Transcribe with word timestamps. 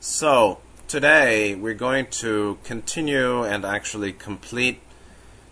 So, 0.00 0.58
today 0.86 1.56
we're 1.56 1.74
going 1.74 2.06
to 2.22 2.58
continue 2.62 3.42
and 3.42 3.64
actually 3.64 4.12
complete 4.12 4.80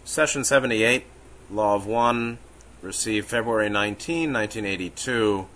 session 0.05 0.45
78, 0.45 1.05
Law 1.51 1.75
of 1.75 1.85
One, 1.85 2.39
received 2.81 3.27
February 3.27 3.69
19, 3.69 4.33
1982. 4.33 5.49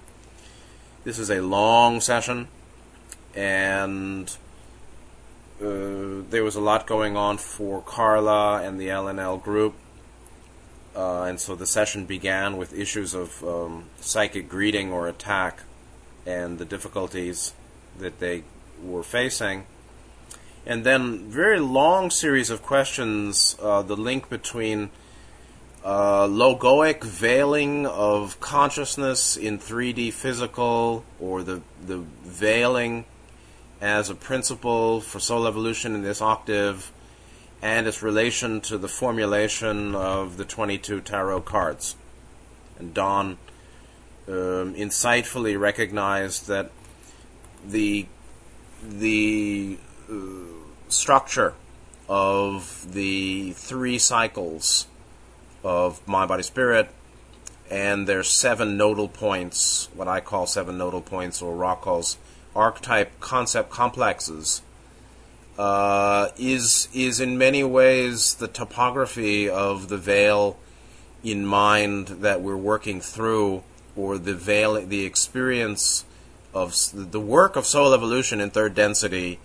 This 1.04 1.21
is 1.21 1.30
a 1.30 1.40
long 1.40 2.00
session, 2.00 2.48
and 3.32 4.29
uh, 5.62 6.27
there 6.29 6.43
was 6.43 6.57
a 6.57 6.61
lot 6.61 6.88
going 6.88 7.16
on 7.16 7.38
for 7.38 7.82
Carla 7.82 8.61
and 8.61 8.80
the 8.80 8.88
LNL 8.88 9.41
group. 9.41 9.75
Uh, 10.96 11.22
and 11.22 11.38
so 11.38 11.54
the 11.54 11.64
session 11.64 12.07
began 12.07 12.57
with 12.57 12.77
issues 12.77 13.14
of 13.14 13.45
um, 13.45 13.84
psychic 14.00 14.48
greeting 14.48 14.91
or 14.91 15.07
attack 15.07 15.61
and 16.27 16.59
the 16.59 16.64
difficulties 16.64 17.54
that 17.96 18.18
they 18.18 18.43
were 18.82 19.02
facing. 19.02 19.66
And 20.66 20.84
then 20.84 21.30
very 21.30 21.58
long 21.58 22.11
series 22.11 22.50
of 22.50 22.62
questions, 22.62 23.57
uh, 23.61 23.82
the 23.82 23.96
link 23.96 24.29
between 24.29 24.90
uh, 25.84 26.26
logoic 26.26 27.02
veiling 27.02 27.86
of 27.86 28.38
consciousness 28.40 29.36
in 29.36 29.58
3D 29.58 30.12
physical, 30.12 31.04
or 31.18 31.43
the, 31.43 31.62
the 31.85 31.98
veiling 32.22 33.06
as 33.80 34.11
a 34.11 34.14
principle 34.14 35.00
for 35.00 35.19
soul 35.19 35.47
evolution 35.47 35.94
in 35.94 36.02
this 36.02 36.20
octave, 36.20 36.92
and 37.62 37.86
its 37.86 38.02
relation 38.02 38.60
to 38.60 38.77
the 38.77 38.88
formulation 38.88 39.94
of 39.94 40.36
the 40.36 40.44
22 40.44 41.00
tarot 41.00 41.41
cards. 41.42 41.97
And 42.78 42.92
Don 42.92 43.38
um, 44.28 44.74
insightfully 44.74 45.58
recognized 45.58 46.47
that 46.48 46.70
the 47.66 48.06
the 48.83 49.78
uh, 50.11 50.14
structure 50.88 51.55
of 52.08 52.92
the 52.92 53.52
three 53.52 53.98
cycles 53.98 54.86
of 55.62 56.06
mind, 56.06 56.28
body, 56.28 56.42
spirit, 56.42 56.90
and 57.70 58.06
their 58.06 58.22
seven 58.22 58.77
nodal 58.77 59.08
points, 59.08 59.88
what 59.94 60.08
I 60.08 60.20
call 60.20 60.46
seven 60.46 60.78
nodal 60.78 61.02
points, 61.02 61.40
or 61.40 61.55
Ra 61.55 61.77
calls 61.77 62.18
archetype 62.56 63.20
concept 63.20 63.70
complexes, 63.70 64.62
uh, 65.56 66.30
is 66.36 66.88
is 66.92 67.20
in 67.20 67.38
many 67.38 67.62
ways 67.62 68.34
the 68.34 68.48
topography 68.48 69.48
of 69.48 69.88
the 69.88 69.98
veil 69.98 70.56
in 71.22 71.44
mind 71.44 72.08
that 72.08 72.40
we're 72.40 72.56
working 72.56 73.00
through, 73.00 73.62
or 73.94 74.18
the 74.18 74.34
veil, 74.34 74.84
the 74.84 75.05
experience 75.05 76.05
of 76.52 76.74
the 76.92 77.20
work 77.20 77.56
of 77.56 77.66
soul 77.66 77.94
evolution 77.94 78.40
in 78.40 78.50
third 78.50 78.74
density 78.74 79.38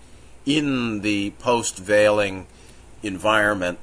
in 0.44 1.00
the 1.00 1.30
post 1.38 1.78
veiling 1.78 2.46
environment 3.02 3.78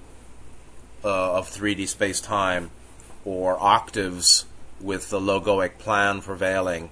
uh, 1.04 1.34
of 1.34 1.50
3D 1.50 1.88
space 1.88 2.22
time 2.22 2.72
or 3.26 3.62
octaves 3.62 4.46
with 4.80 5.10
the 5.10 5.20
logoic 5.20 5.78
plan 5.78 6.22
for 6.22 6.36
veiling 6.36 6.90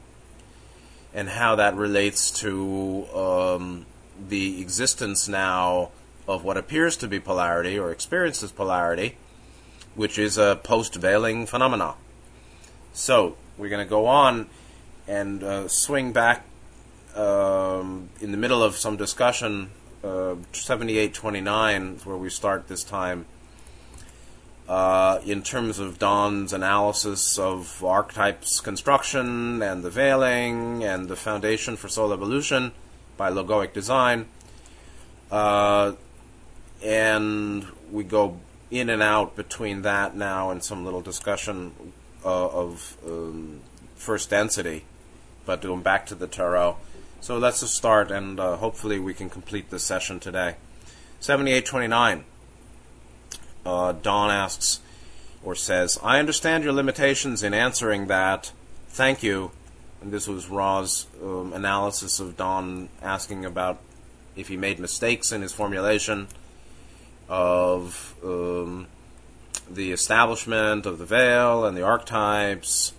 and 1.13 1.29
how 1.29 1.55
that 1.55 1.75
relates 1.75 2.31
to 2.31 3.05
um, 3.13 3.85
the 4.29 4.61
existence 4.61 5.27
now 5.27 5.89
of 6.27 6.43
what 6.43 6.57
appears 6.57 6.95
to 6.97 7.07
be 7.07 7.19
polarity 7.19 7.77
or 7.77 7.91
experiences 7.91 8.51
polarity, 8.51 9.17
which 9.95 10.17
is 10.17 10.37
a 10.37 10.59
post 10.63 10.95
veiling 10.95 11.45
phenomena. 11.45 11.95
So, 12.93 13.35
we're 13.57 13.69
going 13.69 13.85
to 13.85 13.89
go 13.89 14.05
on 14.07 14.49
and 15.07 15.43
uh, 15.43 15.67
swing 15.67 16.11
back 16.11 16.45
um, 17.15 18.09
in 18.19 18.31
the 18.31 18.37
middle 18.37 18.63
of 18.63 18.75
some 18.75 18.97
discussion, 18.97 19.71
uh, 20.03 20.35
7829, 20.53 21.99
where 22.03 22.17
we 22.17 22.29
start 22.29 22.67
this 22.67 22.83
time, 22.83 23.25
uh, 24.67 25.19
in 25.25 25.41
terms 25.41 25.79
of 25.79 25.99
Don's 25.99 26.53
analysis 26.53 27.37
of 27.37 27.83
archetypes 27.83 28.61
construction 28.61 29.61
and 29.61 29.83
the 29.83 29.89
veiling 29.89 30.83
and 30.83 31.09
the 31.09 31.15
foundation 31.15 31.75
for 31.75 31.89
soul 31.89 32.13
evolution 32.13 32.71
by 33.17 33.29
logoic 33.29 33.73
design. 33.73 34.27
Uh, 35.29 35.93
and 36.83 37.67
we 37.91 38.03
go 38.03 38.39
in 38.69 38.89
and 38.89 39.03
out 39.03 39.35
between 39.35 39.81
that 39.81 40.15
now 40.15 40.49
and 40.51 40.63
some 40.63 40.85
little 40.85 41.01
discussion 41.01 41.73
uh, 42.23 42.47
of 42.47 42.97
um, 43.05 43.59
first 43.95 44.29
density 44.29 44.85
but 45.45 45.61
going 45.61 45.81
back 45.81 46.05
to 46.07 46.15
the 46.15 46.27
tarot. 46.27 46.77
So 47.19 47.37
let's 47.37 47.59
just 47.59 47.75
start, 47.75 48.09
and 48.09 48.39
uh, 48.39 48.57
hopefully 48.57 48.99
we 48.99 49.13
can 49.13 49.29
complete 49.29 49.69
this 49.69 49.83
session 49.83 50.19
today. 50.19 50.55
7829. 51.19 52.23
Uh, 53.63 53.91
Don 53.91 54.31
asks, 54.31 54.79
or 55.43 55.53
says, 55.53 55.99
I 56.01 56.17
understand 56.17 56.63
your 56.63 56.73
limitations 56.73 57.43
in 57.43 57.53
answering 57.53 58.07
that. 58.07 58.51
Thank 58.89 59.21
you. 59.21 59.51
And 60.01 60.11
this 60.11 60.27
was 60.27 60.49
Ra's 60.49 61.05
um, 61.21 61.53
analysis 61.53 62.19
of 62.19 62.37
Don 62.37 62.89
asking 63.03 63.45
about 63.45 63.79
if 64.35 64.47
he 64.47 64.57
made 64.57 64.79
mistakes 64.79 65.31
in 65.31 65.43
his 65.43 65.51
formulation 65.51 66.27
of 67.29 68.15
um, 68.23 68.87
the 69.69 69.91
establishment 69.91 70.87
of 70.87 70.97
the 70.97 71.05
veil 71.05 71.65
and 71.65 71.77
the 71.77 71.83
archetypes 71.83 72.93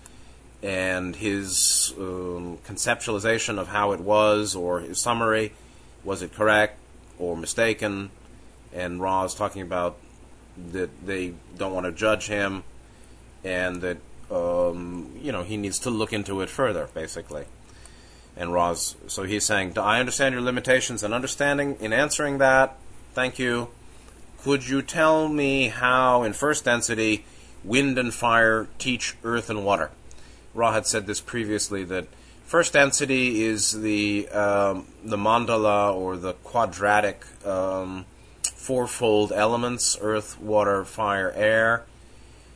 and 0.63 1.17
his 1.17 1.93
um, 1.99 2.57
conceptualization 2.65 3.59
of 3.59 3.67
how 3.67 3.91
it 3.91 3.99
was, 3.99 4.55
or 4.55 4.79
his 4.79 4.99
summary, 4.99 5.51
was 6.03 6.21
it 6.21 6.33
correct 6.33 6.79
or 7.19 7.35
mistaken? 7.35 8.09
And 8.73 9.01
Ra 9.01 9.25
is 9.25 9.35
talking 9.35 9.61
about 9.61 9.97
that 10.71 11.05
they 11.05 11.33
don't 11.57 11.73
want 11.73 11.85
to 11.85 11.91
judge 11.91 12.27
him, 12.27 12.63
and 13.43 13.81
that 13.81 13.97
um, 14.31 15.11
you 15.21 15.31
know 15.31 15.43
he 15.43 15.57
needs 15.57 15.79
to 15.79 15.89
look 15.89 16.13
into 16.13 16.41
it 16.41 16.49
further, 16.49 16.89
basically. 16.93 17.45
And 18.35 18.53
Ra's 18.53 18.95
so 19.07 19.23
he's 19.23 19.45
saying, 19.45 19.77
I 19.77 19.99
understand 19.99 20.33
your 20.33 20.41
limitations 20.41 21.03
and 21.03 21.13
understanding 21.13 21.77
in 21.79 21.93
answering 21.93 22.37
that. 22.39 22.77
Thank 23.13 23.37
you. 23.37 23.67
Could 24.41 24.67
you 24.67 24.81
tell 24.81 25.27
me 25.27 25.67
how, 25.67 26.23
in 26.23 26.33
first 26.33 26.65
density, 26.65 27.25
wind 27.63 27.97
and 27.99 28.13
fire 28.13 28.67
teach 28.79 29.15
earth 29.23 29.49
and 29.49 29.63
water? 29.63 29.91
Ra 30.53 30.73
had 30.73 30.85
said 30.85 31.07
this 31.07 31.19
previously 31.19 31.83
that 31.85 32.07
first 32.45 32.73
density 32.73 33.43
is 33.43 33.81
the 33.81 34.27
um, 34.29 34.87
the 35.03 35.17
mandala 35.17 35.93
or 35.93 36.15
the 36.15 36.33
quadratic 36.33 37.25
um, 37.45 38.05
fourfold 38.43 39.31
elements: 39.31 39.97
earth, 39.99 40.39
water, 40.39 40.85
fire, 40.85 41.31
air, 41.35 41.85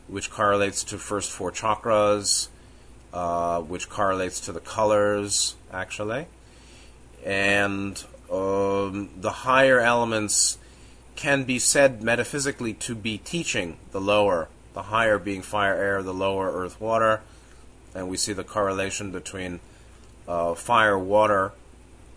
which 0.08 0.30
correlates 0.30 0.84
to 0.84 0.98
first 0.98 1.32
four 1.32 1.52
chakras, 1.52 2.50
uh, 3.14 3.62
which 3.62 3.90
correlates 3.90 4.40
to 4.42 4.52
the 4.52 4.60
colors 4.60 5.56
actually, 5.74 6.28
and 7.26 8.04
um, 8.32 9.10
the 9.18 9.32
higher 9.32 9.80
elements 9.80 10.60
can 11.16 11.46
be 11.46 11.58
said 11.58 12.04
metaphysically 12.04 12.74
to 12.74 12.94
be 12.94 13.18
teaching 13.18 13.78
the 13.92 14.00
lower. 14.00 14.50
The 14.76 14.84
higher 14.84 15.18
being 15.18 15.42
fire, 15.42 15.74
air, 15.74 16.04
the 16.04 16.14
lower 16.14 16.52
earth, 16.52 16.80
water 16.80 17.22
and 17.98 18.08
we 18.08 18.16
see 18.16 18.32
the 18.32 18.44
correlation 18.44 19.12
between 19.12 19.60
uh, 20.28 20.54
fire, 20.54 20.98
water, 21.00 21.52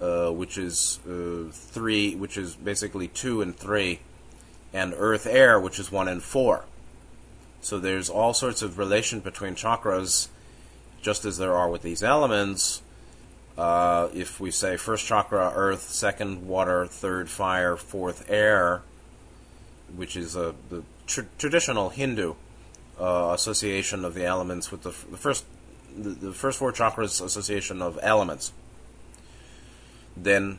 uh, 0.00 0.30
which 0.30 0.58
is 0.58 1.00
uh, 1.08 1.50
three, 1.50 2.14
which 2.14 2.36
is 2.36 2.54
basically 2.54 3.08
two 3.08 3.40
and 3.40 3.56
three, 3.56 4.00
and 4.74 4.92
earth, 4.96 5.26
air, 5.26 5.58
which 5.58 5.80
is 5.80 5.90
one 5.90 6.06
and 6.06 6.22
four. 6.22 6.66
So 7.62 7.78
there's 7.78 8.10
all 8.10 8.34
sorts 8.34 8.60
of 8.60 8.78
relation 8.78 9.20
between 9.20 9.54
chakras, 9.54 10.28
just 11.00 11.24
as 11.24 11.38
there 11.38 11.56
are 11.56 11.70
with 11.70 11.82
these 11.82 12.02
elements. 12.02 12.82
Uh, 13.56 14.08
if 14.14 14.38
we 14.38 14.50
say 14.50 14.76
first 14.76 15.06
chakra, 15.06 15.50
earth, 15.54 15.88
second, 15.88 16.46
water, 16.46 16.86
third, 16.86 17.30
fire, 17.30 17.76
fourth, 17.76 18.30
air, 18.30 18.82
which 19.96 20.14
is 20.14 20.36
a, 20.36 20.54
the 20.68 20.82
tr- 21.06 21.22
traditional 21.38 21.88
Hindu 21.88 22.34
uh, 22.98 23.32
association 23.34 24.04
of 24.04 24.14
the 24.14 24.24
elements 24.24 24.70
with 24.70 24.82
the, 24.82 24.90
f- 24.90 25.06
the 25.10 25.16
first 25.16 25.44
the, 25.96 26.10
the 26.10 26.32
first 26.32 26.58
four 26.58 26.72
chakras 26.72 27.24
association 27.24 27.82
of 27.82 27.98
elements. 28.02 28.52
Then 30.16 30.58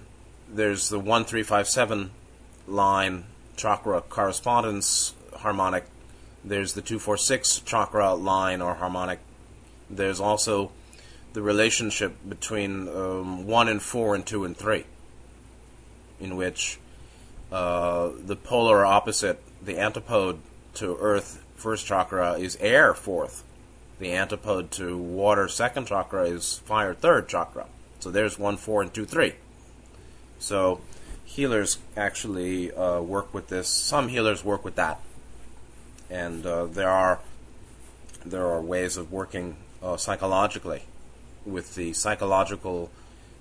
there's 0.50 0.90
the 0.90 1.00
one 1.00 1.26
three 1.26 1.44
five 1.44 1.68
seven 1.68 2.12
line 2.68 3.26
chakra 3.56 4.02
correspondence 4.02 5.14
harmonic. 5.38 5.86
There's 6.44 6.74
the 6.74 6.82
two 6.82 7.00
four 7.00 7.18
six 7.18 7.60
chakra 7.60 8.14
line 8.14 8.62
or 8.62 8.76
harmonic. 8.76 9.20
There's 9.90 10.20
also 10.20 10.72
the 11.34 11.42
relationship 11.42 12.16
between 12.28 12.88
um, 12.88 13.48
one 13.48 13.70
and 13.70 13.82
four 13.82 14.16
and 14.16 14.26
two 14.26 14.44
and 14.44 14.56
three, 14.56 14.86
in 16.20 16.36
which 16.36 16.80
uh, 17.52 18.10
the 18.18 18.36
polar 18.36 18.86
opposite, 18.86 19.42
the 19.64 19.78
antipode 19.78 20.40
to 20.76 20.98
Earth 21.00 21.44
first 21.56 21.86
chakra 21.86 22.34
is 22.34 22.58
air 22.60 22.94
fourth, 22.94 23.44
the 24.02 24.12
antipode 24.12 24.72
to 24.72 24.98
water 24.98 25.48
second 25.48 25.86
chakra 25.86 26.24
is 26.24 26.58
fire 26.66 26.94
third 26.94 27.30
chakra. 27.30 27.68
So 28.00 28.10
there's 28.10 28.38
one, 28.38 28.58
four, 28.58 28.82
and 28.82 28.92
two, 28.92 29.06
three. 29.06 29.36
So 30.40 30.82
healers 31.24 31.78
actually 31.96 32.74
uh, 32.74 33.00
work 33.02 33.32
with 33.32 33.50
this. 33.50 33.68
Some 33.68 34.10
healers 34.10 34.44
work 34.44 34.66
with 34.66 34.76
that, 34.76 35.00
and 36.10 36.44
uh, 36.46 36.66
there 36.66 36.90
are 36.90 37.20
there 38.26 38.48
are 38.48 38.60
ways 38.60 38.98
of 38.98 39.12
working 39.12 39.56
uh, 39.84 39.98
psychologically 39.98 40.82
with 41.46 41.76
the 41.76 41.94
psychological 41.94 42.90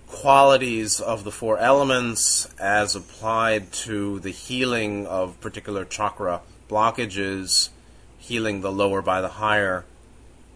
qualities 0.08 1.00
of 1.00 1.24
the 1.24 1.30
four 1.30 1.58
elements 1.58 2.52
as 2.58 2.94
applied 2.94 3.72
to 3.72 4.20
the 4.20 4.30
healing 4.30 5.06
of 5.06 5.40
particular 5.40 5.86
chakra 5.86 6.42
blockages, 6.68 7.70
healing 8.18 8.60
the 8.60 8.72
lower 8.72 9.00
by 9.00 9.20
the 9.20 9.28
higher, 9.28 9.84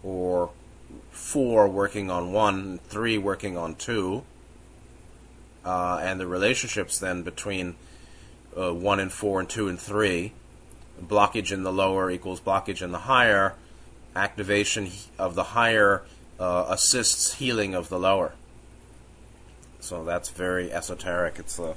or 0.05 0.51
four 1.11 1.67
working 1.67 2.11
on 2.11 2.33
one, 2.33 2.79
three 2.89 3.17
working 3.17 3.57
on 3.57 3.75
two, 3.75 4.23
uh, 5.65 5.99
and 6.03 6.21
the 6.21 6.27
relationships 6.27 6.99
then 6.99 7.23
between 7.23 7.75
uh, 8.57 8.73
one 8.73 9.01
and 9.01 9.11
four 9.11 9.41
and 9.41 9.49
two 9.49 9.67
and 9.67 9.81
three. 9.81 10.33
Blockage 11.03 11.51
in 11.51 11.65
the 11.65 11.73
lower 11.73 12.11
equals 12.11 12.41
blockage 12.41 12.83
in 12.83 12.93
the 12.93 12.99
higher. 12.99 13.55
Activation 14.15 14.91
of 15.19 15.35
the 15.35 15.43
higher 15.43 16.03
uh, 16.39 16.67
assists 16.69 17.35
healing 17.35 17.75
of 17.75 17.89
the 17.89 17.99
lower. 17.99 18.35
So 19.81 20.05
that's 20.05 20.29
very 20.29 20.73
esoteric. 20.73 21.39
It's 21.39 21.59
a 21.59 21.75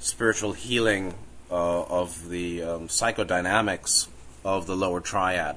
spiritual 0.00 0.52
healing 0.52 1.14
uh, 1.50 1.82
of 1.84 2.28
the 2.28 2.62
um, 2.62 2.88
psychodynamics 2.88 4.08
of 4.44 4.66
the 4.66 4.74
lower 4.74 5.00
triad. 5.00 5.56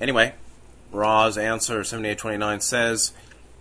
Anyway, 0.00 0.34
Ra's 0.90 1.38
answer 1.38 1.84
7829 1.84 2.60
says, 2.60 3.12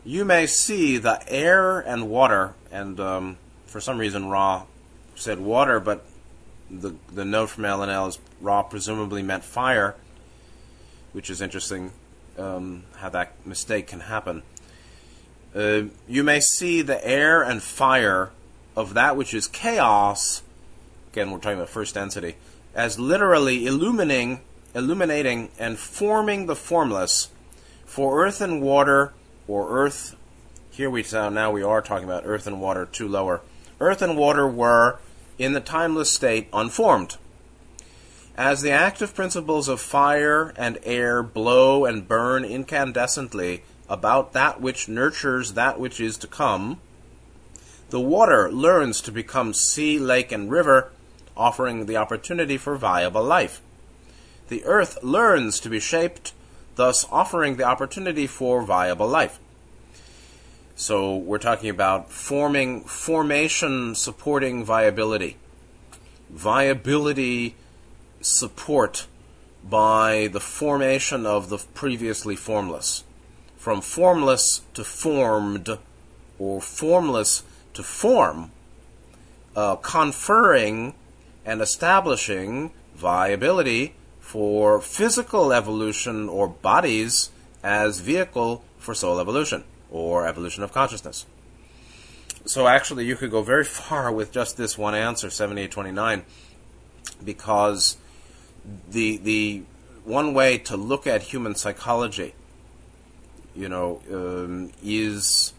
You 0.03 0.25
may 0.25 0.47
see 0.47 0.97
the 0.97 1.23
air 1.31 1.79
and 1.79 2.09
water, 2.09 2.53
and 2.71 2.99
um, 2.99 3.37
for 3.65 3.79
some 3.79 3.97
reason 3.97 4.29
Ra 4.29 4.63
said 5.15 5.39
water, 5.39 5.79
but 5.79 6.05
the, 6.69 6.95
the 7.13 7.25
note 7.25 7.49
from 7.49 7.63
LNL 7.63 8.09
is 8.09 8.19
Ra 8.39 8.63
presumably 8.63 9.21
meant 9.21 9.43
fire, 9.43 9.95
which 11.13 11.29
is 11.29 11.41
interesting 11.41 11.91
um, 12.37 12.83
how 12.97 13.09
that 13.09 13.33
mistake 13.45 13.87
can 13.87 14.01
happen. 14.01 14.43
Uh, 15.53 15.83
you 16.07 16.23
may 16.23 16.39
see 16.39 16.81
the 16.81 17.05
air 17.05 17.41
and 17.41 17.61
fire 17.61 18.31
of 18.75 18.93
that 18.93 19.17
which 19.17 19.33
is 19.33 19.47
chaos. 19.47 20.41
Again, 21.11 21.31
we're 21.31 21.39
talking 21.39 21.57
about 21.57 21.69
first 21.69 21.95
density 21.95 22.35
as 22.73 22.97
literally 22.97 23.65
illuminating, 23.65 24.39
illuminating 24.73 25.49
and 25.59 25.77
forming 25.77 26.45
the 26.45 26.55
formless. 26.55 27.29
For 27.85 28.25
earth 28.25 28.41
and 28.41 28.61
water, 28.61 29.13
or 29.47 29.69
earth, 29.69 30.15
here 30.69 30.89
we 30.89 31.03
now 31.11 31.51
we 31.51 31.63
are 31.63 31.81
talking 31.81 32.05
about 32.05 32.25
earth 32.25 32.47
and 32.47 32.61
water, 32.61 32.85
two 32.85 33.07
lower. 33.07 33.41
Earth 33.79 34.01
and 34.01 34.17
water 34.17 34.47
were, 34.47 34.99
in 35.37 35.53
the 35.53 35.59
timeless 35.59 36.09
state, 36.11 36.47
unformed. 36.53 37.17
As 38.37 38.61
the 38.61 38.71
active 38.71 39.13
principles 39.13 39.67
of 39.67 39.81
fire 39.81 40.53
and 40.55 40.79
air 40.83 41.21
blow 41.21 41.85
and 41.85 42.07
burn 42.07 42.43
incandescently 42.43 43.61
about 43.89 44.31
that 44.33 44.61
which 44.61 44.87
nurtures 44.87 45.53
that 45.53 45.79
which 45.79 45.99
is 45.99 46.17
to 46.19 46.27
come, 46.27 46.79
the 47.89 47.99
water 47.99 48.49
learns 48.49 49.01
to 49.01 49.11
become 49.11 49.53
sea, 49.53 49.99
lake, 49.99 50.31
and 50.31 50.49
river, 50.49 50.91
offering 51.35 51.85
the 51.85 51.97
opportunity 51.97 52.57
for 52.57 52.77
viable 52.77 53.23
life. 53.23 53.61
The 54.51 54.65
earth 54.65 55.01
learns 55.01 55.61
to 55.61 55.69
be 55.69 55.79
shaped, 55.79 56.33
thus 56.75 57.07
offering 57.09 57.55
the 57.55 57.63
opportunity 57.63 58.27
for 58.27 58.61
viable 58.61 59.07
life. 59.07 59.39
So 60.75 61.15
we're 61.15 61.37
talking 61.37 61.69
about 61.69 62.11
forming 62.11 62.81
formation 62.81 63.95
supporting 63.95 64.65
viability. 64.65 65.37
Viability 66.29 67.55
support 68.19 69.07
by 69.63 70.27
the 70.27 70.41
formation 70.41 71.25
of 71.25 71.47
the 71.47 71.59
previously 71.73 72.35
formless. 72.35 73.05
From 73.55 73.79
formless 73.79 74.63
to 74.73 74.83
formed, 74.83 75.77
or 76.37 76.59
formless 76.59 77.43
to 77.73 77.83
form, 77.83 78.51
uh, 79.55 79.77
conferring 79.77 80.93
and 81.45 81.61
establishing 81.61 82.71
viability 82.93 83.93
for 84.31 84.79
physical 84.79 85.51
evolution 85.51 86.29
or 86.29 86.47
bodies 86.47 87.31
as 87.61 87.99
vehicle 87.99 88.63
for 88.79 88.93
soul 88.93 89.19
evolution 89.19 89.61
or 89.91 90.25
evolution 90.25 90.63
of 90.63 90.71
consciousness. 90.71 91.25
So 92.45 92.65
actually, 92.65 93.03
you 93.05 93.17
could 93.17 93.29
go 93.29 93.41
very 93.41 93.65
far 93.65 94.09
with 94.09 94.31
just 94.31 94.55
this 94.55 94.77
one 94.77 94.95
answer, 94.95 95.29
7829, 95.29 96.23
because 97.25 97.97
the 98.89 99.17
the 99.17 99.63
one 100.05 100.33
way 100.33 100.57
to 100.59 100.77
look 100.77 101.05
at 101.05 101.23
human 101.23 101.53
psychology, 101.53 102.33
you 103.53 103.67
know, 103.67 104.01
um, 104.09 104.71
is 104.81 105.51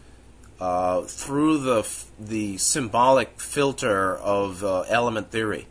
uh, 0.59 1.01
through 1.03 1.59
the 1.59 1.87
the 2.19 2.57
symbolic 2.57 3.39
filter 3.39 4.15
of 4.15 4.63
uh, 4.63 4.81
element 4.89 5.29
theory 5.29 5.67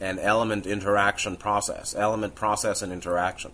and 0.00 0.18
element 0.20 0.66
interaction 0.66 1.36
process, 1.36 1.94
element 1.94 2.34
process 2.34 2.82
and 2.82 2.92
interaction. 2.92 3.50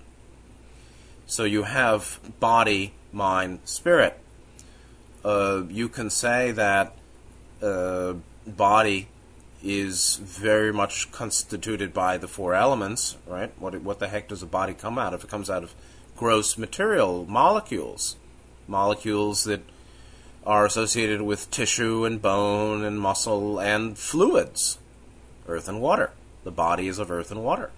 So 1.27 1.45
you 1.45 1.63
have 1.63 2.21
body, 2.39 2.93
mind, 3.13 3.61
spirit. 3.65 4.19
Uh, 5.25 5.63
you 5.71 5.89
can 5.89 6.11
say 6.11 6.51
that 6.53 6.95
uh, 7.63 8.15
body 8.47 9.09
is 9.63 10.17
very 10.17 10.73
much 10.73 11.11
constituted 11.11 11.95
by 11.95 12.19
the 12.19 12.29
four 12.29 12.55
elements, 12.55 13.17
right? 13.27 13.51
What 13.59 13.81
what 13.81 13.99
the 13.99 14.09
heck 14.09 14.29
does 14.29 14.43
a 14.43 14.47
body 14.47 14.75
come 14.75 14.99
out 14.99 15.15
of? 15.15 15.25
It 15.25 15.31
comes 15.31 15.49
out 15.49 15.63
of 15.63 15.75
gross 16.17 16.59
material 16.59 17.25
molecules, 17.27 18.17
molecules 18.69 19.45
that 19.45 19.63
are 20.47 20.67
associated 20.67 21.23
with 21.23 21.51
tissue 21.51 22.05
and 22.05 22.21
bone 22.21 22.85
and 22.85 23.01
muscle 23.01 23.59
and 23.59 23.97
fluids, 23.97 24.79
earth 25.49 25.69
and 25.69 25.81
water. 25.81 26.11
The 26.45 26.51
body 26.51 26.89
is 26.89 26.99
of 26.99 27.11
earth 27.11 27.31
and 27.31 27.43
water, 27.43 27.71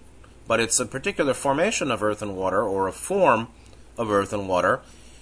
but 0.47 0.59
it's 0.59 0.79
a 0.79 0.85
particular 0.85 1.33
formation 1.33 1.89
of 1.89 2.03
earth 2.03 2.21
and 2.21 2.35
water 2.35 2.61
or 2.61 2.87
a 2.87 2.91
form 2.91 3.47
of 3.97 4.11
earth 4.11 4.33
and 4.33 4.47
water 4.47 4.81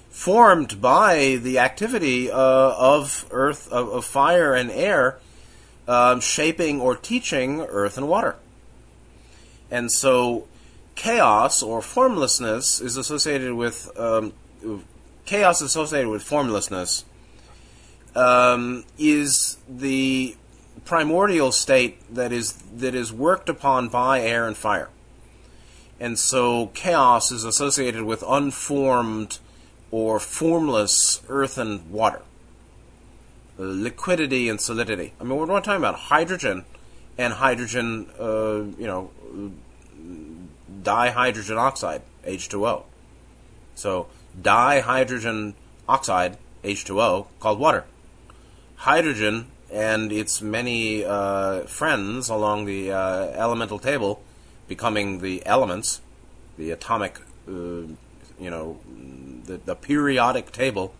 formed 0.09 0.81
by 0.81 1.37
the 1.41 1.59
activity 1.59 2.31
uh, 2.31 2.35
of 2.37 3.25
earth 3.31 3.71
of, 3.71 3.89
of 3.89 4.05
fire 4.05 4.53
and 4.53 4.71
air 4.71 5.19
um, 5.87 6.19
shaping 6.19 6.81
or 6.81 6.95
teaching 6.95 7.61
earth 7.61 7.97
and 7.97 8.07
water. 8.07 8.35
And 9.69 9.91
so 9.91 10.47
chaos 10.95 11.61
or 11.61 11.81
formlessness 11.81 12.79
is 12.79 12.97
associated 12.97 13.53
with 13.53 13.91
um, 13.99 14.33
chaos 15.25 15.61
associated 15.61 16.09
with 16.09 16.23
formlessness 16.23 17.03
um, 18.15 18.85
is 18.97 19.57
the 19.67 20.35
primordial 20.85 21.51
state 21.51 21.97
that 22.13 22.31
is 22.31 22.53
that 22.53 22.95
is 22.95 23.11
worked 23.11 23.49
upon 23.49 23.89
by 23.89 24.21
air 24.21 24.47
and 24.47 24.55
fire. 24.55 24.89
And 25.99 26.17
so 26.19 26.67
chaos 26.67 27.31
is 27.31 27.43
associated 27.43 28.03
with 28.03 28.23
unformed 28.27 29.39
or 29.91 30.19
formless 30.19 31.21
earth 31.29 31.57
and 31.57 31.89
water 31.89 32.21
liquidity 33.57 34.49
and 34.49 34.59
solidity. 34.59 35.13
I 35.19 35.23
mean, 35.23 35.37
we're 35.37 35.45
not 35.45 35.63
talking 35.63 35.81
about 35.81 35.95
hydrogen 35.95 36.65
and 37.17 37.33
hydrogen, 37.33 38.09
uh, 38.19 38.63
you 38.77 38.87
know, 38.87 39.11
dihydrogen 40.83 41.57
oxide, 41.57 42.01
H2O. 42.25 42.83
So, 43.75 44.07
dihydrogen 44.39 45.53
oxide, 45.87 46.37
H2O, 46.63 47.27
called 47.39 47.59
water. 47.59 47.85
Hydrogen 48.75 49.47
and 49.75 50.11
its 50.11 50.41
many 50.41 51.03
uh, 51.03 51.61
friends 51.63 52.29
along 52.29 52.65
the 52.65 52.91
uh, 52.91 53.25
elemental 53.35 53.79
table 53.79 54.21
becoming 54.67 55.19
the 55.19 55.45
elements, 55.45 56.01
the 56.57 56.71
atomic, 56.71 57.19
uh, 57.47 57.51
you 57.51 58.49
know, 58.49 58.79
the, 59.45 59.57
the 59.57 59.75
periodic 59.75 60.51
table. 60.51 60.93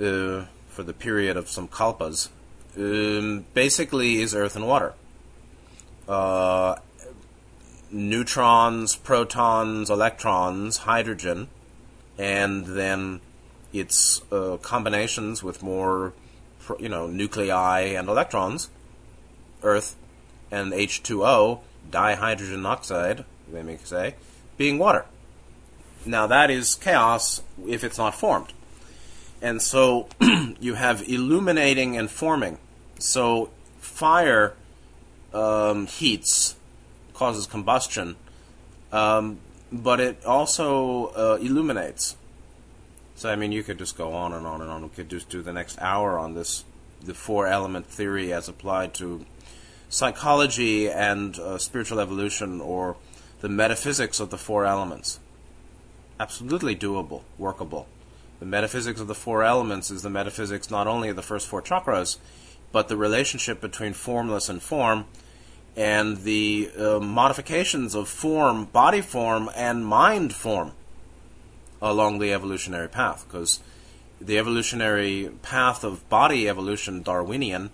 Uh, 0.00 0.44
for 0.78 0.84
the 0.84 0.92
period 0.92 1.36
of 1.36 1.48
some 1.48 1.66
kalpas, 1.66 2.28
um, 2.76 3.44
basically 3.52 4.22
is 4.22 4.32
earth 4.32 4.54
and 4.54 4.64
water. 4.64 4.94
Uh, 6.06 6.76
neutrons, 7.90 8.94
protons, 8.94 9.90
electrons, 9.90 10.76
hydrogen, 10.76 11.48
and 12.16 12.64
then 12.64 13.20
its 13.72 14.22
uh, 14.30 14.56
combinations 14.58 15.42
with 15.42 15.64
more, 15.64 16.12
you 16.78 16.88
know, 16.88 17.06
nuclei 17.06 17.80
and 17.80 18.08
electrons, 18.08 18.70
Earth, 19.62 19.96
and 20.50 20.72
H2O, 20.72 21.60
dihydrogen 21.90 22.64
oxide, 22.64 23.24
they 23.50 23.62
may 23.62 23.78
say, 23.78 24.14
being 24.56 24.78
water. 24.78 25.06
Now 26.04 26.26
that 26.26 26.50
is 26.50 26.74
chaos 26.74 27.42
if 27.66 27.84
it's 27.84 27.98
not 27.98 28.14
formed. 28.14 28.52
And 29.40 29.62
so 29.62 30.08
you 30.60 30.74
have 30.74 31.08
illuminating 31.08 31.96
and 31.96 32.10
forming. 32.10 32.58
So 32.98 33.50
fire 33.78 34.54
um, 35.32 35.86
heats, 35.86 36.56
causes 37.14 37.46
combustion, 37.46 38.16
um, 38.92 39.38
but 39.72 40.00
it 40.00 40.24
also 40.24 41.06
uh, 41.06 41.38
illuminates. 41.40 42.16
So 43.18 43.28
I 43.28 43.34
mean, 43.34 43.50
you 43.50 43.64
could 43.64 43.80
just 43.80 43.98
go 43.98 44.12
on 44.12 44.32
and 44.32 44.46
on 44.46 44.60
and 44.60 44.70
on. 44.70 44.82
We 44.82 44.90
could 44.90 45.10
just 45.10 45.28
do 45.28 45.42
the 45.42 45.52
next 45.52 45.76
hour 45.80 46.16
on 46.16 46.34
this, 46.34 46.64
the 47.04 47.14
four 47.14 47.48
element 47.48 47.86
theory 47.86 48.32
as 48.32 48.48
applied 48.48 48.94
to 48.94 49.26
psychology 49.88 50.88
and 50.88 51.36
uh, 51.36 51.58
spiritual 51.58 51.98
evolution, 51.98 52.60
or 52.60 52.96
the 53.40 53.48
metaphysics 53.48 54.20
of 54.20 54.30
the 54.30 54.38
four 54.38 54.64
elements. 54.64 55.18
Absolutely 56.20 56.76
doable, 56.76 57.22
workable. 57.38 57.88
The 58.38 58.46
metaphysics 58.46 59.00
of 59.00 59.08
the 59.08 59.16
four 59.16 59.42
elements 59.42 59.90
is 59.90 60.02
the 60.02 60.10
metaphysics 60.10 60.70
not 60.70 60.86
only 60.86 61.08
of 61.08 61.16
the 61.16 61.20
first 61.20 61.48
four 61.48 61.60
chakras, 61.60 62.18
but 62.70 62.86
the 62.86 62.96
relationship 62.96 63.60
between 63.60 63.94
formless 63.94 64.48
and 64.48 64.62
form, 64.62 65.06
and 65.74 66.18
the 66.18 66.70
uh, 66.78 67.00
modifications 67.00 67.96
of 67.96 68.08
form, 68.08 68.66
body 68.66 69.00
form, 69.00 69.50
and 69.56 69.84
mind 69.84 70.32
form 70.32 70.70
along 71.80 72.18
the 72.18 72.32
evolutionary 72.32 72.88
path. 72.88 73.24
Because 73.26 73.60
the 74.20 74.38
evolutionary 74.38 75.30
path 75.42 75.84
of 75.84 76.08
body 76.08 76.48
evolution, 76.48 77.02
Darwinian, 77.02 77.70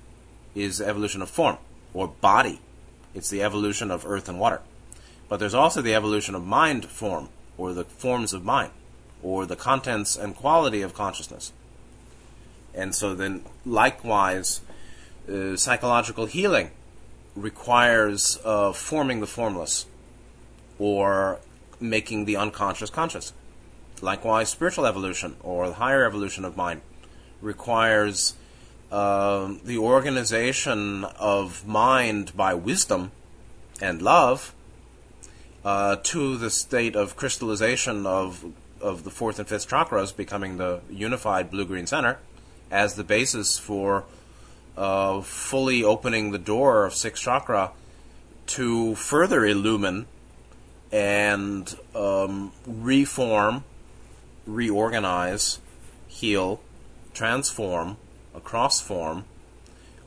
is 0.54 0.80
evolution 0.80 1.22
of 1.22 1.30
form, 1.30 1.58
or 1.92 2.08
body. 2.08 2.60
It's 3.14 3.30
the 3.30 3.42
evolution 3.42 3.90
of 3.90 4.06
earth 4.06 4.28
and 4.28 4.38
water. 4.38 4.60
But 5.28 5.40
there's 5.40 5.54
also 5.54 5.82
the 5.82 5.94
evolution 5.94 6.34
of 6.34 6.44
mind 6.44 6.86
form, 6.86 7.28
or 7.56 7.72
the 7.72 7.84
forms 7.84 8.32
of 8.32 8.44
mind 8.44 8.70
or 9.24 9.46
the 9.46 9.56
contents 9.56 10.16
and 10.16 10.36
quality 10.36 10.82
of 10.82 10.94
consciousness. 10.94 11.50
And 12.74 12.94
so 12.94 13.14
then, 13.14 13.42
likewise, 13.64 14.60
uh, 15.28 15.56
psychological 15.56 16.26
healing 16.26 16.70
requires 17.34 18.38
uh, 18.44 18.72
forming 18.72 19.20
the 19.20 19.26
formless 19.26 19.86
or 20.78 21.40
making 21.80 22.26
the 22.26 22.36
unconscious 22.36 22.90
conscious. 22.90 23.32
Likewise, 24.00 24.48
spiritual 24.48 24.86
evolution 24.86 25.36
or 25.42 25.68
the 25.68 25.74
higher 25.74 26.04
evolution 26.04 26.44
of 26.44 26.56
mind 26.56 26.80
requires 27.40 28.34
uh, 28.90 29.54
the 29.64 29.78
organization 29.78 31.04
of 31.18 31.66
mind 31.66 32.36
by 32.36 32.54
wisdom 32.54 33.12
and 33.80 34.02
love 34.02 34.54
uh, 35.64 35.96
to 36.02 36.36
the 36.36 36.50
state 36.50 36.94
of 36.96 37.16
crystallization 37.16 38.06
of 38.06 38.52
of 38.80 39.02
the 39.04 39.10
fourth 39.10 39.38
and 39.38 39.48
fifth 39.48 39.68
chakras 39.68 40.14
becoming 40.14 40.58
the 40.58 40.80
unified 40.90 41.50
blue 41.50 41.64
green 41.64 41.86
center 41.86 42.18
as 42.70 42.96
the 42.96 43.04
basis 43.04 43.58
for 43.58 44.04
uh, 44.76 45.22
fully 45.22 45.82
opening 45.82 46.32
the 46.32 46.38
door 46.38 46.84
of 46.84 46.92
sixth 46.92 47.22
chakra 47.22 47.70
to 48.46 48.94
further 48.94 49.44
illumine 49.44 50.06
and 50.92 51.76
um, 51.94 52.52
reform, 52.66 53.64
reorganize, 54.46 55.60
heal, 56.06 56.60
transform, 57.12 57.96
across 58.34 58.80
form, 58.80 59.24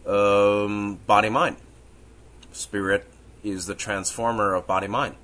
um, 0.06 1.00
body 1.08 1.30
mind. 1.30 1.58
Spirit 2.52 3.06
is 3.44 3.66
the 3.66 3.76
transformer 3.76 4.54
of 4.54 4.68
body 4.68 4.88
mind, 4.88 5.16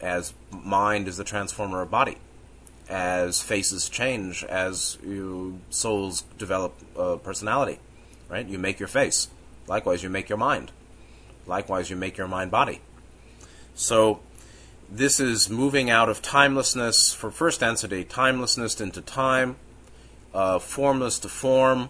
as 0.00 0.34
mind 0.50 1.08
is 1.08 1.16
the 1.16 1.24
transformer 1.24 1.82
of 1.82 1.90
body 1.90 2.16
as 2.92 3.40
faces 3.40 3.88
change, 3.88 4.44
as 4.44 4.98
you 5.02 5.60
souls 5.70 6.24
develop 6.36 6.74
uh, 6.96 7.16
personality, 7.16 7.78
right? 8.28 8.46
You 8.46 8.58
make 8.58 8.78
your 8.78 8.88
face. 8.88 9.28
Likewise, 9.66 10.02
you 10.02 10.10
make 10.10 10.28
your 10.28 10.38
mind. 10.38 10.72
Likewise, 11.46 11.88
you 11.88 11.96
make 11.96 12.18
your 12.18 12.28
mind 12.28 12.50
body. 12.50 12.80
So, 13.74 14.20
this 14.94 15.18
is 15.18 15.48
moving 15.48 15.88
out 15.88 16.10
of 16.10 16.20
timelessness 16.20 17.14
for 17.14 17.30
first 17.30 17.60
density, 17.60 18.04
timelessness 18.04 18.78
into 18.78 19.00
time, 19.00 19.56
uh, 20.34 20.58
formless 20.58 21.18
to 21.20 21.28
form, 21.28 21.88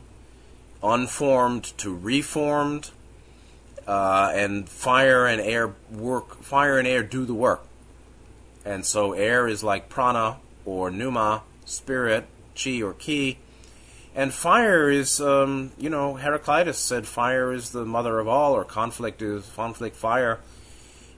unformed 0.83 1.65
to 1.79 1.95
reformed, 1.97 2.91
uh, 3.89 4.31
and 4.35 4.69
fire 4.69 5.27
and 5.27 5.41
air 5.41 5.75
work. 5.91 6.43
Fire 6.45 6.79
and 6.79 6.87
air 6.87 7.03
do 7.03 7.25
the 7.25 7.35
work, 7.35 7.67
and 8.65 8.87
so 8.87 9.13
air 9.15 9.49
is 9.49 9.65
like 9.65 9.89
prana, 9.89 10.37
or 10.65 10.89
pneuma, 10.89 11.43
spirit, 11.65 12.27
chi 12.55 12.81
or 12.81 12.93
ki. 12.93 13.39
And 14.15 14.33
fire 14.33 14.89
is, 14.89 15.21
um, 15.21 15.73
you 15.77 15.91
know, 15.91 16.15
Heraclitus 16.15 16.79
said 16.79 17.09
fire 17.09 17.53
is 17.53 17.71
the 17.71 17.85
mother 17.85 18.21
of 18.21 18.29
all, 18.29 18.53
or 18.53 18.63
conflict 18.63 19.23
is 19.23 19.51
conflict. 19.57 19.97
Fire 19.97 20.39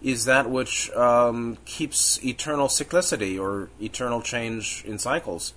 is 0.05 0.27
that 0.27 0.51
which 0.51 0.91
um, 0.91 1.57
keeps 1.65 2.23
eternal 2.23 2.69
cyclicity 2.69 3.41
or 3.41 3.71
eternal 3.81 4.21
change 4.21 4.85
in 4.87 4.99
cycles. 4.99 5.55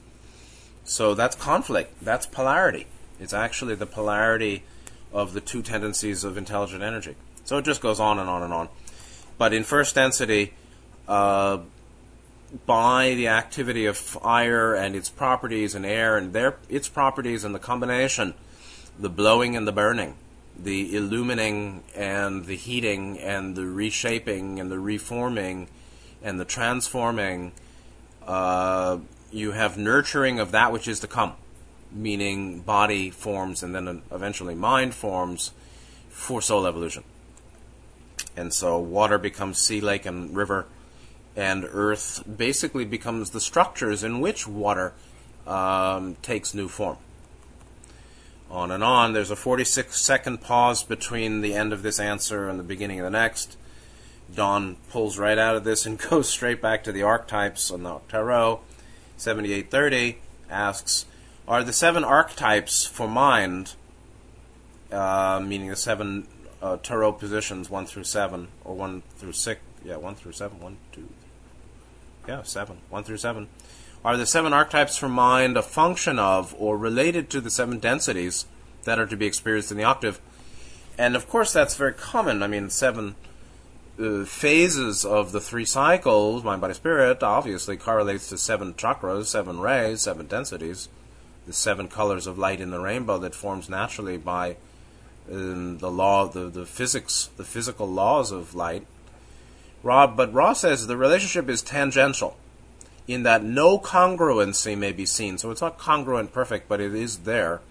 So 0.85 1.13
that's 1.13 1.35
conflict. 1.35 1.93
That's 2.01 2.25
polarity. 2.25 2.87
It's 3.19 3.33
actually 3.33 3.75
the 3.75 3.85
polarity 3.85 4.63
of 5.11 5.33
the 5.33 5.41
two 5.41 5.61
tendencies 5.61 6.23
of 6.23 6.37
intelligent 6.37 6.81
energy. 6.81 7.15
So 7.43 7.57
it 7.57 7.65
just 7.65 7.81
goes 7.81 7.99
on 7.99 8.19
and 8.19 8.29
on 8.29 8.41
and 8.41 8.53
on. 8.53 8.69
But 9.37 9.53
in 9.53 9.65
first 9.65 9.95
density, 9.95 10.53
uh, 11.09 11.59
by 12.65 13.15
the 13.15 13.27
activity 13.27 13.85
of 13.85 13.97
fire 13.97 14.73
and 14.73 14.95
its 14.95 15.09
properties 15.09 15.75
and 15.75 15.85
air 15.85 16.17
and 16.17 16.31
their 16.31 16.55
its 16.69 16.87
properties 16.87 17.43
and 17.43 17.53
the 17.53 17.59
combination, 17.59 18.33
the 18.97 19.09
blowing 19.09 19.57
and 19.57 19.67
the 19.67 19.73
burning, 19.73 20.15
the 20.57 20.95
illumining 20.95 21.83
and 21.95 22.45
the 22.45 22.55
heating 22.55 23.19
and 23.19 23.55
the 23.55 23.65
reshaping 23.65 24.59
and 24.59 24.71
the 24.71 24.79
reforming 24.79 25.67
and 26.23 26.39
the 26.39 26.45
transforming, 26.45 27.51
uh, 28.25 28.97
you 29.31 29.51
have 29.51 29.77
nurturing 29.77 30.39
of 30.39 30.51
that 30.51 30.71
which 30.71 30.87
is 30.87 30.99
to 31.01 31.07
come, 31.07 31.33
meaning 31.91 32.59
body 32.59 33.09
forms 33.09 33.61
and 33.61 33.75
then 33.75 34.01
eventually 34.11 34.55
mind 34.55 34.93
forms 34.95 35.51
for 36.09 36.41
soul 36.41 36.65
evolution. 36.65 37.03
And 38.35 38.53
so 38.53 38.79
water 38.79 39.17
becomes 39.17 39.59
sea, 39.59 39.81
lake, 39.81 40.05
and 40.05 40.35
river 40.35 40.65
and 41.35 41.65
earth 41.71 42.23
basically 42.37 42.83
becomes 42.83 43.29
the 43.29 43.39
structures 43.39 44.03
in 44.03 44.19
which 44.19 44.47
water 44.47 44.93
um, 45.45 46.15
takes 46.23 46.53
new 46.53 46.67
form. 46.67 46.97
On 48.49 48.71
and 48.71 48.83
on. 48.83 49.13
There's 49.13 49.31
a 49.31 49.35
46 49.35 49.99
second 49.99 50.41
pause 50.41 50.83
between 50.83 51.41
the 51.41 51.53
end 51.53 51.73
of 51.73 51.83
this 51.83 51.99
answer 51.99 52.47
and 52.47 52.59
the 52.59 52.63
beginning 52.63 52.99
of 52.99 53.03
the 53.03 53.09
next. 53.09 53.57
Don 54.33 54.77
pulls 54.89 55.17
right 55.17 55.37
out 55.37 55.55
of 55.55 55.63
this 55.63 55.85
and 55.85 55.97
goes 56.09 56.29
straight 56.29 56.61
back 56.61 56.83
to 56.83 56.91
the 56.91 57.03
archetypes 57.03 57.71
on 57.71 57.83
the 57.83 57.99
tarot. 58.09 58.61
7830 59.17 60.19
asks, 60.49 61.05
Are 61.47 61.63
the 61.63 61.73
seven 61.73 62.03
archetypes 62.03 62.85
for 62.85 63.07
mind, 63.07 63.73
uh, 64.91 65.41
meaning 65.43 65.69
the 65.69 65.75
seven 65.75 66.27
uh, 66.61 66.77
tarot 66.77 67.13
positions, 67.13 67.69
1 67.69 67.85
through 67.85 68.03
7, 68.03 68.47
or 68.63 68.75
1 68.75 69.03
through 69.17 69.33
6, 69.33 69.61
yeah, 69.83 69.97
1 69.97 70.15
through 70.15 70.31
7, 70.31 70.59
1, 70.59 70.77
2, 70.91 71.07
yeah, 72.27 72.43
seven, 72.43 72.77
one 72.89 73.03
through 73.03 73.17
seven. 73.17 73.47
Are 74.07 74.15
the 74.15 74.25
seven 74.25 74.53
archetypes 74.53 74.95
for 74.95 75.09
mind 75.09 75.57
a 75.57 75.61
function 75.61 76.17
of 76.17 76.55
or 76.57 76.77
related 76.77 77.29
to 77.31 77.41
the 77.41 77.49
seven 77.49 77.77
densities 77.77 78.45
that 78.85 78.99
are 78.99 79.05
to 79.05 79.17
be 79.17 79.25
experienced 79.25 79.69
in 79.69 79.75
the 79.75 79.83
octave? 79.83 80.21
And 80.97 81.13
of 81.13 81.27
course, 81.27 81.51
that's 81.51 81.75
very 81.75 81.91
common. 81.91 82.41
I 82.41 82.47
mean, 82.47 82.69
seven 82.69 83.15
uh, 83.99 84.23
phases 84.23 85.03
of 85.03 85.33
the 85.33 85.41
three 85.41 85.65
cycles, 85.65 86.41
mind, 86.45 86.61
body, 86.61 86.73
spirit, 86.73 87.21
obviously 87.21 87.75
correlates 87.75 88.29
to 88.29 88.37
seven 88.37 88.75
chakras, 88.75 89.25
seven 89.25 89.59
rays, 89.59 90.03
seven 90.03 90.25
densities, 90.27 90.87
the 91.45 91.51
seven 91.51 91.89
colors 91.89 92.27
of 92.27 92.37
light 92.37 92.61
in 92.61 92.71
the 92.71 92.79
rainbow 92.79 93.17
that 93.17 93.35
forms 93.35 93.67
naturally 93.67 94.15
by 94.15 94.55
um, 95.29 95.79
the 95.79 95.91
law, 95.91 96.25
the, 96.29 96.47
the 96.47 96.65
physics, 96.65 97.29
the 97.35 97.43
physical 97.43 97.85
laws 97.85 98.31
of 98.31 98.55
light 98.55 98.87
Rob, 99.83 100.17
but 100.17 100.33
Ross 100.33 100.61
says 100.61 100.87
the 100.87 100.97
relationship 100.97 101.49
is 101.49 101.61
tangential 101.61 102.37
in 103.07 103.23
that 103.23 103.43
no 103.43 103.79
congruency 103.79 104.77
may 104.77 104.91
be 104.91 105.05
seen. 105.05 105.37
So 105.37 105.51
it's 105.51 105.61
not 105.61 105.77
congruent 105.77 106.33
perfect, 106.33 106.67
but 106.67 106.81
it 106.81 106.93
is 106.93 107.19
there. 107.19 107.61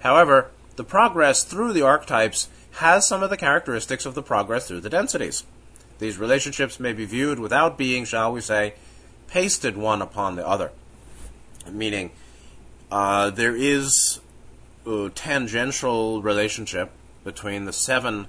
However, 0.00 0.50
the 0.76 0.84
progress 0.84 1.42
through 1.42 1.72
the 1.72 1.82
archetypes 1.82 2.48
has 2.72 3.06
some 3.06 3.22
of 3.22 3.30
the 3.30 3.36
characteristics 3.36 4.04
of 4.04 4.14
the 4.14 4.22
progress 4.22 4.68
through 4.68 4.82
the 4.82 4.90
densities. 4.90 5.44
These 5.98 6.18
relationships 6.18 6.78
may 6.78 6.92
be 6.92 7.06
viewed 7.06 7.38
without 7.38 7.78
being, 7.78 8.04
shall 8.04 8.32
we 8.32 8.42
say, 8.42 8.74
pasted 9.28 9.76
one 9.76 10.02
upon 10.02 10.36
the 10.36 10.46
other. 10.46 10.70
Meaning, 11.70 12.10
uh, 12.92 13.30
there 13.30 13.56
is 13.56 14.20
a 14.86 15.10
tangential 15.14 16.22
relationship 16.22 16.90
between 17.24 17.64
the 17.64 17.72
seven 17.72 18.26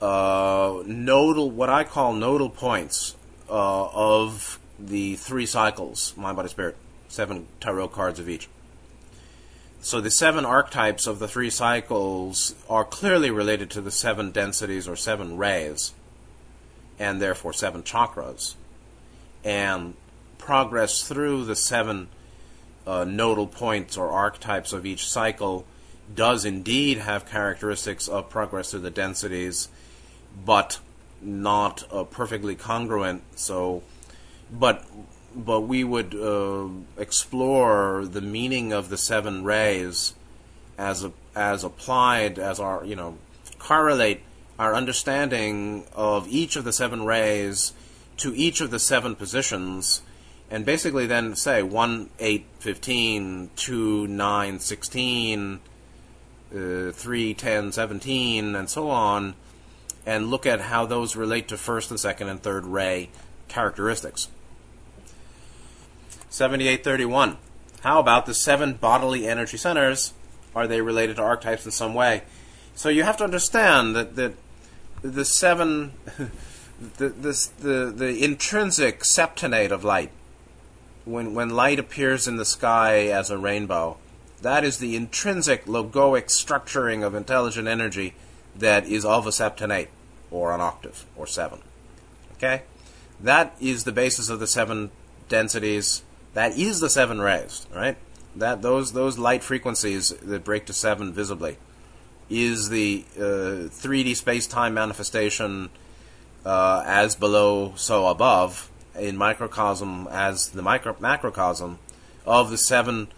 uh, 0.00 0.82
nodal, 0.86 1.50
what 1.50 1.70
I 1.70 1.84
call 1.84 2.12
nodal 2.12 2.50
points 2.50 3.16
uh, 3.48 3.88
of 3.88 4.60
the 4.78 5.16
three 5.16 5.46
cycles, 5.46 6.14
mind, 6.16 6.36
body, 6.36 6.48
spirit, 6.48 6.76
seven 7.08 7.46
tarot 7.60 7.88
cards 7.88 8.20
of 8.20 8.28
each. 8.28 8.48
so 9.80 10.00
the 10.00 10.10
seven 10.10 10.44
archetypes 10.44 11.06
of 11.06 11.18
the 11.18 11.28
three 11.28 11.50
cycles 11.50 12.54
are 12.68 12.84
clearly 12.84 13.30
related 13.30 13.70
to 13.70 13.80
the 13.80 13.90
seven 13.90 14.30
densities 14.30 14.86
or 14.88 14.96
seven 14.96 15.36
rays, 15.36 15.92
and 16.98 17.20
therefore 17.20 17.52
seven 17.52 17.82
chakras. 17.82 18.54
And 19.44 19.94
progress 20.36 21.06
through 21.06 21.44
the 21.44 21.56
seven 21.56 22.08
uh, 22.86 23.04
nodal 23.04 23.46
points 23.46 23.96
or 23.96 24.10
archetypes 24.10 24.72
of 24.72 24.86
each 24.86 25.08
cycle 25.08 25.64
does 26.14 26.44
indeed 26.44 26.98
have 26.98 27.28
characteristics 27.28 28.08
of 28.08 28.30
progress 28.30 28.70
through 28.70 28.80
the 28.80 28.90
densities, 28.90 29.68
but 30.44 30.80
not 31.20 31.84
uh, 31.92 32.04
perfectly 32.04 32.54
congruent. 32.54 33.22
So, 33.36 33.82
but 34.50 34.84
but 35.34 35.60
we 35.60 35.84
would 35.84 36.14
uh, 36.14 36.68
explore 36.96 38.06
the 38.06 38.20
meaning 38.20 38.72
of 38.72 38.88
the 38.88 38.96
seven 38.96 39.44
rays 39.44 40.14
as 40.76 41.04
a, 41.04 41.12
as 41.36 41.64
applied 41.64 42.38
as 42.38 42.58
our 42.58 42.84
you 42.84 42.96
know 42.96 43.18
correlate 43.58 44.22
our 44.58 44.74
understanding 44.74 45.84
of 45.94 46.26
each 46.28 46.56
of 46.56 46.64
the 46.64 46.72
seven 46.72 47.04
rays 47.04 47.72
to 48.16 48.34
each 48.34 48.60
of 48.60 48.70
the 48.70 48.78
seven 48.78 49.14
positions 49.14 50.02
and 50.50 50.64
basically 50.64 51.06
then 51.06 51.36
say 51.36 51.62
1 51.62 52.10
8 52.18 52.46
15 52.58 53.50
2 53.54 54.06
9 54.06 54.58
16 54.58 55.60
uh, 56.54 56.90
3 56.92 57.34
10 57.34 57.72
17 57.72 58.54
and 58.54 58.70
so 58.70 58.90
on 58.90 59.34
and 60.06 60.28
look 60.28 60.46
at 60.46 60.62
how 60.62 60.86
those 60.86 61.16
relate 61.16 61.48
to 61.48 61.56
first 61.56 61.90
and 61.90 62.00
second 62.00 62.28
and 62.28 62.42
third 62.42 62.64
ray 62.64 63.10
characteristics 63.48 64.28
7831. 66.30 67.36
How 67.82 68.00
about 68.00 68.26
the 68.26 68.34
seven 68.34 68.74
bodily 68.74 69.26
energy 69.26 69.56
centers? 69.56 70.12
Are 70.54 70.66
they 70.66 70.80
related 70.80 71.16
to 71.16 71.22
archetypes 71.22 71.64
in 71.64 71.70
some 71.70 71.94
way? 71.94 72.22
So 72.74 72.88
you 72.88 73.02
have 73.02 73.16
to 73.18 73.24
understand 73.24 73.94
that, 73.96 74.16
that 74.16 74.34
the 75.02 75.24
seven, 75.24 75.92
the, 76.96 77.08
the, 77.08 77.48
the, 77.60 77.92
the 77.94 78.24
intrinsic 78.24 79.00
septonate 79.00 79.70
of 79.70 79.84
light, 79.84 80.10
when, 81.04 81.34
when 81.34 81.50
light 81.50 81.78
appears 81.78 82.28
in 82.28 82.36
the 82.36 82.44
sky 82.44 83.06
as 83.06 83.30
a 83.30 83.38
rainbow, 83.38 83.96
that 84.42 84.64
is 84.64 84.78
the 84.78 84.94
intrinsic 84.94 85.64
logoic 85.66 86.26
structuring 86.26 87.04
of 87.04 87.14
intelligent 87.14 87.66
energy 87.66 88.14
that 88.56 88.86
is 88.86 89.04
of 89.04 89.26
a 89.26 89.30
septonate, 89.30 89.88
or 90.30 90.52
an 90.52 90.60
octave, 90.60 91.06
or 91.16 91.26
seven. 91.26 91.60
Okay? 92.34 92.62
That 93.20 93.56
is 93.60 93.84
the 93.84 93.92
basis 93.92 94.28
of 94.28 94.40
the 94.40 94.46
seven 94.46 94.90
densities 95.28 96.02
that 96.34 96.56
is 96.58 96.80
the 96.80 96.90
seven 96.90 97.20
rays, 97.20 97.66
right? 97.74 97.96
That 98.36 98.62
those 98.62 98.92
those 98.92 99.18
light 99.18 99.42
frequencies 99.42 100.10
that 100.10 100.44
break 100.44 100.66
to 100.66 100.72
seven 100.72 101.12
visibly 101.12 101.58
is 102.30 102.68
the 102.68 103.04
uh, 103.16 103.70
3D 103.72 104.14
space-time 104.14 104.74
manifestation 104.74 105.70
uh, 106.44 106.82
as 106.86 107.14
below, 107.16 107.72
so 107.76 108.06
above 108.06 108.70
in 108.98 109.16
microcosm 109.16 110.08
as 110.10 110.50
the 110.50 110.62
micro 110.62 110.94
macrocosm 111.00 111.78
of 112.26 112.50
the 112.50 112.58
seven, 112.58 113.08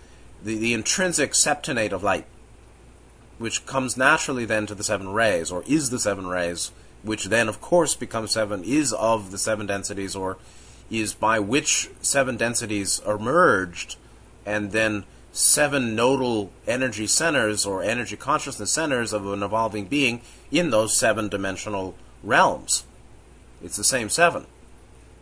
the, 0.43 0.57
the 0.57 0.73
intrinsic 0.73 1.33
septonate 1.33 1.93
of 1.93 2.03
light, 2.03 2.27
which 3.39 3.67
comes 3.67 3.97
naturally 3.97 4.45
then 4.45 4.67
to 4.67 4.75
the 4.75 4.85
seven 4.85 5.09
rays, 5.09 5.51
or 5.51 5.65
is 5.67 5.91
the 5.91 5.99
seven 5.99 6.27
rays, 6.27 6.71
which 7.03 7.27
then 7.27 7.49
of 7.49 7.61
course 7.61 7.95
becomes 7.95 8.31
seven, 8.31 8.63
is 8.63 8.93
of 8.93 9.31
the 9.31 9.39
seven 9.39 9.67
densities, 9.67 10.15
or 10.15 10.37
is 10.91 11.15
by 11.15 11.39
which 11.39 11.89
seven 12.01 12.37
densities 12.37 13.01
are 13.01 13.19
merged, 13.19 13.97
and 14.45 14.73
then 14.73 15.05
seven 15.33 15.95
nodal 15.95 16.51
energy 16.67 17.07
centers 17.07 17.65
or 17.65 17.83
energy 17.83 18.17
consciousness 18.17 18.73
centers 18.73 19.13
of 19.13 19.27
an 19.27 19.43
evolving 19.43 19.87
being 19.87 20.21
in 20.51 20.71
those 20.71 20.97
seven 20.97 21.29
dimensional 21.29 21.95
realms. 22.23 22.85
It's 23.63 23.77
the 23.77 23.85
same 23.85 24.09
seven. 24.09 24.47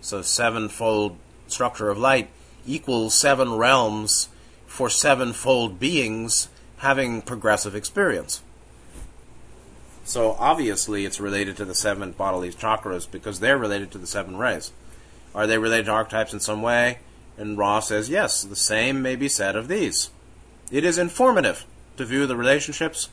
So, 0.01 0.23
sevenfold 0.23 1.17
structure 1.49 1.91
of 1.91 1.99
light 1.99 2.31
equals 2.67 3.15
seven 3.15 3.55
realms 3.55 4.29
for 4.67 4.89
sevenfold 4.89 5.81
beings 5.81 6.49
having 6.79 7.21
progressive 7.21 7.75
experience. 7.75 8.43
So, 10.05 10.37
obviously, 10.39 11.05
it's 11.05 11.21
related 11.21 11.57
to 11.59 11.65
the 11.65 11.75
seven 11.75 12.13
bodily 12.13 12.51
chakras 12.53 13.11
because 13.11 13.41
they're 13.41 13.59
related 13.59 13.91
to 13.93 13.99
the 13.99 14.07
seven 14.07 14.37
rays. 14.37 14.73
Are 15.35 15.47
they 15.47 15.59
related 15.59 15.87
to 15.87 15.93
archetypes 15.93 16.33
in 16.33 16.41
some 16.41 16.63
way? 16.63 16.99
And 17.37 17.57
Ra 17.57 17.81
says, 17.81 18.11
yes, 18.11 18.43
the 18.43 18.57
same 18.57 19.01
may 19.01 19.15
be 19.15 19.29
said 19.29 19.55
of 19.55 19.69
these. 19.69 20.11
It 20.71 20.85
is 20.85 20.99
informative 20.99 21.65
to 21.97 22.05
view 22.05 22.27
the 22.27 22.37
relationships, 22.37 23.09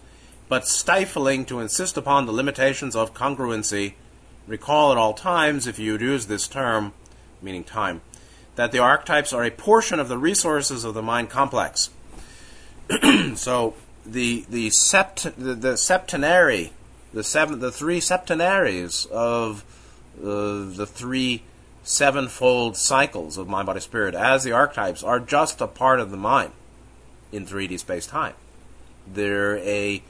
but 0.50 0.68
stifling 0.68 1.46
to 1.46 1.60
insist 1.60 1.98
upon 1.98 2.26
the 2.26 2.32
limitations 2.32 2.96
of 2.96 3.14
congruency. 3.14 3.94
Recall 4.48 4.92
at 4.92 4.98
all 4.98 5.14
times, 5.14 5.68
if 5.68 5.80
you 5.80 5.98
use 5.98 6.28
this 6.28 6.48
term, 6.48 6.94
meaning 7.42 7.64
time, 7.64 8.02
that 8.56 8.72
the 8.72 8.80
archetypes 8.80 9.34
are 9.34 9.44
a 9.44 9.52
portion 9.52 10.00
of 10.00 10.08
the 10.08 10.18
resources 10.18 10.84
of 10.84 10.94
the 10.94 11.02
mind 11.02 11.30
complex. 11.30 11.90
so 13.36 13.74
the 14.06 14.46
the 14.50 14.70
sept 14.70 15.36
the, 15.36 15.56
the 15.56 15.78
septenary, 15.78 16.72
the 17.14 17.24
seven 17.24 17.60
the 17.60 17.72
three 17.72 18.00
septenaries 18.00 19.10
of 19.10 19.64
uh, 20.20 20.70
the 20.76 20.86
three 20.88 21.44
sevenfold 21.86 22.76
cycles 22.76 23.38
of 23.38 23.48
mind, 23.48 23.68
body, 23.68 23.80
spirit 23.80 24.16
as 24.16 24.44
the 24.44 24.52
archetypes 24.52 25.04
are 25.04 25.20
just 25.20 25.62
a 25.62 25.68
part 25.68 26.00
of 26.00 26.10
the 26.10 26.18
mind 26.18 26.52
in 27.32 27.46
3D 27.46 27.80
space 27.80 28.08
time. 28.08 28.34
They're 29.08 29.60
a 29.60 30.02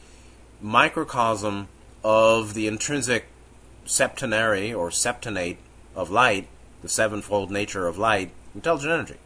microcosm 0.62 1.68
of 2.02 2.54
the 2.54 2.66
intrinsic 2.66 3.26
septenary 3.86 4.74
or 4.74 4.90
septonate 4.90 5.58
of 5.96 6.10
light, 6.10 6.48
the 6.82 6.90
sevenfold 6.90 7.52
nature 7.52 7.88
of 7.88 7.98
light, 7.98 8.32
intelligent 8.56 8.94
energy. 8.94 9.18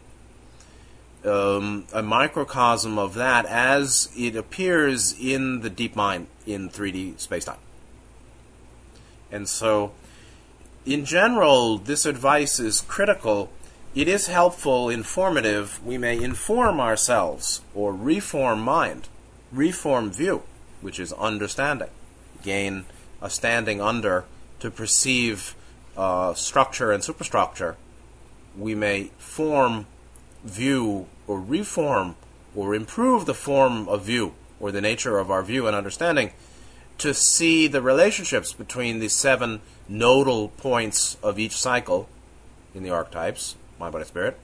Um, 1.24 1.84
a 1.92 2.02
microcosm 2.02 2.98
of 2.98 3.14
that 3.14 3.46
as 3.46 4.10
it 4.16 4.34
appears 4.34 5.14
in 5.20 5.60
the 5.60 5.70
deep 5.70 5.94
mind 5.94 6.26
in 6.46 6.68
3D 6.68 7.20
space 7.20 7.44
time. 7.44 7.58
And 9.30 9.48
so 9.48 9.92
in 10.86 11.04
general, 11.04 11.78
this 11.78 12.06
advice 12.06 12.58
is 12.58 12.80
critical. 12.82 13.50
It 13.94 14.08
is 14.08 14.28
helpful, 14.28 14.88
informative. 14.88 15.84
We 15.84 15.98
may 15.98 16.22
inform 16.22 16.80
ourselves 16.80 17.60
or 17.74 17.92
reform 17.92 18.60
mind, 18.60 19.08
reform 19.52 20.10
view, 20.10 20.42
which 20.80 20.98
is 20.98 21.12
understanding, 21.14 21.90
gain 22.42 22.84
a 23.20 23.28
standing 23.28 23.80
under 23.80 24.24
to 24.60 24.70
perceive 24.70 25.54
uh, 25.96 26.34
structure 26.34 26.92
and 26.92 27.04
superstructure. 27.04 27.76
We 28.56 28.74
may 28.74 29.10
form 29.18 29.86
view 30.44 31.06
or 31.26 31.40
reform 31.40 32.16
or 32.56 32.74
improve 32.74 33.26
the 33.26 33.34
form 33.34 33.88
of 33.88 34.04
view 34.04 34.34
or 34.58 34.72
the 34.72 34.80
nature 34.80 35.18
of 35.18 35.30
our 35.30 35.42
view 35.42 35.66
and 35.66 35.76
understanding 35.76 36.32
to 37.00 37.14
see 37.14 37.66
the 37.66 37.80
relationships 37.80 38.52
between 38.52 39.00
the 39.00 39.08
seven 39.08 39.60
nodal 39.88 40.48
points 40.48 41.16
of 41.22 41.38
each 41.38 41.56
cycle 41.56 42.08
in 42.74 42.82
the 42.82 42.90
archetypes, 42.90 43.56
mind, 43.78 43.92
body, 43.92 44.04
spirit, 44.04 44.38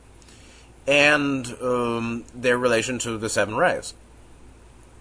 and 0.86 1.54
um, 1.60 2.24
their 2.34 2.56
relation 2.56 2.98
to 2.98 3.18
the 3.18 3.28
seven 3.28 3.56
rays, 3.56 3.92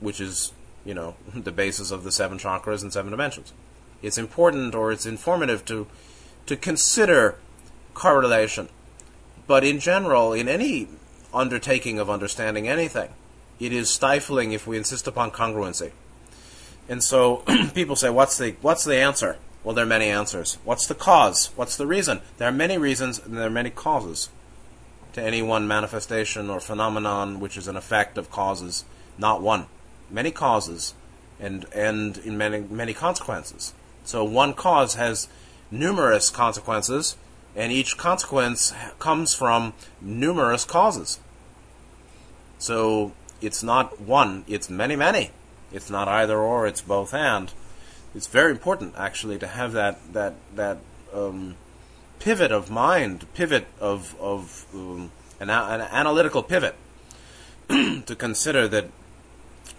which 0.01 0.19
is, 0.19 0.51
you 0.83 0.93
know, 0.93 1.15
the 1.33 1.51
basis 1.51 1.91
of 1.91 2.03
the 2.03 2.11
seven 2.11 2.37
chakras 2.37 2.81
and 2.81 2.91
seven 2.91 3.11
dimensions. 3.11 3.53
It's 4.01 4.17
important 4.17 4.75
or 4.75 4.91
it's 4.91 5.05
informative 5.05 5.65
to 5.65 5.87
to 6.47 6.55
consider 6.55 7.39
correlation, 7.95 8.69
but 9.47 9.63
in 9.63 9.79
general, 9.79 10.31
in 10.31 10.47
any 10.47 10.87
undertaking 11.33 11.97
of 11.97 12.07
understanding 12.07 12.67
anything, 12.67 13.09
it 13.59 13.71
is 13.71 13.89
stifling 13.89 14.51
if 14.51 14.67
we 14.67 14.77
insist 14.77 15.07
upon 15.07 15.31
congruency. 15.31 15.91
And 16.87 17.03
so 17.03 17.37
people 17.73 17.95
say, 17.95 18.09
what's 18.09 18.37
the, 18.37 18.55
what's 18.61 18.83
the 18.83 18.97
answer? 18.97 19.37
Well, 19.63 19.73
there 19.73 19.85
are 19.85 19.87
many 19.87 20.07
answers. 20.07 20.57
What's 20.63 20.85
the 20.85 20.95
cause? 20.95 21.51
What's 21.55 21.75
the 21.75 21.87
reason? 21.87 22.21
There 22.37 22.47
are 22.47 22.51
many 22.51 22.77
reasons 22.77 23.19
and 23.19 23.35
there 23.35 23.47
are 23.47 23.51
many 23.51 23.71
causes 23.71 24.29
to 25.13 25.21
any 25.23 25.41
one 25.41 25.67
manifestation 25.67 26.49
or 26.49 26.59
phenomenon 26.59 27.39
which 27.39 27.57
is 27.57 27.67
an 27.67 27.75
effect 27.75 28.17
of 28.17 28.29
causes, 28.29 28.85
not 29.17 29.41
one. 29.41 29.65
Many 30.11 30.29
causes 30.29 30.93
and, 31.39 31.65
and 31.73 32.17
in 32.19 32.37
many, 32.37 32.59
many 32.59 32.93
consequences. 32.93 33.73
So 34.03 34.23
one 34.23 34.53
cause 34.53 34.95
has 34.95 35.27
numerous 35.71 36.29
consequences, 36.29 37.17
and 37.55 37.71
each 37.71 37.97
consequence 37.97 38.73
comes 38.99 39.33
from 39.33 39.73
numerous 40.01 40.63
causes. 40.63 41.19
So 42.59 43.13
it's 43.41 43.63
not 43.63 43.99
one, 43.99 44.45
it's 44.47 44.69
many, 44.69 44.95
many. 44.95 45.31
It's 45.75 45.89
not 45.89 46.07
either 46.07 46.37
or, 46.39 46.65
it's 46.65 46.81
both 46.81 47.13
and. 47.13 47.51
It's 48.15 48.27
very 48.27 48.51
important, 48.51 48.95
actually, 48.97 49.37
to 49.39 49.47
have 49.47 49.73
that 49.73 50.13
that 50.13 50.35
that 50.55 50.77
um, 51.13 51.55
pivot 52.19 52.51
of 52.51 52.71
mind, 52.71 53.25
pivot 53.33 53.67
of 53.79 54.15
of 54.19 54.65
um, 54.73 55.11
an, 55.39 55.49
an 55.49 55.81
analytical 55.81 56.43
pivot, 56.43 56.75
to 57.67 58.15
consider 58.17 58.69
that 58.69 58.89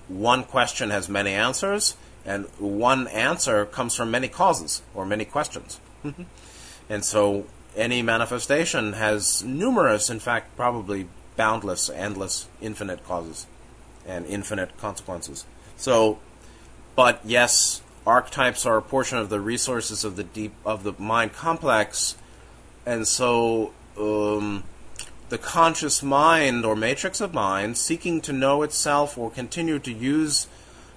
one 0.09 0.45
question 0.45 0.91
has 0.91 1.09
many 1.09 1.33
answers, 1.33 1.97
and 2.27 2.45
one 2.59 3.09
answer 3.09 3.65
comes 3.65 3.95
from 3.95 4.11
many 4.11 4.29
causes 4.29 4.83
or 4.95 5.07
many 5.07 5.25
questions. 5.25 5.81
and 6.91 7.05
so 7.05 7.47
any 7.75 8.03
manifestation 8.03 8.93
has 8.93 9.43
numerous, 9.43 10.11
in 10.11 10.21
fact, 10.21 10.57
probably 10.57 11.09
boundless, 11.37 11.89
endless, 11.89 12.49
infinite 12.61 13.03
causes 13.05 13.47
and 14.07 14.27
infinite 14.27 14.77
consequences. 14.79 15.45
So, 15.77 16.19
but 16.95 17.21
yes, 17.25 17.83
archetypes 18.07 18.65
are 18.65 18.77
a 18.77 18.83
portion 18.83 19.19
of 19.19 19.29
the 19.29 19.41
resources 19.41 20.05
of 20.05 20.17
the 20.17 20.25
deep 20.25 20.55
of 20.65 20.85
the 20.85 20.95
mind 20.99 21.33
complex, 21.33 22.17
and 22.85 23.07
so 23.07 23.73
um, 23.99 24.65
the 25.29 25.39
conscious 25.39 26.03
mind 26.03 26.65
or 26.65 26.77
matrix 26.77 27.21
of 27.21 27.35
mind, 27.35 27.77
seeking 27.77 28.21
to 28.23 28.33
know 28.33 28.63
itself 28.63 29.19
or 29.19 29.31
continue 29.31 29.79
to 29.81 29.93
use 29.93 30.47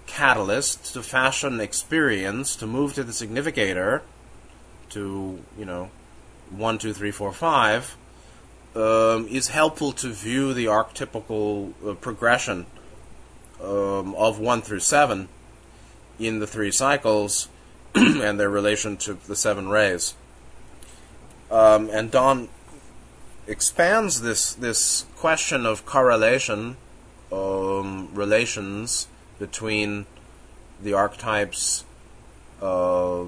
catalysts 0.08 0.94
to 0.94 1.04
fashion 1.04 1.60
experience, 1.60 2.56
to 2.56 2.68
move 2.68 2.94
to 2.94 3.04
the 3.04 3.14
significator, 3.14 4.02
to 4.90 5.44
you 5.58 5.66
know, 5.66 5.90
one, 6.50 6.78
two, 6.78 6.94
three, 6.94 7.12
four, 7.12 7.32
five, 7.32 7.96
um, 8.76 9.28
is 9.28 9.50
helpful 9.50 9.92
to 9.92 10.10
view 10.10 10.54
the 10.54 10.66
archetypical 10.66 11.74
uh, 11.86 11.94
progression 11.96 12.66
um, 13.64 14.16
of 14.16 14.40
one 14.40 14.62
through 14.62 14.80
seven 14.80 15.30
in 16.18 16.40
the 16.40 16.48
three 16.48 16.72
cycles 16.72 17.48
and 17.96 18.40
their 18.40 18.50
relation 18.50 18.98
to 18.98 19.14
the 19.14 19.36
seven 19.36 19.70
rays. 19.70 20.16
Um, 21.50 21.90
and 21.92 22.12
Don 22.12 22.50
expands 23.48 24.22
this 24.22 24.54
this 24.54 25.06
question 25.18 25.66
of 25.66 25.86
correlation, 25.86 26.78
um, 27.32 28.10
relations 28.14 29.08
between 29.40 30.06
the 30.82 30.94
archetypes, 30.94 31.84
uh, 32.62 33.26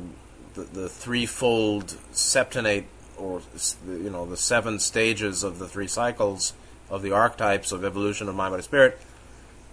the, 0.53 0.61
the 0.61 0.87
threefold 0.87 1.97
septenate, 2.11 2.85
or 3.17 3.41
you 3.87 4.09
know 4.09 4.25
the 4.25 4.37
seven 4.37 4.79
stages 4.79 5.43
of 5.43 5.57
the 5.57 5.67
three 5.67 5.87
cycles 5.87 6.53
of 6.89 7.01
the 7.01 7.11
archetypes 7.11 7.71
of 7.71 7.83
evolution 7.83 8.29
of 8.29 8.35
mind, 8.35 8.51
body, 8.51 8.63
spirit, 8.63 8.99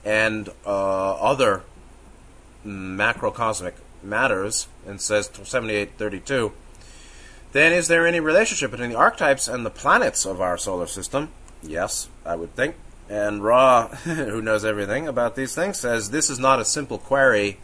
and 0.04 0.48
uh, 0.66 1.14
other 1.14 1.62
macrocosmic 2.64 3.74
matters, 4.02 4.68
and 4.86 5.00
says 5.00 5.30
7832. 5.32 6.52
Then, 7.52 7.72
is 7.72 7.88
there 7.88 8.06
any 8.06 8.20
relationship 8.20 8.70
between 8.70 8.90
the 8.90 8.96
archetypes 8.96 9.48
and 9.48 9.64
the 9.64 9.70
planets 9.70 10.26
of 10.26 10.40
our 10.40 10.58
solar 10.58 10.86
system? 10.86 11.30
Yes, 11.62 12.08
I 12.24 12.36
would 12.36 12.54
think. 12.54 12.76
And 13.08 13.42
Ra, 13.42 13.88
who 14.04 14.42
knows 14.42 14.64
everything 14.64 15.08
about 15.08 15.34
these 15.34 15.54
things, 15.54 15.78
says 15.78 16.10
this 16.10 16.28
is 16.28 16.38
not 16.38 16.60
a 16.60 16.64
simple 16.64 16.98
query. 16.98 17.58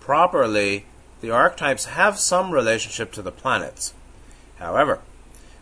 Properly, 0.00 0.84
the 1.20 1.30
archetypes 1.30 1.86
have 1.86 2.18
some 2.18 2.50
relationship 2.50 3.12
to 3.12 3.22
the 3.22 3.32
planets. 3.32 3.94
However, 4.58 5.00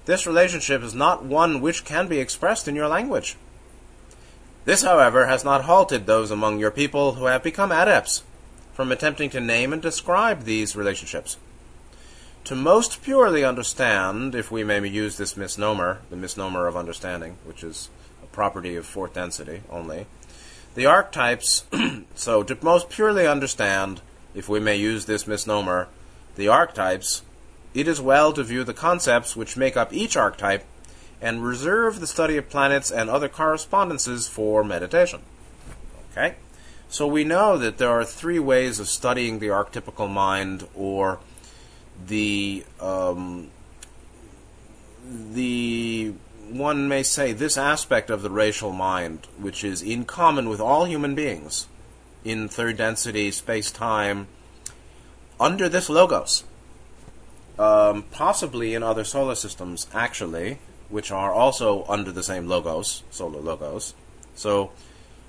this 0.06 0.26
relationship 0.26 0.82
is 0.82 0.94
not 0.94 1.24
one 1.24 1.60
which 1.60 1.84
can 1.84 2.08
be 2.08 2.18
expressed 2.18 2.68
in 2.68 2.74
your 2.74 2.88
language. 2.88 3.36
This, 4.66 4.82
however, 4.82 5.26
has 5.26 5.44
not 5.44 5.64
halted 5.64 6.06
those 6.06 6.32
among 6.32 6.58
your 6.58 6.72
people 6.72 7.12
who 7.12 7.26
have 7.26 7.44
become 7.44 7.70
adepts 7.70 8.24
from 8.74 8.90
attempting 8.90 9.30
to 9.30 9.40
name 9.40 9.72
and 9.72 9.80
describe 9.80 10.42
these 10.42 10.74
relationships. 10.74 11.36
To 12.46 12.56
most 12.56 13.00
purely 13.00 13.44
understand, 13.44 14.34
if 14.34 14.50
we 14.50 14.64
may 14.64 14.84
use 14.88 15.16
this 15.16 15.36
misnomer, 15.36 16.00
the 16.10 16.16
misnomer 16.16 16.66
of 16.66 16.76
understanding, 16.76 17.38
which 17.44 17.62
is 17.62 17.90
a 18.24 18.26
property 18.26 18.74
of 18.74 18.84
fourth 18.84 19.14
density 19.14 19.62
only, 19.70 20.06
the 20.74 20.84
archetypes, 20.84 21.64
so 22.16 22.42
to 22.42 22.58
most 22.60 22.90
purely 22.90 23.24
understand, 23.24 24.00
if 24.34 24.48
we 24.48 24.58
may 24.58 24.74
use 24.74 25.04
this 25.04 25.28
misnomer, 25.28 25.86
the 26.34 26.48
archetypes, 26.48 27.22
it 27.72 27.86
is 27.86 28.00
well 28.00 28.32
to 28.32 28.42
view 28.42 28.64
the 28.64 28.74
concepts 28.74 29.36
which 29.36 29.56
make 29.56 29.76
up 29.76 29.92
each 29.92 30.16
archetype 30.16 30.64
and 31.20 31.44
reserve 31.44 32.00
the 32.00 32.06
study 32.06 32.36
of 32.36 32.48
planets 32.48 32.90
and 32.90 33.08
other 33.08 33.28
correspondences 33.28 34.28
for 34.28 34.62
meditation. 34.62 35.20
Okay? 36.12 36.36
So 36.88 37.06
we 37.06 37.24
know 37.24 37.58
that 37.58 37.78
there 37.78 37.90
are 37.90 38.04
three 38.04 38.38
ways 38.38 38.78
of 38.78 38.88
studying 38.88 39.38
the 39.38 39.48
archetypical 39.48 40.10
mind 40.10 40.66
or 40.74 41.18
the 42.06 42.64
um, 42.80 43.50
the 45.32 46.12
one 46.48 46.88
may 46.88 47.02
say 47.02 47.32
this 47.32 47.56
aspect 47.56 48.10
of 48.10 48.22
the 48.22 48.30
racial 48.30 48.72
mind, 48.72 49.26
which 49.38 49.64
is 49.64 49.82
in 49.82 50.04
common 50.04 50.48
with 50.48 50.60
all 50.60 50.84
human 50.84 51.14
beings 51.14 51.66
in 52.24 52.48
third 52.48 52.76
density 52.76 53.30
space 53.30 53.70
time, 53.70 54.28
under 55.38 55.68
this 55.68 55.88
logos, 55.88 56.44
um, 57.58 58.04
possibly 58.10 58.74
in 58.74 58.82
other 58.82 59.04
solar 59.04 59.34
systems, 59.34 59.86
actually, 59.92 60.58
which 60.88 61.10
are 61.10 61.32
also 61.32 61.84
under 61.88 62.12
the 62.12 62.22
same 62.22 62.46
logos, 62.46 63.02
solar 63.10 63.40
logos. 63.40 63.94
So 64.34 64.70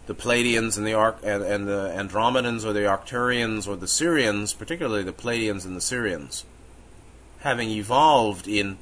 the 0.06 0.16
Pleiadians 0.16 0.78
and 0.78 0.88
the 0.88 0.94
Arc 0.94 1.20
and, 1.24 1.44
and 1.44 1.68
the 1.68 1.94
Andromedans 1.96 2.64
or 2.66 2.74
the 2.74 2.82
Arcturians 2.82 3.68
or 3.68 3.76
the 3.76 3.86
Sirians, 3.86 4.58
particularly 4.58 5.04
the 5.04 5.14
Pleiadians 5.14 5.66
and 5.66 5.76
the 5.76 5.82
Sirians, 5.82 6.44
having 7.40 7.70
evolved 7.70 8.48
in 8.48 8.78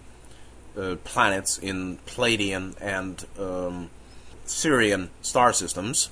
uh, 0.78 0.96
planets 1.04 1.58
in 1.58 1.98
Pleiadian 2.06 2.76
and 2.80 3.26
um, 3.40 3.90
Sirian 4.46 5.10
star 5.22 5.54
systems, 5.54 6.10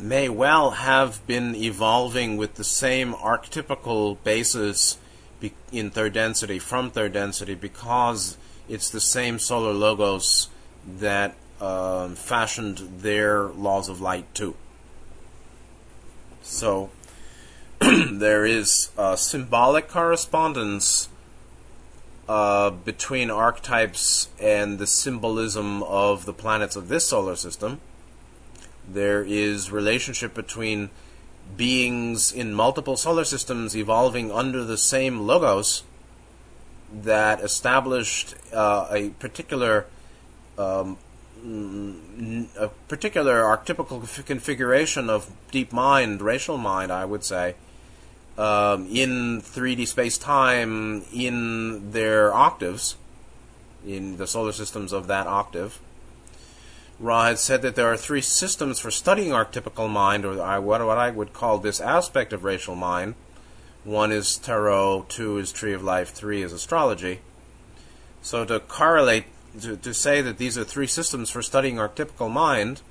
may 0.00 0.28
well 0.28 0.72
have 0.72 1.26
been 1.26 1.54
evolving 1.54 2.36
with 2.36 2.54
the 2.54 2.64
same 2.64 3.14
archetypical 3.14 4.16
basis 4.22 4.98
be- 5.40 5.54
in 5.72 5.90
third 5.90 6.12
density 6.12 6.58
from 6.58 6.90
third 6.90 7.12
density 7.12 7.54
because 7.54 8.36
it's 8.68 8.90
the 8.90 9.00
same 9.00 9.38
solar 9.38 9.72
logos 9.72 10.48
that 10.86 11.34
um, 11.60 12.14
fashioned 12.14 12.78
their 13.00 13.44
laws 13.44 13.88
of 13.88 14.00
light 14.00 14.32
too. 14.34 14.54
So 16.42 16.90
there 17.80 18.44
is 18.44 18.90
a 18.96 19.16
symbolic 19.16 19.88
correspondence 19.88 21.08
uh, 22.28 22.70
between 22.70 23.30
archetypes 23.30 24.28
and 24.38 24.78
the 24.78 24.86
symbolism 24.86 25.82
of 25.82 26.26
the 26.26 26.32
planets 26.32 26.76
of 26.76 26.88
this 26.88 27.08
solar 27.08 27.36
system. 27.36 27.80
There 28.86 29.22
is 29.22 29.70
relationship 29.70 30.34
between 30.34 30.90
beings 31.56 32.30
in 32.30 32.52
multiple 32.52 32.96
solar 32.96 33.24
systems 33.24 33.76
evolving 33.76 34.30
under 34.30 34.62
the 34.64 34.76
same 34.76 35.20
logos 35.20 35.82
that 36.92 37.40
established 37.40 38.34
uh, 38.52 38.86
a 38.90 39.10
particular 39.10 39.86
um, 40.56 40.98
a 41.44 42.68
particular 42.88 43.42
archetypical 43.42 44.26
configuration 44.26 45.08
of 45.08 45.30
deep 45.52 45.72
mind, 45.72 46.20
racial 46.20 46.58
mind, 46.58 46.90
I 46.90 47.04
would 47.04 47.22
say, 47.22 47.54
um, 48.36 48.88
in 48.90 49.40
3D 49.40 49.86
space 49.86 50.18
time 50.18 51.04
in 51.12 51.92
their 51.92 52.34
octaves, 52.34 52.96
in 53.86 54.16
the 54.16 54.26
solar 54.26 54.52
systems 54.52 54.92
of 54.92 55.06
that 55.06 55.26
octave. 55.26 55.80
Ra 56.98 57.26
had 57.26 57.38
said 57.38 57.62
that 57.62 57.76
there 57.76 57.86
are 57.86 57.96
three 57.96 58.20
systems 58.20 58.80
for 58.80 58.90
studying 58.90 59.30
archetypical 59.30 59.88
mind, 59.88 60.24
or 60.24 60.60
what, 60.60 60.80
I 60.80 61.10
would 61.10 61.32
call 61.32 61.58
this 61.58 61.80
aspect 61.80 62.32
of 62.32 62.42
racial 62.42 62.74
mind. 62.74 63.14
One 63.84 64.12
is 64.12 64.36
tarot, 64.36 65.06
two 65.08 65.38
is 65.38 65.52
tree 65.52 65.72
of 65.72 65.82
life, 65.82 66.10
three 66.10 66.42
is 66.42 66.52
astrology. 66.52 67.20
So 68.22 68.44
to 68.44 68.60
correlate, 68.60 69.24
to, 69.60 69.76
to 69.76 69.94
say 69.94 70.20
that 70.20 70.38
these 70.38 70.58
are 70.58 70.64
three 70.64 70.86
systems 70.86 71.30
for 71.30 71.42
studying 71.42 71.76
archetypical 71.76 72.30
mind, 72.30 72.82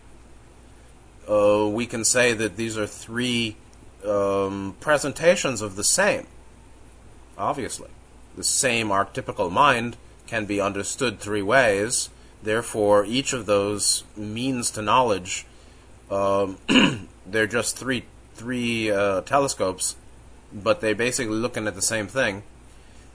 uh, 1.30 1.67
we 1.67 1.86
can 1.86 2.04
say 2.04 2.34
that 2.34 2.56
these 2.56 2.78
are 2.78 2.88
three 2.88 3.58
um, 4.06 4.76
presentations 4.80 5.62
of 5.62 5.76
the 5.76 5.84
same. 5.84 6.28
Obviously, 7.38 7.89
the 8.36 8.43
same 8.43 8.89
archetypical 8.89 9.52
mind 9.52 9.97
can 10.26 10.45
be 10.45 10.60
understood 10.60 11.19
three 11.19 11.41
ways 11.41 12.10
Therefore, 12.41 13.04
each 13.06 13.34
of 13.34 13.45
those 13.45 14.04
means 14.15 14.69
to 14.71 14.82
knowledge, 14.82 15.45
um, 16.12 16.58
they're 17.26 17.47
just 17.47 17.78
three 17.78 18.06
three 18.36 18.91
uh, 18.91 19.21
telescopes, 19.21 19.95
but 20.53 20.81
they're 20.81 20.95
basically 20.95 21.36
looking 21.36 21.67
at 21.67 21.75
the 21.75 21.81
same 21.81 22.07
thing. 22.07 22.43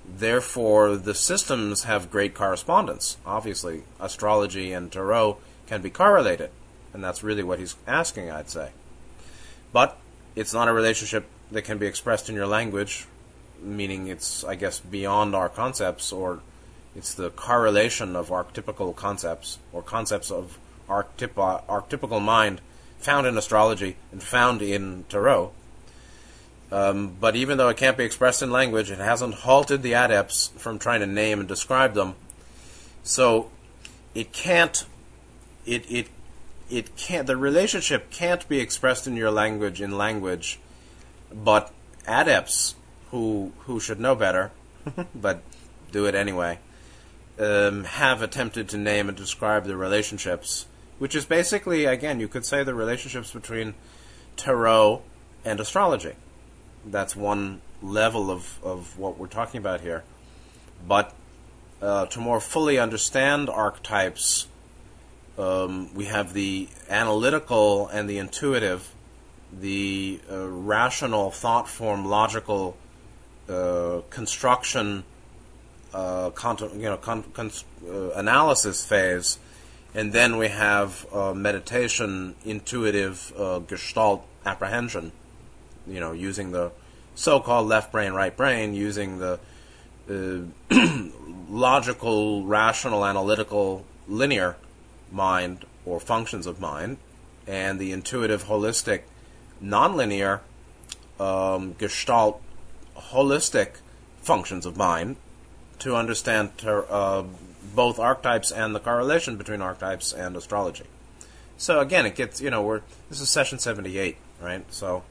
Therefore, 0.07 0.97
the 0.97 1.15
systems 1.15 1.85
have 1.85 2.11
great 2.11 2.35
correspondence. 2.35 3.17
Obviously, 3.25 3.85
astrology 4.01 4.73
and 4.73 4.91
tarot 4.91 5.39
can 5.67 5.81
be 5.81 5.91
correlated, 5.91 6.51
and 6.93 7.03
that's 7.03 7.23
really 7.23 7.43
what 7.43 7.59
he's 7.59 7.77
asking, 7.87 8.31
I'd 8.31 8.51
say. 8.51 8.71
But 9.73 9.97
it's 10.35 10.53
not 10.53 10.69
a 10.69 10.73
relationship 10.73 11.27
that 11.51 11.63
can 11.63 11.79
be 11.79 11.87
expressed 11.87 12.29
in 12.29 12.35
your 12.35 12.47
language, 12.47 13.07
meaning 13.63 14.09
it's, 14.09 14.45
I 14.45 14.55
guess, 14.55 14.81
beyond 14.81 15.35
our 15.35 15.49
concepts 15.49 16.13
or 16.13 16.41
it's 16.95 17.15
the 17.15 17.31
correlation 17.31 18.17
of 18.17 18.29
archetypical 18.29 18.95
concepts 18.95 19.59
or 19.73 19.83
concepts 19.83 20.31
of 20.31 20.59
archetyp- 20.89 21.65
archetypical 21.67 22.21
mind 22.21 22.61
found 22.99 23.27
in 23.27 23.39
astrology 23.39 23.97
and 24.11 24.23
found 24.23 24.63
in 24.63 25.05
tarot. 25.09 25.53
Um, 26.73 27.15
but 27.21 27.37
even 27.37 27.59
though 27.59 27.69
it 27.69 27.77
can't 27.77 27.99
be 27.99 28.05
expressed 28.05 28.43
in 28.43 28.51
language, 28.51 28.91
it 28.91 28.99
hasn't 28.99 29.35
halted 29.35 29.83
the 29.83 29.93
adepts 29.93 30.49
from 30.57 30.79
trying 30.79 31.01
to 31.01 31.07
name 31.07 31.39
and 31.39 31.47
describe 31.47 31.93
them. 31.93 32.15
So 33.03 33.51
it 34.15 34.33
can't, 34.33 34.87
it, 35.67 35.85
it, 35.91 36.09
it 36.71 36.97
can't, 36.97 37.27
the 37.27 37.37
relationship 37.37 38.11
can't 38.11 38.49
be 38.49 38.59
expressed 38.59 39.07
in 39.07 39.19
your 39.19 39.31
language 39.31 39.83
in 39.83 39.99
language, 39.99 40.59
but 41.31 41.71
adepts 42.09 42.75
who, 43.11 43.53
who 43.67 43.79
should 43.79 44.01
know 44.01 44.15
better, 44.15 44.51
but 45.15 45.43
do 45.91 46.07
it 46.07 46.15
anyway, 46.15 46.59
um, 47.39 47.85
have 47.85 48.23
attempted 48.23 48.71
to 48.71 48.79
name 48.79 49.11
and 49.11 49.19
describe 49.19 49.65
the 49.65 49.77
relationships, 49.77 50.65
which 50.99 51.15
is 51.15 51.27
basically, 51.27 51.85
again, 51.85 52.19
you 52.19 52.29
could 52.29 52.47
say 52.47 52.65
the 52.65 52.75
relationships 52.75 53.31
between 53.31 53.75
tarot 54.39 55.03
and 55.45 55.61
astrology 55.61 56.15
that's 56.87 57.15
one 57.17 57.61
level 57.83 58.31
of, 58.31 58.59
of 58.63 58.99
what 58.99 59.19
we're 59.19 59.27
talking 59.27 59.59
about 59.59 59.81
here. 59.81 60.05
But 60.87 61.15
uh, 61.81 62.07
to 62.07 62.21
more 62.21 62.41
fully 62.41 62.79
understand 62.79 63.49
archetypes, 63.49 64.47
um, 65.39 65.93
we 65.95 66.07
have 66.07 66.33
the 66.33 66.69
analytical 66.89 67.89
and 67.89 68.09
the 68.09 68.19
intuitive, 68.19 68.93
the 69.53 70.21
uh, 70.31 70.47
rational, 70.49 71.31
thought 71.31 71.69
form, 71.69 72.05
logical 72.05 72.77
uh, 73.49 74.03
construction, 74.11 75.05
uh, 75.95 76.31
you 76.75 76.83
know, 76.83 76.97
con- 76.97 77.25
con- 77.33 77.51
uh, 77.89 78.11
analysis 78.11 78.85
phase, 78.85 79.39
and 79.95 80.13
then 80.13 80.39
we 80.39 80.49
have 80.49 81.07
uh, 81.13 81.35
meditation, 81.35 82.35
intuitive, 82.45 83.33
gestalt 83.67 84.27
apprehension 84.47 85.13
you 85.87 86.01
know, 86.01 86.13
using 86.13 86.53
the 86.53 86.73
so-called 87.15 87.69
left 87.69 87.93
brain, 87.93 88.13
right 88.13 88.37
brain, 88.37 88.75
using 88.75 89.19
the 89.19 89.39
uh, 90.11 90.39
logical, 91.49 92.45
rational, 92.45 93.05
analytical, 93.05 93.85
linear 94.09 94.57
mind 95.11 95.65
or 95.85 96.01
functions 96.01 96.47
of 96.47 96.61
mind, 96.61 96.97
and 97.47 97.79
the 97.79 97.93
intuitive, 97.93 98.45
holistic, 98.45 99.03
nonlinear, 99.63 100.41
um, 101.21 101.75
gestalt, 101.79 102.41
holistic 102.97 103.77
functions 104.23 104.65
of 104.65 104.77
mind 104.77 105.17
to 105.79 105.97
understand 105.97 106.57
ter- 106.57 106.87
uh, 106.89 107.25
both 107.75 107.99
archetypes 107.99 108.51
and 108.51 108.75
the 108.75 108.81
correlation 108.81 109.37
between 109.37 109.61
archetypes 109.61 110.13
and 110.13 110.37
astrology. 110.37 110.85
So 111.57 111.81
again, 111.81 112.07
it 112.07 112.15
gets 112.15 112.41
you 112.41 112.51
know 112.51 112.63
we're 112.63 112.83
this 113.09 113.21
is 113.21 113.29
session 113.29 113.59
seventy 113.59 113.99
eight, 113.99 114.17
right? 114.41 114.65
So 114.73 115.03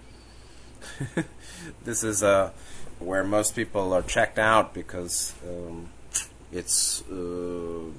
this 1.83 2.03
is 2.03 2.23
uh, 2.23 2.51
where 2.99 3.23
most 3.23 3.55
people 3.55 3.93
are 3.93 4.01
checked 4.01 4.39
out 4.39 4.73
because 4.73 5.33
um, 5.47 5.89
it's 6.51 7.03
uh, 7.09 7.15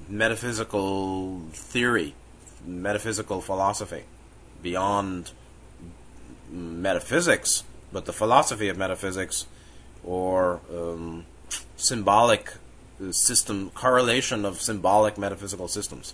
metaphysical 0.07 1.41
theory, 1.51 2.13
metaphysical 2.65 3.41
philosophy, 3.41 4.03
beyond 4.61 5.31
metaphysics, 6.49 7.63
but 7.91 8.05
the 8.05 8.13
philosophy 8.13 8.69
of 8.69 8.77
metaphysics 8.77 9.47
or 10.03 10.59
um, 10.71 11.25
symbolic 11.75 12.53
system 13.11 13.69
correlation 13.71 14.45
of 14.45 14.61
symbolic 14.61 15.17
metaphysical 15.17 15.67
systems. 15.67 16.13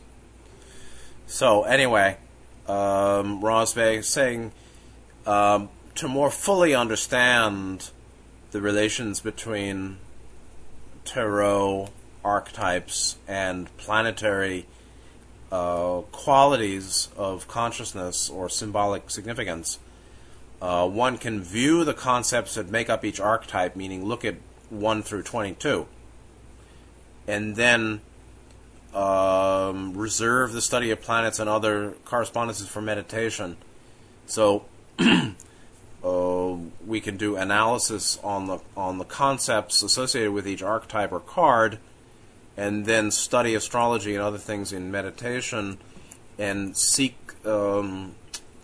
So 1.27 1.63
anyway, 1.63 2.17
um, 2.67 3.41
saying 4.01 4.51
um, 5.25 5.69
to 5.95 6.07
more 6.07 6.31
fully 6.31 6.73
understand 6.73 7.91
the 8.51 8.61
relations 8.61 9.21
between 9.21 9.97
tarot 11.05 11.89
archetypes 12.23 13.17
and 13.27 13.75
planetary 13.77 14.65
uh, 15.51 16.01
qualities 16.11 17.09
of 17.17 17.47
consciousness 17.47 18.29
or 18.29 18.49
symbolic 18.49 19.09
significance, 19.09 19.79
uh, 20.61 20.87
one 20.87 21.17
can 21.17 21.41
view 21.41 21.83
the 21.83 21.93
concepts 21.93 22.55
that 22.55 22.69
make 22.69 22.89
up 22.89 23.05
each 23.05 23.19
archetype, 23.19 23.75
meaning 23.75 24.05
look 24.05 24.25
at 24.25 24.35
1 24.69 25.01
through 25.03 25.23
22, 25.23 25.87
and 27.27 27.55
then 27.55 28.01
um, 28.93 29.95
reserve 29.95 30.51
the 30.51 30.61
study 30.61 30.91
of 30.91 31.01
planets 31.01 31.39
and 31.39 31.49
other 31.49 31.95
correspondences 32.05 32.67
for 32.67 32.81
meditation. 32.81 33.57
So, 34.25 34.65
uh, 36.03 36.55
we 36.85 37.01
can 37.01 37.17
do 37.17 37.35
analysis 37.35 38.19
on 38.23 38.47
the 38.47 38.59
on 38.75 38.97
the 38.97 39.05
concepts 39.05 39.83
associated 39.83 40.31
with 40.31 40.47
each 40.47 40.63
archetype 40.63 41.11
or 41.11 41.19
card, 41.19 41.79
and 42.55 42.85
then 42.85 43.11
study 43.11 43.55
astrology 43.55 44.15
and 44.15 44.23
other 44.23 44.37
things 44.37 44.73
in 44.73 44.91
meditation, 44.91 45.77
and 46.37 46.75
seek 46.77 47.15
um, 47.45 48.15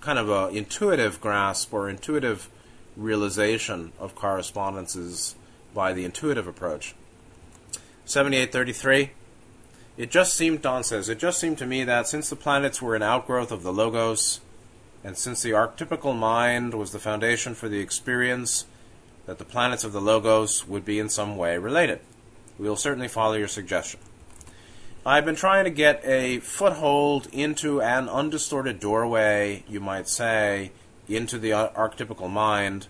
kind 0.02 0.20
of 0.20 0.30
a 0.30 0.50
intuitive 0.56 1.20
grasp 1.20 1.74
or 1.74 1.90
intuitive 1.90 2.50
realization 2.96 3.92
of 4.00 4.16
correspondences 4.16 5.36
by 5.74 5.92
the 5.92 6.06
intuitive 6.06 6.48
approach. 6.48 6.96
Seventy-eight 8.06 8.52
thirty-three. 8.52 9.12
It 9.98 10.12
just 10.12 10.36
seemed, 10.36 10.62
Don 10.62 10.84
says, 10.84 11.08
it 11.08 11.20
just 11.20 11.40
seemed 11.40 11.58
to 11.60 11.66
me 11.66 11.86
that 11.86 12.06
since 12.06 12.30
the 12.30 12.36
planets 12.36 12.82
were 12.82 12.96
an 12.96 13.02
outgrowth 13.02 13.50
of 13.50 13.64
the 13.64 13.72
Logos, 13.72 14.42
and 15.06 15.16
since 15.16 15.44
the 15.44 15.52
archetypical 15.52 16.18
mind 16.18 16.74
was 16.74 16.92
the 16.92 16.98
foundation 16.98 17.54
for 17.54 17.70
the 17.70 17.78
experience, 17.78 18.66
that 19.28 19.38
the 19.38 19.46
planets 19.46 19.84
of 19.84 19.94
the 19.94 20.02
Logos 20.02 20.68
would 20.68 20.84
be 20.84 20.98
in 20.98 21.10
some 21.10 21.38
way 21.38 21.60
related. 21.60 22.00
We 22.58 22.68
will 22.68 22.76
certainly 22.76 23.08
follow 23.08 23.36
your 23.36 23.48
suggestion. 23.48 24.00
I've 25.06 25.24
been 25.24 25.36
trying 25.36 25.66
to 25.66 25.70
get 25.70 26.04
a 26.04 26.40
foothold 26.40 27.28
into 27.32 27.84
an 27.84 28.10
undistorted 28.10 28.80
doorway, 28.80 29.64
you 29.68 29.80
might 29.80 30.10
say, 30.10 30.72
into 31.08 31.38
the 31.38 31.52
archetypical 31.52 32.28
mind. 32.28 32.88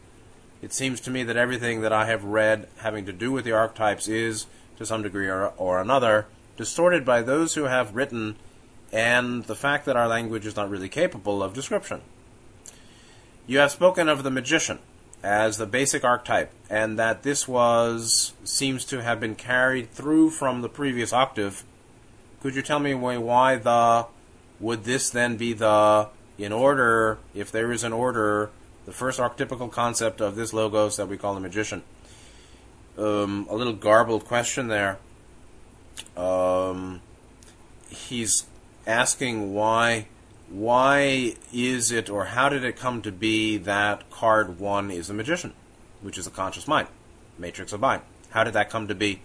It 0.62 0.72
seems 0.72 1.02
to 1.02 1.12
me 1.12 1.24
that 1.24 1.36
everything 1.36 1.82
that 1.82 1.92
I 1.92 2.06
have 2.06 2.24
read 2.24 2.70
having 2.78 3.06
to 3.08 3.14
do 3.14 3.34
with 3.34 3.44
the 3.44 3.52
archetypes 3.52 4.08
is, 4.08 4.46
to 4.78 4.86
some 4.86 5.04
degree 5.04 5.28
or, 5.28 5.48
or 5.58 5.82
another, 5.82 6.28
distorted 6.56 7.04
by 7.04 7.22
those 7.22 7.56
who 7.56 7.66
have 7.66 7.94
written 7.94 8.38
and 8.96 9.44
the 9.44 9.56
fact 9.56 9.84
that 9.86 9.98
our 9.98 10.08
language 10.08 10.46
is 10.46 10.56
not 10.56 10.70
really 10.70 10.88
capable 10.88 11.44
of 11.44 11.54
description. 11.54 12.02
You 13.46 13.58
have 13.58 13.72
spoken 13.72 14.08
of 14.08 14.24
the 14.24 14.32
magician 14.32 14.80
as 15.22 15.58
the 15.58 15.66
basic 15.66 16.06
archetype, 16.06 16.50
and 16.70 16.98
that 16.98 17.22
this 17.22 17.46
was 17.46 18.32
seems 18.46 18.86
to 18.86 19.04
have 19.04 19.20
been 19.20 19.36
carried 19.36 19.92
through 19.92 20.30
from 20.30 20.62
the 20.62 20.70
previous 20.70 21.12
octave. 21.12 21.66
Could 22.42 22.56
you 22.56 22.62
tell 22.62 22.80
me 22.80 22.94
why 22.94 23.58
the 23.58 24.08
would 24.62 24.86
this 24.86 25.10
then 25.10 25.36
be 25.36 25.52
the 25.52 26.08
in 26.38 26.54
order 26.54 27.18
if 27.34 27.52
there 27.52 27.74
is 27.74 27.84
an 27.84 27.92
order 27.92 28.50
the 28.86 28.94
first 28.94 29.20
archetypical 29.20 29.70
concept 29.70 30.22
of 30.22 30.38
this 30.38 30.54
logos 30.54 30.96
that 30.96 31.10
we 31.10 31.18
call 31.18 31.34
the 31.34 31.42
magician? 31.42 31.84
Um, 32.98 33.46
a 33.50 33.56
little 33.56 33.74
garbled 33.74 34.24
question 34.24 34.70
there. 34.70 35.00
Um, 36.16 37.02
he's 37.90 38.46
asking 38.86 39.54
why 39.54 40.08
why 40.50 41.36
is 41.52 41.92
it 41.92 42.10
or 42.10 42.26
how 42.26 42.50
did 42.50 42.64
it 42.64 42.78
come 42.78 43.02
to 43.02 43.12
be 43.12 43.58
that 43.58 44.10
card 44.12 44.60
one 44.60 44.92
is 44.92 45.10
a 45.10 45.14
magician, 45.14 45.54
which 46.02 46.18
is 46.18 46.28
a 46.28 46.30
conscious 46.30 46.68
mind, 46.68 46.88
matrix 47.38 47.74
of 47.74 47.80
mind? 47.80 48.04
How 48.30 48.44
did 48.44 48.54
that 48.54 48.70
come 48.70 48.88
to 48.88 48.96
be? 48.96 49.22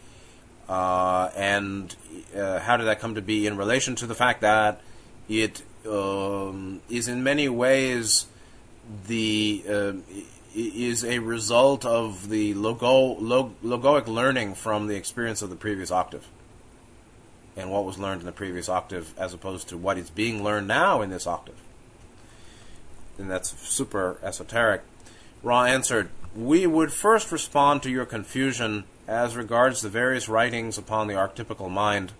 Uh, 0.68 1.31
and 1.37 1.94
uh, 2.35 2.61
how 2.61 2.77
did 2.77 2.87
that 2.87 3.01
come 3.01 3.16
to 3.16 3.23
be 3.23 3.46
in 3.46 3.57
relation 3.57 3.96
to 3.96 4.07
the 4.07 4.14
fact 4.14 4.40
that 4.40 4.81
it 5.29 5.62
um, 5.87 6.81
is 6.88 7.09
in 7.09 7.23
many 7.23 7.49
ways 7.49 8.27
the 9.07 9.64
uh, 9.68 9.92
is 10.55 11.05
a 11.05 11.18
result 11.18 11.85
of 11.85 12.29
the 12.29 12.55
logo, 12.55 13.14
log, 13.20 13.53
logoic 13.62 14.07
learning 14.07 14.55
from 14.55 14.87
the 14.87 14.96
experience 14.96 15.42
of 15.42 15.51
the 15.51 15.57
previous 15.57 15.90
octave? 15.90 16.27
And 17.57 17.71
what 17.71 17.85
was 17.85 17.99
learned 17.99 18.21
in 18.21 18.27
the 18.27 18.33
previous 18.33 18.69
octave 18.69 19.15
as 19.19 19.35
opposed 19.35 19.69
to 19.69 19.77
what 19.77 19.99
is 19.99 20.11
being 20.11 20.43
learned 20.43 20.69
now 20.69 21.03
in 21.03 21.11
this 21.11 21.27
octave. 21.27 21.61
And 23.19 23.31
that's 23.31 23.59
super 23.69 24.19
esoteric. 24.23 24.83
Ra 25.43 25.65
answered, 25.65 26.09
We 26.35 26.67
would 26.67 26.93
first 26.93 27.33
respond 27.33 27.83
to 27.83 27.91
your 27.91 28.07
confusion 28.07 28.85
as 29.07 29.37
regards 29.37 29.83
the 29.83 29.89
various 29.89 30.29
writings 30.29 30.79
upon 30.79 31.07
the 31.07 31.15
archetypical 31.15 31.71
mind. 31.71 32.13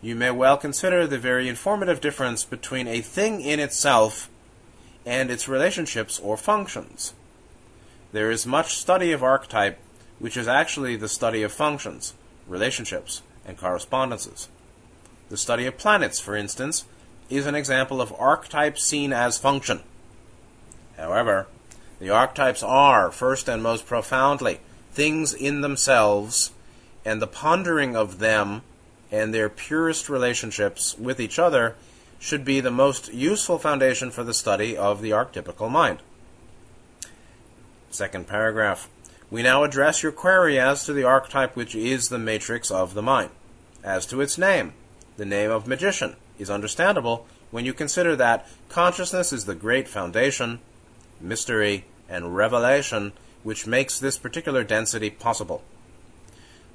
You 0.00 0.16
may 0.16 0.32
well 0.32 0.56
consider 0.56 1.06
the 1.06 1.18
very 1.18 1.48
informative 1.48 2.00
difference 2.00 2.44
between 2.44 2.88
a 2.88 3.00
thing 3.00 3.40
in 3.40 3.60
itself 3.60 4.28
and 5.06 5.30
its 5.30 5.48
relationships 5.48 6.18
or 6.18 6.36
functions. 6.36 7.14
There 8.12 8.30
is 8.30 8.46
much 8.46 8.74
study 8.74 9.12
of 9.12 9.22
archetype, 9.22 9.78
which 10.18 10.36
is 10.36 10.48
actually 10.48 10.96
the 10.96 11.08
study 11.08 11.42
of 11.42 11.52
functions, 11.52 12.14
relationships, 12.48 13.22
and 13.46 13.58
correspondences. 13.58 14.48
The 15.28 15.36
study 15.36 15.66
of 15.66 15.78
planets, 15.78 16.20
for 16.20 16.36
instance, 16.36 16.84
is 17.30 17.46
an 17.46 17.54
example 17.54 18.00
of 18.00 18.14
archetype 18.18 18.78
seen 18.78 19.12
as 19.12 19.38
function. 19.38 19.80
However, 20.96 21.46
the 21.98 22.10
archetypes 22.10 22.62
are, 22.62 23.10
first 23.10 23.48
and 23.48 23.62
most 23.62 23.86
profoundly, 23.86 24.60
things 24.92 25.32
in 25.32 25.60
themselves, 25.60 26.52
and 27.04 27.22
the 27.22 27.26
pondering 27.26 27.96
of 27.96 28.18
them 28.18 28.62
and 29.10 29.32
their 29.32 29.48
purest 29.48 30.08
relationships 30.08 30.96
with 30.98 31.20
each 31.20 31.38
other 31.38 31.76
should 32.18 32.44
be 32.44 32.60
the 32.60 32.70
most 32.70 33.12
useful 33.12 33.58
foundation 33.58 34.10
for 34.10 34.22
the 34.24 34.34
study 34.34 34.76
of 34.76 35.02
the 35.02 35.10
archetypical 35.10 35.70
mind. 35.70 35.98
Second 37.90 38.26
paragraph. 38.26 38.88
We 39.32 39.42
now 39.42 39.64
address 39.64 40.02
your 40.02 40.12
query 40.12 40.60
as 40.60 40.84
to 40.84 40.92
the 40.92 41.04
archetype 41.04 41.56
which 41.56 41.74
is 41.74 42.10
the 42.10 42.18
matrix 42.18 42.70
of 42.70 42.92
the 42.92 43.00
mind. 43.00 43.30
As 43.82 44.04
to 44.08 44.20
its 44.20 44.36
name, 44.36 44.74
the 45.16 45.24
name 45.24 45.50
of 45.50 45.66
magician 45.66 46.16
is 46.38 46.50
understandable 46.50 47.26
when 47.50 47.64
you 47.64 47.72
consider 47.72 48.14
that 48.14 48.46
consciousness 48.68 49.32
is 49.32 49.46
the 49.46 49.54
great 49.54 49.88
foundation, 49.88 50.60
mystery, 51.18 51.86
and 52.10 52.36
revelation 52.36 53.14
which 53.42 53.66
makes 53.66 53.98
this 53.98 54.18
particular 54.18 54.64
density 54.64 55.08
possible. 55.08 55.62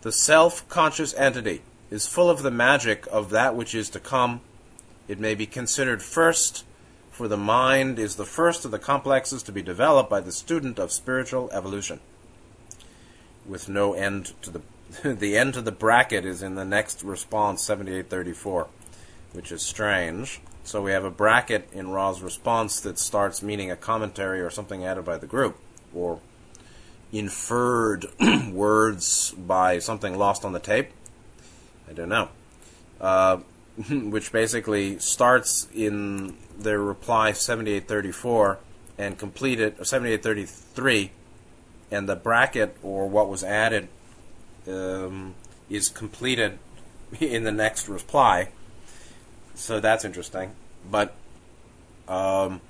The 0.02 0.12
self 0.12 0.68
conscious 0.68 1.14
entity 1.14 1.62
is 1.92 2.08
full 2.08 2.28
of 2.28 2.42
the 2.42 2.50
magic 2.50 3.06
of 3.12 3.30
that 3.30 3.56
which 3.56 3.76
is 3.76 3.88
to 3.92 4.00
come. 4.00 4.42
It 5.08 5.20
may 5.20 5.36
be 5.36 5.46
considered 5.46 6.02
first, 6.02 6.66
for 7.12 7.28
the 7.28 7.38
mind 7.38 8.00
is 8.00 8.16
the 8.16 8.26
first 8.26 8.66
of 8.66 8.72
the 8.72 8.80
complexes 8.80 9.44
to 9.44 9.52
be 9.52 9.62
developed 9.62 10.10
by 10.10 10.22
the 10.22 10.32
student 10.32 10.80
of 10.80 10.92
spiritual 10.92 11.52
evolution. 11.52 12.00
With 13.48 13.70
no 13.70 13.94
end 13.94 14.34
to 14.42 14.50
the 14.52 14.62
the 15.04 15.38
end 15.38 15.54
to 15.56 15.62
the 15.62 15.72
bracket 15.72 16.26
is 16.26 16.42
in 16.42 16.56
the 16.56 16.66
next 16.66 17.04
response 17.04 17.64
7834, 17.64 18.68
which 19.34 19.52
is 19.52 19.62
strange. 19.62 20.42
So 20.64 20.82
we 20.82 20.92
have 20.92 21.06
a 21.06 21.12
bracket 21.12 21.70
in 21.72 21.92
Ra's 21.92 22.22
response 22.22 22.82
that 22.82 23.00
starts 23.00 23.42
meaning 23.42 23.72
a 23.72 23.78
commentary 23.78 24.42
or 24.42 24.50
something 24.50 24.86
added 24.86 25.06
by 25.06 25.18
the 25.18 25.28
group, 25.28 25.58
or 25.94 26.20
inferred 27.12 28.06
words 28.52 29.32
by 29.32 29.80
something 29.80 30.18
lost 30.18 30.44
on 30.44 30.52
the 30.52 30.60
tape. 30.60 30.90
I 31.90 31.94
don't 31.94 32.10
know. 32.10 32.30
Uh, 33.00 33.38
which 33.90 34.32
basically 34.32 34.98
starts 35.00 35.68
in 35.74 36.36
their 36.58 36.80
reply 36.80 37.32
7834 37.32 38.58
and 38.98 39.18
completed 39.18 39.76
7833, 39.86 41.12
and 41.92 42.08
the 42.08 42.16
bracket 42.16 42.76
or 42.84 43.08
what 43.08 43.30
was 43.30 43.44
added 43.44 43.88
um, 44.68 45.36
is 45.70 45.90
completed 45.90 46.60
in 47.20 47.44
the 47.44 47.52
next 47.52 47.88
reply. 47.88 48.50
So 49.56 49.80
that's 49.80 50.06
interesting. 50.06 50.52
But 50.90 51.16
um, 52.08 52.62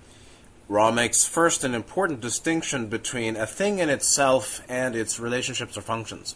Ra 0.70 0.92
makes 0.92 1.26
first 1.26 1.64
an 1.64 1.74
important 1.74 2.22
distinction 2.22 2.88
between 2.88 3.36
a 3.36 3.46
thing 3.48 3.80
in 3.80 3.90
itself 3.90 4.62
and 4.70 4.96
its 4.96 5.20
relationships 5.20 5.78
or 5.78 5.82
functions. 5.82 6.36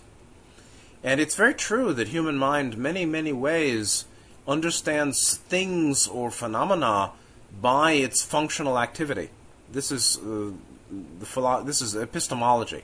And 1.03 1.19
it's 1.19 1.35
very 1.35 1.53
true 1.53 1.93
that 1.93 2.09
human 2.09 2.37
mind, 2.37 2.77
many, 2.77 3.05
many 3.05 3.33
ways, 3.33 4.05
understands 4.47 5.37
things 5.37 6.07
or 6.07 6.29
phenomena 6.29 7.11
by 7.59 7.93
its 7.93 8.23
functional 8.23 8.77
activity. 8.77 9.29
This 9.71 9.91
is 9.91 10.17
uh, 10.17 10.51
the 11.19 11.25
philo- 11.25 11.63
this 11.63 11.81
is 11.81 11.95
epistemology, 11.95 12.83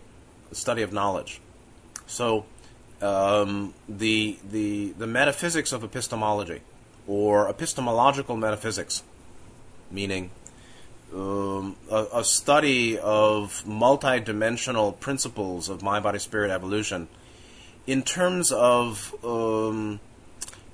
the 0.49 0.55
study 0.55 0.81
of 0.81 0.93
knowledge. 0.93 1.41
So, 2.05 2.45
um, 3.01 3.73
the 3.87 4.37
the 4.49 4.93
the 4.97 5.07
metaphysics 5.07 5.71
of 5.71 5.83
epistemology, 5.83 6.61
or 7.07 7.49
epistemological 7.49 8.37
metaphysics, 8.37 9.03
meaning 9.91 10.31
um, 11.13 11.75
a, 11.89 12.05
a, 12.15 12.23
study 12.23 12.97
of 12.99 13.63
multidimensional 13.65 14.99
principles 14.99 15.69
of 15.69 15.81
mind, 15.81 16.03
body, 16.03 16.19
spirit 16.19 16.51
evolution 16.51 17.07
in 17.85 18.03
terms 18.03 18.51
of 18.51 19.15
um, 19.23 19.99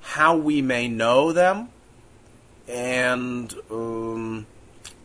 how 0.00 0.36
we 0.36 0.60
may 0.60 0.88
know 0.88 1.32
them 1.32 1.68
and 2.68 3.54
um, 3.70 4.46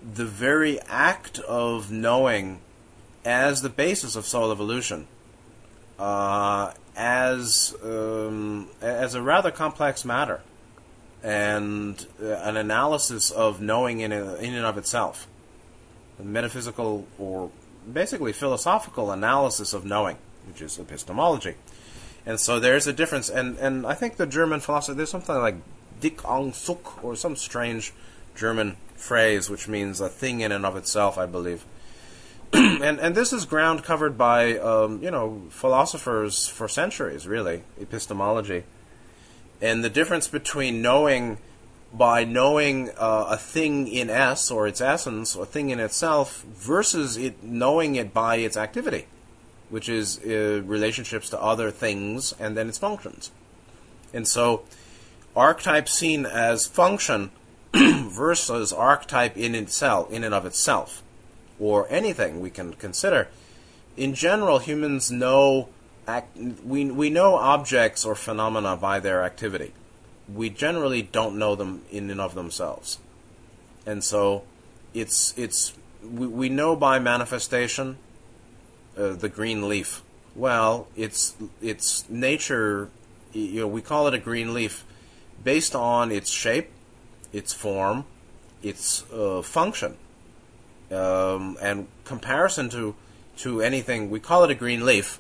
the 0.02 0.26
very 0.26 0.80
act 0.82 1.40
of 1.40 1.92
knowing 1.92 2.60
as 3.26 3.62
the 3.62 3.70
basis 3.70 4.16
of 4.16 4.26
soul 4.26 4.52
evolution 4.52 5.08
uh, 5.98 6.72
as 6.96 7.76
um, 7.84 8.70
as 8.82 9.14
a 9.14 9.22
rather 9.22 9.52
complex 9.52 10.06
matter 10.06 10.42
and 11.22 12.08
uh, 12.22 12.28
an 12.28 12.56
analysis 12.56 13.30
of 13.30 13.60
knowing 13.60 14.00
in, 14.00 14.12
a, 14.12 14.36
in 14.36 14.54
and 14.54 14.66
of 14.66 14.78
itself 14.78 15.28
a 16.20 16.24
metaphysical 16.24 17.06
or 17.18 17.52
basically 17.92 18.32
philosophical 18.32 19.12
analysis 19.12 19.74
of 19.74 19.84
knowing 19.84 20.18
which 20.48 20.62
is 20.62 20.80
epistemology 20.80 21.56
and 22.26 22.40
so 22.40 22.60
there's 22.60 22.88
a 22.88 22.94
difference. 22.94 23.30
And, 23.30 23.58
and 23.58 23.86
I 23.86 23.94
think 23.94 24.18
the 24.18 24.28
German 24.28 24.60
philosopher, 24.60 24.96
there's 24.96 25.10
something 25.10 25.36
like 25.36 25.56
Ding 26.00 26.18
an 26.26 26.54
sich, 26.54 27.04
or 27.04 27.16
some 27.16 27.36
strange 27.36 27.92
German 28.36 28.78
phrase 29.00 29.50
which 29.50 29.68
means 29.68 30.00
a 30.02 30.10
thing 30.10 30.42
in 30.42 30.52
and 30.52 30.66
of 30.66 30.76
itself, 30.76 31.18
I 31.18 31.26
believe. 31.26 31.66
and 32.54 33.00
and 33.00 33.16
this 33.16 33.32
is 33.34 33.46
ground 33.46 33.84
covered 33.84 34.18
by 34.18 34.58
um, 34.58 35.02
you 35.02 35.12
know 35.12 35.44
philosophers 35.50 36.48
for 36.48 36.68
centuries, 36.68 37.28
really 37.28 37.64
epistemology, 37.80 38.64
and 39.62 39.84
the 39.84 39.90
difference 39.90 40.28
between 40.28 40.82
knowing 40.82 41.38
by 41.92 42.24
knowing 42.24 42.90
uh, 42.98 43.26
a 43.30 43.38
thing 43.38 43.88
in 43.88 44.10
s 44.10 44.52
or 44.52 44.68
its 44.68 44.82
essence, 44.82 45.36
or 45.36 45.44
a 45.44 45.48
thing 45.48 45.70
in 45.70 45.80
itself, 45.80 46.44
versus 46.44 47.18
it 47.18 47.44
knowing 47.44 47.96
it 47.96 48.14
by 48.14 48.36
its 48.38 48.58
activity 48.58 49.06
which 49.70 49.88
is 49.88 50.20
uh, 50.26 50.62
relationships 50.66 51.30
to 51.30 51.42
other 51.42 51.72
things 51.72 52.34
and 52.40 52.58
then 52.58 52.68
its 52.68 52.78
functions. 52.78 53.32
And 54.14 54.28
so, 54.28 54.64
archetype 55.36 55.88
seen 55.88 56.26
as 56.26 56.66
function 56.66 57.32
versus 57.74 58.74
archetype 58.74 59.38
in 59.38 59.56
itself, 59.56 60.12
in 60.12 60.24
and 60.24 60.34
of 60.34 60.46
itself, 60.46 61.04
or 61.60 61.88
anything 61.90 62.40
we 62.40 62.50
can 62.50 62.74
consider. 62.74 63.28
In 63.98 64.14
general, 64.14 64.60
humans 64.60 65.12
know 65.12 65.70
act, 66.08 66.36
we 66.66 66.90
we 66.92 67.10
know 67.10 67.36
objects 67.36 68.06
or 68.06 68.16
phenomena 68.16 68.76
by 68.76 69.00
their 69.00 69.24
activity. 69.24 69.74
We 70.34 70.50
generally 70.50 71.02
don't 71.02 71.38
know 71.38 71.56
them 71.56 71.84
in 71.92 72.10
and 72.10 72.22
of 72.22 72.36
themselves, 72.36 73.00
and 73.86 74.04
so 74.04 74.44
it's 74.94 75.34
it's 75.38 75.74
we, 76.04 76.28
we 76.28 76.50
know 76.50 76.76
by 76.76 77.00
manifestation 77.00 77.98
uh, 79.00 79.14
the 79.14 79.30
green 79.30 79.68
leaf? 79.68 80.04
Well, 80.36 80.88
it's 80.96 81.36
it's 81.62 82.08
nature. 82.10 82.90
You 83.34 83.62
know, 83.62 83.68
we 83.68 83.82
call 83.82 84.08
it 84.08 84.14
a 84.14 84.18
green 84.18 84.54
leaf 84.54 84.86
based 85.44 85.76
on 85.76 86.12
its 86.12 86.30
shape, 86.30 86.70
its 87.32 87.54
form, 87.54 88.06
its 88.62 89.10
uh, 89.12 89.42
function, 89.42 89.98
um, 90.92 91.58
and 91.62 91.88
comparison 92.06 92.70
to 92.70 92.96
to 93.38 93.62
anything. 93.62 94.10
We 94.10 94.20
call 94.20 94.44
it 94.44 94.52
a 94.52 94.56
green 94.56 94.86
leaf 94.86 95.20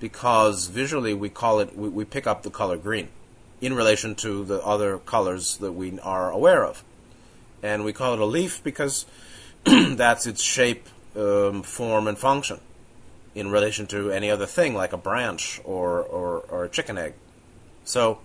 because 0.00 0.66
visually 0.66 1.14
we 1.14 1.28
call 1.28 1.60
it 1.60 1.76
we, 1.76 1.88
we 1.88 2.04
pick 2.04 2.26
up 2.26 2.42
the 2.42 2.50
color 2.50 2.76
green 2.76 3.08
in 3.60 3.74
relation 3.74 4.14
to 4.14 4.44
the 4.44 4.62
other 4.64 4.98
colors 4.98 5.56
that 5.58 5.72
we 5.72 5.98
are 6.00 6.30
aware 6.30 6.64
of, 6.64 6.84
and 7.62 7.84
we 7.84 7.92
call 7.92 8.14
it 8.14 8.20
a 8.20 8.24
leaf 8.24 8.62
because 8.62 9.06
that's 9.64 10.26
its 10.26 10.42
shape, 10.42 10.88
um, 11.16 11.62
form, 11.62 12.06
and 12.06 12.18
function 12.18 12.60
in 13.34 13.50
relation 13.50 13.86
to 13.86 14.10
any 14.10 14.30
other 14.30 14.46
thing 14.46 14.74
like 14.74 14.92
a 14.92 14.96
branch 14.96 15.60
or, 15.64 16.02
or, 16.02 16.40
or 16.48 16.64
a 16.64 16.68
chicken 16.68 16.98
egg. 16.98 17.14
So 17.84 18.18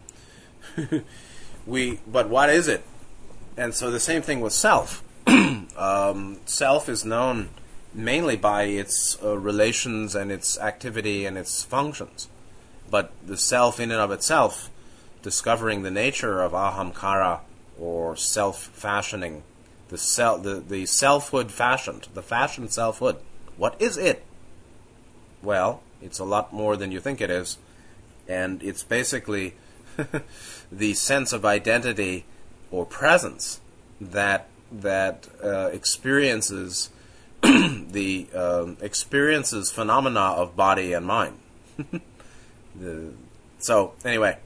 we 1.65 1.99
but 2.07 2.29
what 2.29 2.49
is 2.49 2.67
it? 2.67 2.83
And 3.55 3.73
so 3.73 3.91
the 3.91 3.99
same 3.99 4.21
thing 4.21 4.41
with 4.41 4.53
self. 4.53 5.03
um, 5.27 6.39
self 6.45 6.89
is 6.89 7.05
known 7.05 7.49
mainly 7.93 8.35
by 8.35 8.63
its 8.63 9.17
uh, 9.23 9.37
relations 9.37 10.15
and 10.15 10.31
its 10.31 10.59
activity 10.59 11.25
and 11.25 11.37
its 11.37 11.63
functions. 11.63 12.27
But 12.89 13.11
the 13.25 13.37
self 13.37 13.79
in 13.79 13.91
and 13.91 13.99
of 13.99 14.11
itself, 14.11 14.69
discovering 15.21 15.83
the 15.83 15.91
nature 15.91 16.41
of 16.41 16.53
ahamkara 16.53 17.41
or 17.79 18.15
self 18.15 18.63
fashioning, 18.63 19.43
the, 19.89 19.97
self, 19.97 20.43
the, 20.43 20.55
the 20.55 20.85
selfhood 20.85 21.51
fashioned, 21.51 22.07
the 22.13 22.23
fashioned 22.23 22.71
selfhood. 22.71 23.17
What 23.57 23.79
is 23.79 23.97
it? 23.97 24.23
Well, 25.43 25.81
it's 26.01 26.19
a 26.19 26.25
lot 26.25 26.53
more 26.53 26.75
than 26.75 26.91
you 26.91 26.99
think 26.99 27.21
it 27.21 27.29
is. 27.29 27.57
And 28.27 28.63
it's 28.63 28.83
basically 28.83 29.53
the 30.71 30.93
sense 30.95 31.33
of 31.33 31.45
identity 31.45 32.25
or 32.73 32.85
presence 32.85 33.61
that 34.01 34.47
that 34.71 35.27
uh, 35.43 35.69
experiences 35.71 36.89
the 37.41 38.27
um, 38.35 38.77
experiences 38.81 39.71
phenomena 39.71 40.19
of 40.19 40.55
body 40.55 40.91
and 40.93 41.05
mind. 41.05 41.37
the, 42.75 43.13
so 43.59 43.93
anyway, 44.03 44.37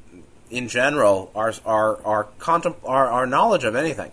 in 0.52 0.68
general, 0.68 1.32
our 1.34 1.54
our 1.66 2.06
our, 2.06 2.28
contem- 2.38 2.76
our 2.84 3.08
our 3.08 3.26
knowledge 3.26 3.64
of 3.64 3.76
anything, 3.76 4.12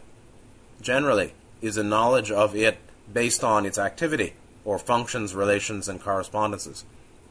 generally, 0.80 1.34
is 1.60 1.76
a 1.76 1.82
knowledge 1.82 2.30
of 2.30 2.54
it 2.54 2.78
based 3.12 3.42
on 3.42 3.66
its 3.66 3.78
activity 3.78 4.34
or 4.64 4.78
functions, 4.78 5.34
relations, 5.34 5.88
and 5.88 6.00
correspondences. 6.00 6.84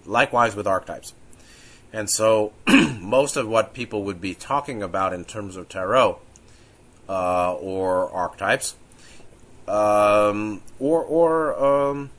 Likewise 0.05 0.53
with 0.53 0.67
archetypes. 0.67 1.13
And 1.93 2.09
so, 2.09 2.51
most 2.99 3.37
of 3.37 3.47
what 3.47 3.73
people 3.73 4.03
would 4.03 4.19
be 4.19 4.35
talking 4.35 4.83
about 4.83 5.13
in 5.13 5.23
terms 5.23 5.55
of 5.55 5.69
tarot 5.69 6.19
uh, 7.09 7.53
or 7.55 8.09
archetypes, 8.11 8.75
um, 9.67 10.61
or 10.79 11.03
or 11.03 11.63
um, 11.63 12.09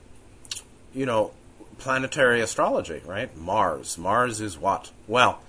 you 0.93 1.05
know, 1.05 1.31
planetary 1.77 2.41
astrology, 2.41 3.01
right? 3.05 3.35
Mars. 3.37 3.97
Mars 3.97 4.41
is 4.41 4.57
what? 4.57 4.91
Well, 5.07 5.39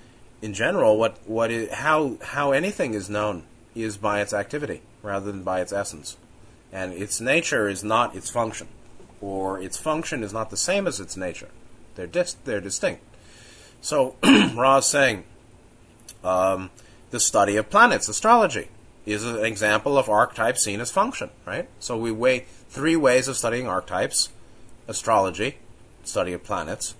in 0.43 0.53
general, 0.53 0.99
what 0.99 1.19
what 1.27 1.51
is, 1.51 1.73
how 1.73 2.17
how 2.23 2.53
anything 2.53 2.95
is 2.95 3.09
known 3.09 3.45
is 3.75 3.97
by 3.97 4.21
its 4.21 4.33
activity 4.33 4.83
rather 5.03 5.31
than 5.31 5.43
by 5.43 5.61
its 5.61 5.73
essence, 5.73 6.17
and 6.73 6.93
its 6.93 7.21
nature 7.21 7.69
is 7.69 7.85
not 7.85 8.15
its 8.15 8.31
function, 8.31 8.69
or 9.21 9.61
its 9.61 9.79
function 9.79 10.23
is 10.23 10.33
not 10.33 10.51
the 10.51 10.57
same 10.57 10.87
as 10.87 11.01
its 11.01 11.17
nature. 11.17 11.49
They're 11.95 12.07
dis- 12.07 12.37
they're 12.45 12.61
distinct. 12.61 13.03
So 13.81 14.17
Ra 14.55 14.79
is 14.79 14.87
saying 14.87 15.25
um, 16.25 16.71
the 17.11 17.21
study 17.21 17.57
of 17.57 17.71
planets, 17.71 18.09
astrology, 18.09 18.69
is 19.07 19.25
an 19.25 19.45
example 19.45 19.97
of 19.97 20.09
archetype 20.09 20.59
seen 20.59 20.81
as 20.81 20.91
function, 20.91 21.31
right? 21.47 21.69
So 21.79 21.97
we 21.97 22.11
weigh 22.11 22.47
three 22.69 22.97
ways 22.97 23.29
of 23.29 23.37
studying 23.37 23.69
archetypes: 23.69 24.31
astrology, 24.89 25.59
study 26.05 26.33
of 26.33 26.43
planets, 26.43 26.95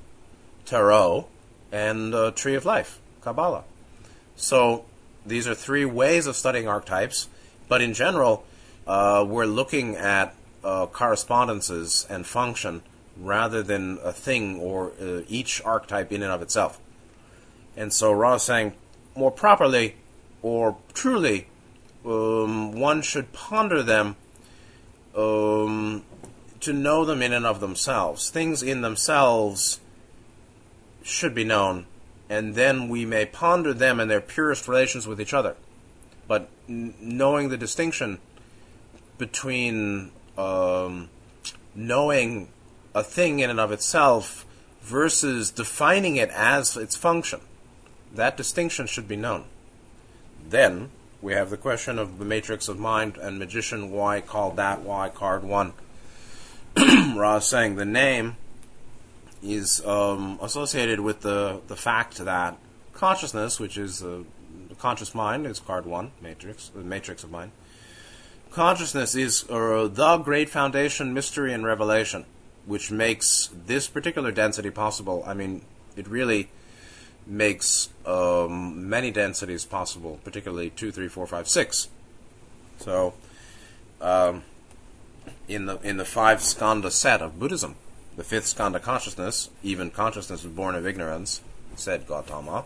tarot, 0.65 1.27
and 1.73 2.15
uh, 2.15 2.31
tree 2.31 2.55
of 2.55 2.65
life, 2.65 3.01
Kabbalah. 3.21 3.65
So 4.37 4.85
these 5.25 5.49
are 5.49 5.55
three 5.55 5.85
ways 5.85 6.27
of 6.27 6.37
studying 6.37 6.69
archetypes, 6.69 7.29
but 7.69 7.83
in 7.83 7.95
general, 7.95 8.45
uh, 8.87 9.25
we're 9.27 9.47
looking 9.47 9.97
at 9.97 10.35
uh, 10.63 10.87
correspondences 10.87 12.07
and 12.09 12.27
function 12.27 12.83
rather 13.19 13.63
than 13.63 13.99
a 14.05 14.13
thing 14.13 14.61
or 14.61 14.93
uh, 15.01 15.23
each 15.29 15.63
archetype 15.65 16.13
in 16.13 16.23
and 16.23 16.31
of 16.31 16.43
itself. 16.43 16.79
And 17.77 17.93
so 17.93 18.13
Ra 18.13 18.35
is 18.35 18.43
saying, 18.43 18.75
more 19.15 19.31
properly 19.31 19.97
or 20.43 20.77
truly, 20.93 21.49
um, 22.07 22.73
one 22.73 23.03
should 23.03 23.33
ponder 23.33 23.83
them 23.83 24.17
um, 25.17 26.05
to 26.61 26.73
know 26.73 27.05
them 27.05 27.21
in 27.23 27.33
and 27.33 27.45
of 27.45 27.61
themselves. 27.61 28.31
Things 28.31 28.63
in 28.63 28.81
themselves 28.81 29.81
should 31.03 31.35
be 31.35 31.45
known, 31.45 31.87
and 32.29 32.55
then 32.55 32.89
we 32.89 33.05
may 33.05 33.27
ponder 33.27 33.75
them 33.75 33.99
in 34.01 34.09
their 34.09 34.21
purest 34.21 34.69
relations 34.69 35.07
with 35.07 35.21
each 35.21 35.35
other. 35.35 35.57
But 36.29 36.49
n- 36.69 36.95
knowing 37.01 37.49
the 37.49 37.57
distinction 37.57 38.19
between 39.19 40.13
um, 40.37 41.09
knowing 41.75 42.49
a 42.95 43.03
thing 43.03 43.41
in 43.41 43.51
and 43.51 43.61
of 43.61 43.73
itself 43.73 44.47
versus 44.83 45.51
defining 45.51 46.17
it 46.17 46.31
as 46.31 46.77
its 46.77 46.97
function, 46.97 47.41
that 48.15 48.37
distinction 48.37 48.87
should 48.87 49.09
be 49.09 49.17
known. 49.17 49.45
Then 50.49 50.91
we 51.23 51.33
have 51.33 51.51
the 51.51 51.57
question 51.57 51.99
of 51.99 52.19
the 52.19 52.25
matrix 52.25 52.69
of 52.69 52.79
mind 52.79 53.17
and 53.17 53.39
magician. 53.39 53.91
Why 53.91 54.21
called 54.21 54.57
that? 54.57 54.83
Why 54.83 55.09
card 55.09 55.43
one? 55.45 55.73
Ra 57.17 57.37
is 57.37 57.47
saying 57.47 57.77
the 57.77 57.85
name 57.85 58.37
is 59.43 59.85
um, 59.87 60.39
associated 60.43 61.01
with 61.01 61.23
the, 61.23 61.61
the 61.69 61.77
fact 61.77 62.19
that 62.19 62.59
consciousness, 62.93 63.59
which 63.61 63.79
is 63.79 64.03
uh, 64.03 64.23
the 64.69 64.75
conscious 64.75 65.15
mind, 65.15 65.47
is 65.47 65.61
card 65.61 65.87
one, 65.87 66.11
matrix, 66.21 66.69
the 66.69 66.81
matrix 66.81 67.25
of 67.25 67.31
mind. 67.31 67.53
Consciousness 68.51 69.15
is 69.15 69.45
uh, 69.51 69.89
the 69.91 70.19
great 70.19 70.49
foundation, 70.49 71.13
mystery, 71.13 71.53
and 71.53 71.65
revelation, 71.65 72.25
which 72.65 72.91
makes 72.91 73.51
this 73.67 73.87
particular 73.87 74.33
density 74.33 74.71
possible. 74.71 75.23
I 75.27 75.35
mean, 75.35 75.63
it 75.97 76.09
really 76.09 76.49
makes 77.27 77.91
um, 78.07 78.89
many 78.89 79.11
densities 79.11 79.65
possible, 79.65 80.21
particularly 80.25 80.71
two, 80.71 80.93
three, 80.93 81.09
four, 81.09 81.27
five, 81.27 81.49
six. 81.49 81.89
So, 82.79 83.15
um, 84.01 84.43
in 85.49 85.67
the 85.67 85.79
in 85.81 85.97
the 85.97 86.05
five 86.05 86.39
skandha 86.39 86.91
set 86.91 87.21
of 87.21 87.39
Buddhism, 87.39 87.75
the 88.17 88.25
fifth 88.25 88.45
skandha 88.45 88.81
consciousness, 88.81 89.51
even 89.63 89.91
consciousness 89.91 90.45
is 90.45 90.51
born 90.51 90.75
of 90.75 90.87
ignorance, 90.87 91.41
said 91.75 92.07
Gautama. 92.07 92.65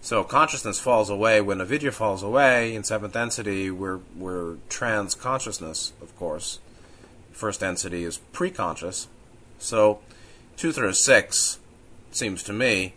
So 0.00 0.22
consciousness 0.22 0.78
falls 0.78 1.10
away 1.10 1.40
when 1.40 1.60
avidya 1.60 1.90
falls 1.90 2.22
away. 2.22 2.74
In 2.74 2.84
seventh 2.84 3.12
density, 3.12 3.70
we're 3.70 4.00
we're 4.16 4.56
trans 4.68 5.14
consciousness, 5.14 5.92
of 6.00 6.16
course. 6.16 6.60
First 7.32 7.60
density 7.60 8.04
is 8.04 8.18
pre-conscious. 8.32 9.08
So 9.58 10.00
two 10.56 10.72
through 10.72 10.92
six 10.92 11.58
seems 12.12 12.42
to 12.44 12.52
me 12.52 12.94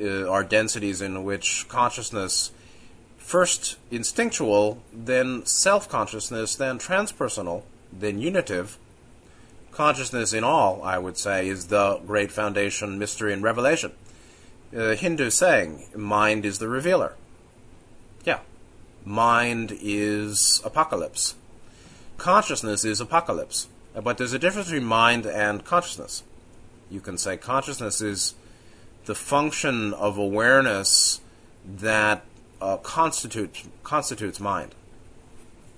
uh, 0.00 0.30
are 0.30 0.44
densities 0.44 1.00
in 1.00 1.24
which 1.24 1.66
consciousness 1.68 2.52
first 3.18 3.76
instinctual, 3.90 4.82
then 4.92 5.46
self-consciousness, 5.46 6.56
then 6.56 6.78
transpersonal, 6.78 7.62
then 7.92 8.20
unitive. 8.20 8.76
Consciousness 9.70 10.32
in 10.32 10.42
all, 10.42 10.82
I 10.82 10.98
would 10.98 11.16
say, 11.16 11.48
is 11.48 11.66
the 11.66 12.00
great 12.06 12.32
foundation, 12.32 12.98
mystery, 12.98 13.32
and 13.32 13.42
revelation. 13.42 13.92
Uh, 14.76 14.94
Hindu 14.96 15.30
saying, 15.30 15.86
mind 15.94 16.44
is 16.44 16.58
the 16.58 16.68
revealer. 16.68 17.14
Yeah. 18.24 18.40
Mind 19.04 19.76
is 19.80 20.60
apocalypse. 20.64 21.34
Consciousness 22.18 22.84
is 22.84 23.00
apocalypse. 23.00 23.68
But 23.94 24.18
there's 24.18 24.32
a 24.32 24.38
difference 24.38 24.68
between 24.68 24.86
mind 24.86 25.26
and 25.26 25.64
consciousness. 25.64 26.22
You 26.90 27.00
can 27.00 27.16
say 27.16 27.36
consciousness 27.36 28.00
is 28.00 28.34
the 29.06 29.14
function 29.14 29.94
of 29.94 30.18
awareness 30.18 31.20
that 31.64 32.24
uh, 32.60 32.76
constitutes 32.78 33.68
constitutes 33.82 34.40
mind. 34.40 34.74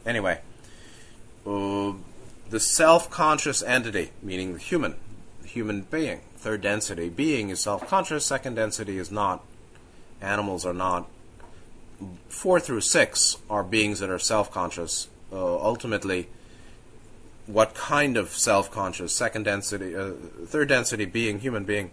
Anyway, 0.05 0.41
uh, 1.47 1.93
the 2.51 2.61
self-conscious 2.61 3.63
entity, 3.63 4.11
meaning 4.23 4.55
the 4.55 4.59
human, 4.59 4.97
human 5.45 5.83
being, 5.83 6.21
third 6.37 6.61
density 6.61 7.09
being 7.09 7.51
is 7.51 7.61
self-conscious. 7.61 8.27
Second 8.27 8.55
density 8.57 8.99
is 8.99 9.11
not. 9.11 9.45
Animals 10.21 10.67
are 10.67 10.75
not. 10.75 11.09
Four 12.29 12.59
through 12.59 12.81
six 12.81 13.37
are 13.49 13.63
beings 13.63 14.01
that 14.01 14.11
are 14.11 14.19
self-conscious. 14.19 15.09
Uh, 15.33 15.57
ultimately, 15.57 16.29
what 17.47 17.75
kind 17.75 18.17
of 18.17 18.31
self-conscious? 18.31 19.13
Second 19.13 19.45
density, 19.45 19.95
uh, 19.95 20.13
third 20.47 20.69
density 20.69 21.05
being, 21.05 21.41
human 21.41 21.65
being 21.65 21.91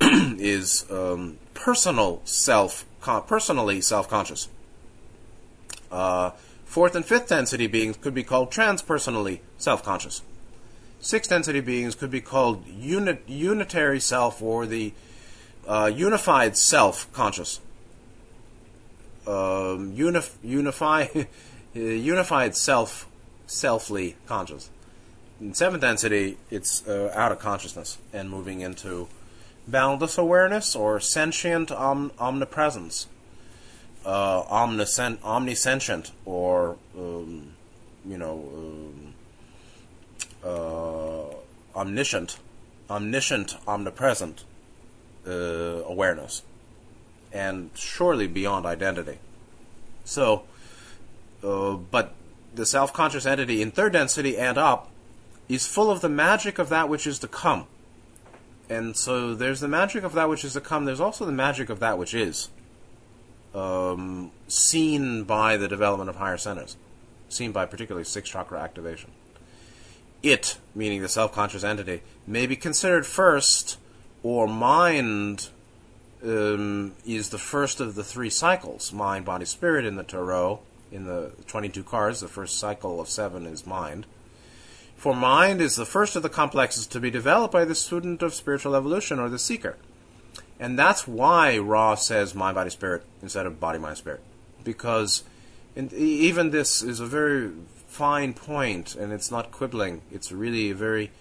is 0.38 0.90
um, 0.90 1.38
personal 1.54 2.22
self, 2.24 2.86
con- 3.00 3.22
personally 3.24 3.80
self-conscious. 3.80 4.48
Uh, 5.90 6.30
fourth 6.64 6.94
and 6.94 7.04
fifth 7.04 7.28
density 7.28 7.66
beings 7.66 7.96
could 7.96 8.14
be 8.14 8.22
called 8.22 8.50
transpersonally 8.50 9.40
self-conscious. 9.58 10.22
Sixth 11.00 11.30
density 11.30 11.60
beings 11.60 11.94
could 11.94 12.10
be 12.10 12.20
called 12.20 12.66
unit, 12.66 13.22
unitary 13.26 14.00
self 14.00 14.42
or 14.42 14.66
the 14.66 14.92
uh, 15.66 15.90
unified 15.94 16.56
self-conscious. 16.56 17.60
Um, 19.26 19.94
unif- 19.96 20.36
unify, 20.42 21.06
unified 21.74 22.56
self, 22.56 23.06
selfly 23.46 24.14
conscious. 24.26 24.70
In 25.40 25.54
seventh 25.54 25.80
density, 25.80 26.36
it's 26.50 26.86
uh, 26.86 27.12
out 27.14 27.32
of 27.32 27.38
consciousness 27.38 27.98
and 28.12 28.28
moving 28.28 28.60
into 28.60 29.08
boundless 29.66 30.18
awareness 30.18 30.74
or 30.74 31.00
sentient 31.00 31.70
om- 31.70 32.12
omnipresence, 32.18 33.06
uh, 34.04 34.40
omniscient, 34.42 35.22
omniscient, 35.24 36.12
or 36.24 36.76
um, 36.96 37.52
you 38.04 38.16
know, 38.16 38.44
um, 38.54 39.14
uh, 40.44 41.78
omniscient, 41.78 42.38
omniscient, 42.88 43.56
omnipresent 43.66 44.44
uh, 45.26 45.30
awareness, 45.30 46.42
and 47.32 47.70
surely 47.74 48.26
beyond 48.26 48.66
identity. 48.66 49.18
So, 50.04 50.44
uh, 51.44 51.74
but 51.74 52.14
the 52.54 52.66
self-conscious 52.66 53.26
entity 53.26 53.62
in 53.62 53.70
third 53.70 53.92
density 53.92 54.36
and 54.36 54.58
up 54.58 54.90
is 55.48 55.66
full 55.66 55.90
of 55.90 56.00
the 56.00 56.08
magic 56.08 56.58
of 56.58 56.68
that 56.68 56.88
which 56.88 57.06
is 57.06 57.18
to 57.20 57.28
come 57.28 57.66
and 58.70 58.96
so 58.96 59.34
there's 59.34 59.58
the 59.58 59.68
magic 59.68 60.04
of 60.04 60.12
that 60.12 60.28
which 60.28 60.44
is 60.44 60.52
to 60.52 60.60
come. 60.60 60.84
There's 60.84 61.00
also 61.00 61.26
the 61.26 61.32
magic 61.32 61.68
of 61.68 61.80
that 61.80 61.98
which 61.98 62.14
is 62.14 62.48
um, 63.52 64.30
seen 64.46 65.24
by 65.24 65.56
the 65.56 65.66
development 65.66 66.08
of 66.08 66.16
higher 66.16 66.38
centers, 66.38 66.76
seen 67.28 67.50
by 67.50 67.66
particularly 67.66 68.04
six 68.04 68.30
chakra 68.30 68.60
activation. 68.60 69.10
It, 70.22 70.58
meaning 70.72 71.02
the 71.02 71.08
self 71.08 71.32
conscious 71.32 71.64
entity, 71.64 72.02
may 72.28 72.46
be 72.46 72.54
considered 72.54 73.06
first 73.06 73.76
or 74.22 74.46
mind 74.46 75.48
um, 76.22 76.92
is 77.04 77.30
the 77.30 77.38
first 77.38 77.80
of 77.80 77.96
the 77.96 78.04
three 78.04 78.30
cycles 78.30 78.92
mind, 78.92 79.24
body, 79.24 79.46
spirit 79.46 79.84
in 79.84 79.96
the 79.96 80.04
Tarot. 80.04 80.60
In 80.92 81.06
the 81.06 81.32
22 81.46 81.82
cards, 81.84 82.20
the 82.20 82.28
first 82.28 82.58
cycle 82.58 83.00
of 83.00 83.08
seven 83.08 83.46
is 83.46 83.66
mind. 83.66 84.06
For 85.00 85.14
mind 85.14 85.62
is 85.62 85.76
the 85.76 85.86
first 85.86 86.14
of 86.14 86.22
the 86.22 86.28
complexes 86.28 86.86
to 86.88 87.00
be 87.00 87.10
developed 87.10 87.54
by 87.54 87.64
the 87.64 87.74
student 87.74 88.20
of 88.20 88.34
spiritual 88.34 88.76
evolution 88.76 89.18
or 89.18 89.30
the 89.30 89.38
seeker. 89.38 89.78
And 90.58 90.78
that's 90.78 91.08
why 91.08 91.56
Ra 91.56 91.94
says 91.94 92.34
mind, 92.34 92.54
body, 92.54 92.68
spirit 92.68 93.02
instead 93.22 93.46
of 93.46 93.58
body, 93.58 93.78
mind, 93.78 93.96
spirit. 93.96 94.20
Because 94.62 95.24
even 95.74 96.50
this 96.50 96.82
is 96.82 97.00
a 97.00 97.06
very 97.06 97.50
fine 97.88 98.34
point, 98.34 98.94
and 98.94 99.10
it's 99.10 99.30
not 99.30 99.50
quibbling. 99.50 100.02
It's 100.12 100.32
really 100.32 100.68
a 100.68 100.74
very 100.74 101.12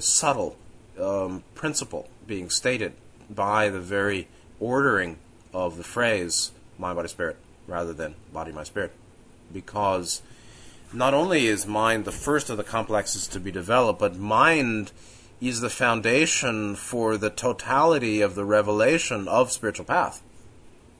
subtle 0.00 0.56
um, 1.00 1.44
principle 1.54 2.08
being 2.26 2.50
stated 2.50 2.92
by 3.30 3.68
the 3.68 3.80
very 3.80 4.26
ordering 4.58 5.18
of 5.54 5.76
the 5.76 5.84
phrase 5.84 6.50
mind, 6.76 6.96
body, 6.96 7.06
spirit, 7.08 7.36
rather 7.68 7.92
than 7.92 8.16
body, 8.32 8.50
mind, 8.50 8.66
spirit. 8.66 8.90
Because 9.52 10.22
not 10.92 11.14
only 11.14 11.46
is 11.46 11.66
mind 11.66 12.04
the 12.04 12.12
first 12.12 12.50
of 12.50 12.56
the 12.56 12.64
complexes 12.64 13.26
to 13.28 13.40
be 13.40 13.50
developed, 13.50 13.98
but 13.98 14.16
mind 14.16 14.92
is 15.40 15.60
the 15.60 15.70
foundation 15.70 16.74
for 16.76 17.16
the 17.16 17.30
totality 17.30 18.20
of 18.20 18.34
the 18.34 18.44
revelation 18.44 19.26
of 19.26 19.50
spiritual 19.50 19.84
path. 19.84 20.22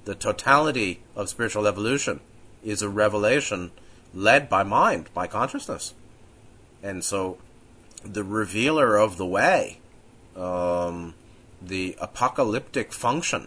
The 0.05 0.15
totality 0.15 1.01
of 1.15 1.29
spiritual 1.29 1.67
evolution 1.67 2.21
is 2.65 2.83
a 2.83 2.89
revelation 2.89 3.71
led 4.15 4.49
by 4.49 4.63
mind, 4.63 5.11
by 5.15 5.27
consciousness. 5.27 5.95
And 6.83 7.05
so 7.05 7.39
the 8.05 8.25
revealer 8.25 8.97
of 8.97 9.17
the 9.17 9.27
way, 9.27 9.79
um, 10.37 11.15
the 11.61 11.97
apocalyptic 12.01 12.93
function 12.93 13.47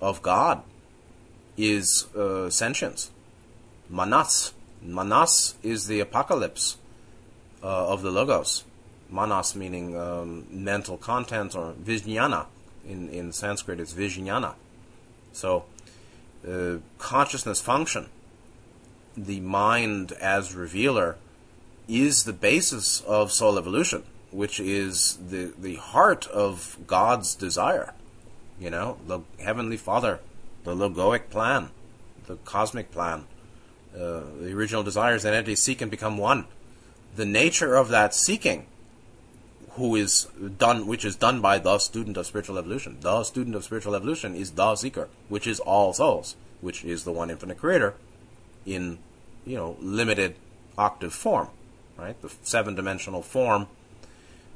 of 0.00 0.22
God 0.22 0.62
is 1.56 2.06
uh, 2.14 2.50
sentience, 2.50 3.10
manas. 3.88 4.52
Manas 4.82 5.54
is 5.62 5.86
the 5.86 6.00
apocalypse 6.00 6.76
uh, 7.62 7.88
of 7.88 8.02
the 8.02 8.10
logos. 8.10 8.64
Manas 9.10 9.54
meaning 9.54 9.96
um, 9.98 10.46
mental 10.50 10.96
content 10.96 11.54
or 11.54 11.72
vijnana. 11.72 12.46
In, 12.86 13.08
in 13.08 13.32
Sanskrit, 13.32 13.80
it's 13.80 13.92
vijnana. 13.92 14.54
So, 15.32 15.64
uh, 16.48 16.76
consciousness 16.98 17.60
function, 17.60 18.08
the 19.16 19.40
mind 19.40 20.12
as 20.12 20.54
revealer, 20.54 21.16
is 21.88 22.24
the 22.24 22.32
basis 22.32 23.00
of 23.02 23.32
soul 23.32 23.58
evolution, 23.58 24.04
which 24.30 24.60
is 24.60 25.18
the, 25.28 25.52
the 25.58 25.76
heart 25.76 26.26
of 26.28 26.78
God's 26.86 27.34
desire. 27.34 27.94
You 28.60 28.70
know, 28.70 28.98
the 29.06 29.20
Heavenly 29.38 29.76
Father, 29.76 30.20
the 30.64 30.74
logoic 30.74 31.30
plan, 31.30 31.70
the 32.26 32.36
cosmic 32.36 32.90
plan. 32.90 33.24
Uh, 33.98 34.20
the 34.40 34.52
original 34.52 34.82
desires 34.82 35.24
and 35.24 35.34
entities 35.34 35.62
seek 35.62 35.80
and 35.80 35.90
become 35.90 36.18
one. 36.18 36.46
The 37.16 37.24
nature 37.24 37.74
of 37.74 37.88
that 37.88 38.14
seeking 38.14 38.66
who 39.70 39.94
is 39.94 40.26
done, 40.58 40.86
which 40.86 41.04
is 41.04 41.16
done 41.16 41.40
by 41.40 41.58
the 41.58 41.78
student 41.78 42.16
of 42.16 42.26
spiritual 42.26 42.58
evolution. 42.58 42.98
The 43.00 43.24
student 43.24 43.56
of 43.56 43.64
spiritual 43.64 43.94
evolution 43.94 44.34
is 44.34 44.52
the 44.52 44.76
seeker, 44.76 45.08
which 45.28 45.46
is 45.46 45.60
all 45.60 45.92
souls, 45.92 46.36
which 46.60 46.84
is 46.84 47.04
the 47.04 47.12
one 47.12 47.30
infinite 47.30 47.58
creator, 47.58 47.94
in 48.66 48.98
you 49.46 49.56
know 49.56 49.76
limited 49.80 50.34
octave 50.76 51.14
form, 51.14 51.48
right? 51.96 52.20
The 52.20 52.32
seven 52.42 52.74
dimensional 52.74 53.22
form 53.22 53.68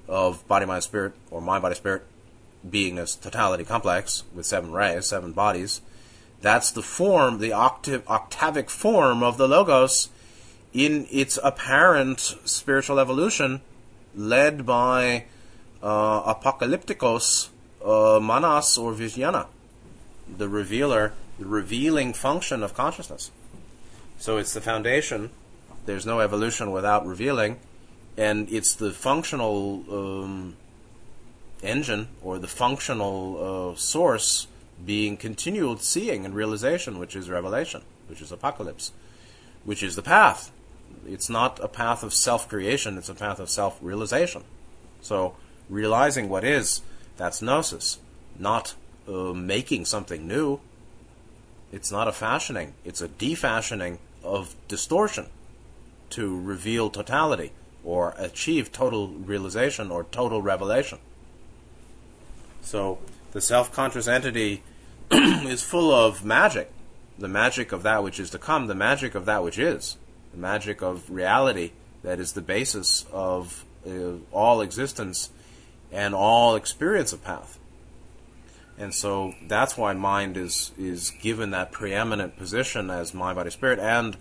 of 0.09 0.47
body, 0.49 0.67
mind, 0.67 0.83
spirit, 0.83 1.15
or 1.31 1.41
mind, 1.41 1.63
body, 1.63 1.77
spirit, 1.77 2.03
being 2.69 2.99
a 2.99 3.07
totality 3.07 3.65
complex 3.65 4.25
with 4.35 4.47
seven 4.47 4.73
rays, 4.73 5.07
seven 5.07 5.33
bodies. 5.33 5.81
That's 6.43 6.73
the 6.73 6.83
form, 6.83 7.39
the 7.39 7.53
octave, 7.53 8.05
octavic 8.07 8.69
form 8.69 9.23
of 9.23 9.39
the 9.39 9.47
logos 9.47 10.09
in 10.75 11.07
its 11.11 11.39
apparent 11.43 12.19
spiritual 12.45 12.99
evolution 12.99 13.61
led 14.17 14.67
by 14.67 15.25
uh, 15.83 16.35
apocalypticos, 16.35 17.49
uh, 17.85 18.19
manas, 18.21 18.77
or 18.77 18.93
vijnana, 18.93 19.47
the 20.37 20.49
revealer, 20.49 21.13
the 21.39 21.47
revealing 21.47 22.13
function 22.13 22.65
of 22.65 22.75
consciousness. 22.75 23.31
So 24.19 24.37
it's 24.39 24.53
the 24.53 24.61
foundation. 24.61 25.31
There's 25.87 26.07
no 26.07 26.19
evolution 26.19 26.73
without 26.73 27.07
revealing, 27.07 27.59
and 28.17 28.51
it's 28.51 28.75
the 28.75 28.91
functional 28.91 29.85
um, 29.91 30.57
engine 31.63 32.09
or 32.21 32.41
the 32.41 32.49
functional 32.49 33.73
uh, 33.73 33.77
source 33.77 34.49
being 34.85 35.17
continual 35.17 35.77
seeing 35.79 36.25
and 36.25 36.35
realization, 36.35 36.99
which 36.99 37.15
is 37.15 37.31
revelation, 37.31 37.83
which 38.09 38.21
is 38.21 38.33
apocalypse, 38.33 38.93
which 39.65 39.83
is 39.83 39.97
the 39.97 40.03
path 40.03 40.51
it's 41.07 41.29
not 41.29 41.61
a 41.61 41.69
path 41.69 42.03
of 42.03 42.13
self 42.13 42.49
creation, 42.49 42.99
it's 42.99 43.09
a 43.09 43.15
path 43.15 43.39
of 43.41 43.51
self 43.51 43.79
realization. 43.81 44.45
So, 45.01 45.35
realizing 45.69 46.29
what 46.29 46.45
is, 46.45 46.83
that's 47.17 47.43
gnosis, 47.43 47.99
not 48.39 48.75
uh, 49.09 49.33
making 49.33 49.87
something 49.87 50.27
new. 50.27 50.61
It's 51.73 51.91
not 51.91 52.07
a 52.07 52.13
fashioning, 52.13 52.75
it's 52.85 53.01
a 53.01 53.09
defashioning 53.09 53.99
of 54.23 54.55
distortion 54.69 55.27
to 56.11 56.41
reveal 56.41 56.91
totality 56.91 57.53
or 57.83 58.15
achieve 58.19 58.71
total 58.71 59.09
realization 59.09 59.91
or 59.91 60.05
total 60.05 60.43
revelation. 60.43 60.99
So, 62.61 62.99
the 63.33 63.41
self 63.41 63.73
conscious 63.73 64.07
entity 64.07 64.63
is 65.49 65.63
full 65.63 65.93
of 65.93 66.25
magic 66.25 66.73
the 67.19 67.29
magic 67.29 67.73
of 67.73 67.83
that 67.85 68.03
which 68.03 68.19
is 68.19 68.31
to 68.31 68.39
come, 68.39 68.67
the 68.67 68.75
magic 68.75 69.15
of 69.15 69.25
that 69.27 69.43
which 69.43 69.59
is 69.59 69.97
the 70.33 70.39
magic 70.39 70.83
of 70.83 71.09
reality 71.11 71.73
that 72.03 72.19
is 72.19 72.33
the 72.33 72.43
basis 72.43 73.07
of 73.13 73.65
uh, 73.87 74.15
all 74.33 74.61
existence 74.61 75.31
and 75.93 76.15
all 76.15 76.57
experience 76.57 77.13
of 77.13 77.23
path. 77.23 77.59
And 78.79 78.95
so 78.95 79.35
that's 79.47 79.77
why 79.77 79.93
mind 79.93 80.37
is 80.37 80.73
is 80.79 81.11
given 81.11 81.51
that 81.51 81.71
preeminent 81.71 82.37
position 82.37 82.91
as 82.91 83.15
mind, 83.15 83.37
body, 83.37 83.51
spirit. 83.51 83.79
And 83.79 84.17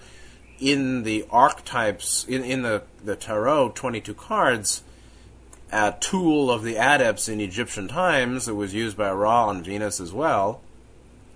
in 0.59 1.03
the 1.03 1.25
archetypes, 1.31 2.25
in, 2.25 2.43
in 2.43 2.61
the, 2.61 2.83
the 3.03 3.15
tarot, 3.15 3.69
22 3.69 4.13
cards, 4.13 4.83
a 5.71 5.95
tool 5.99 6.51
of 6.51 6.61
the 6.61 6.77
adepts 6.77 7.27
in 7.29 7.39
Egyptian 7.39 7.87
times, 7.87 8.47
it 8.47 8.55
was 8.55 8.73
used 8.73 8.97
by 8.97 9.11
Ra 9.11 9.49
and 9.49 9.65
Venus 9.65 9.99
as 9.99 10.13
well 10.13 10.61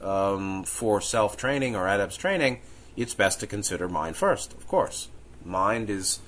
um, 0.06 0.64
for 0.64 1.02
self 1.02 1.36
training 1.36 1.76
or 1.76 1.88
adepts 1.88 2.16
training 2.18 2.62
it's 2.96 3.14
best 3.14 3.40
to 3.42 3.48
consider 3.48 3.88
mind 3.88 4.16
first, 4.16 4.54
of 4.54 4.68
course. 4.68 5.10
Mind 5.44 5.90
is 5.90 6.20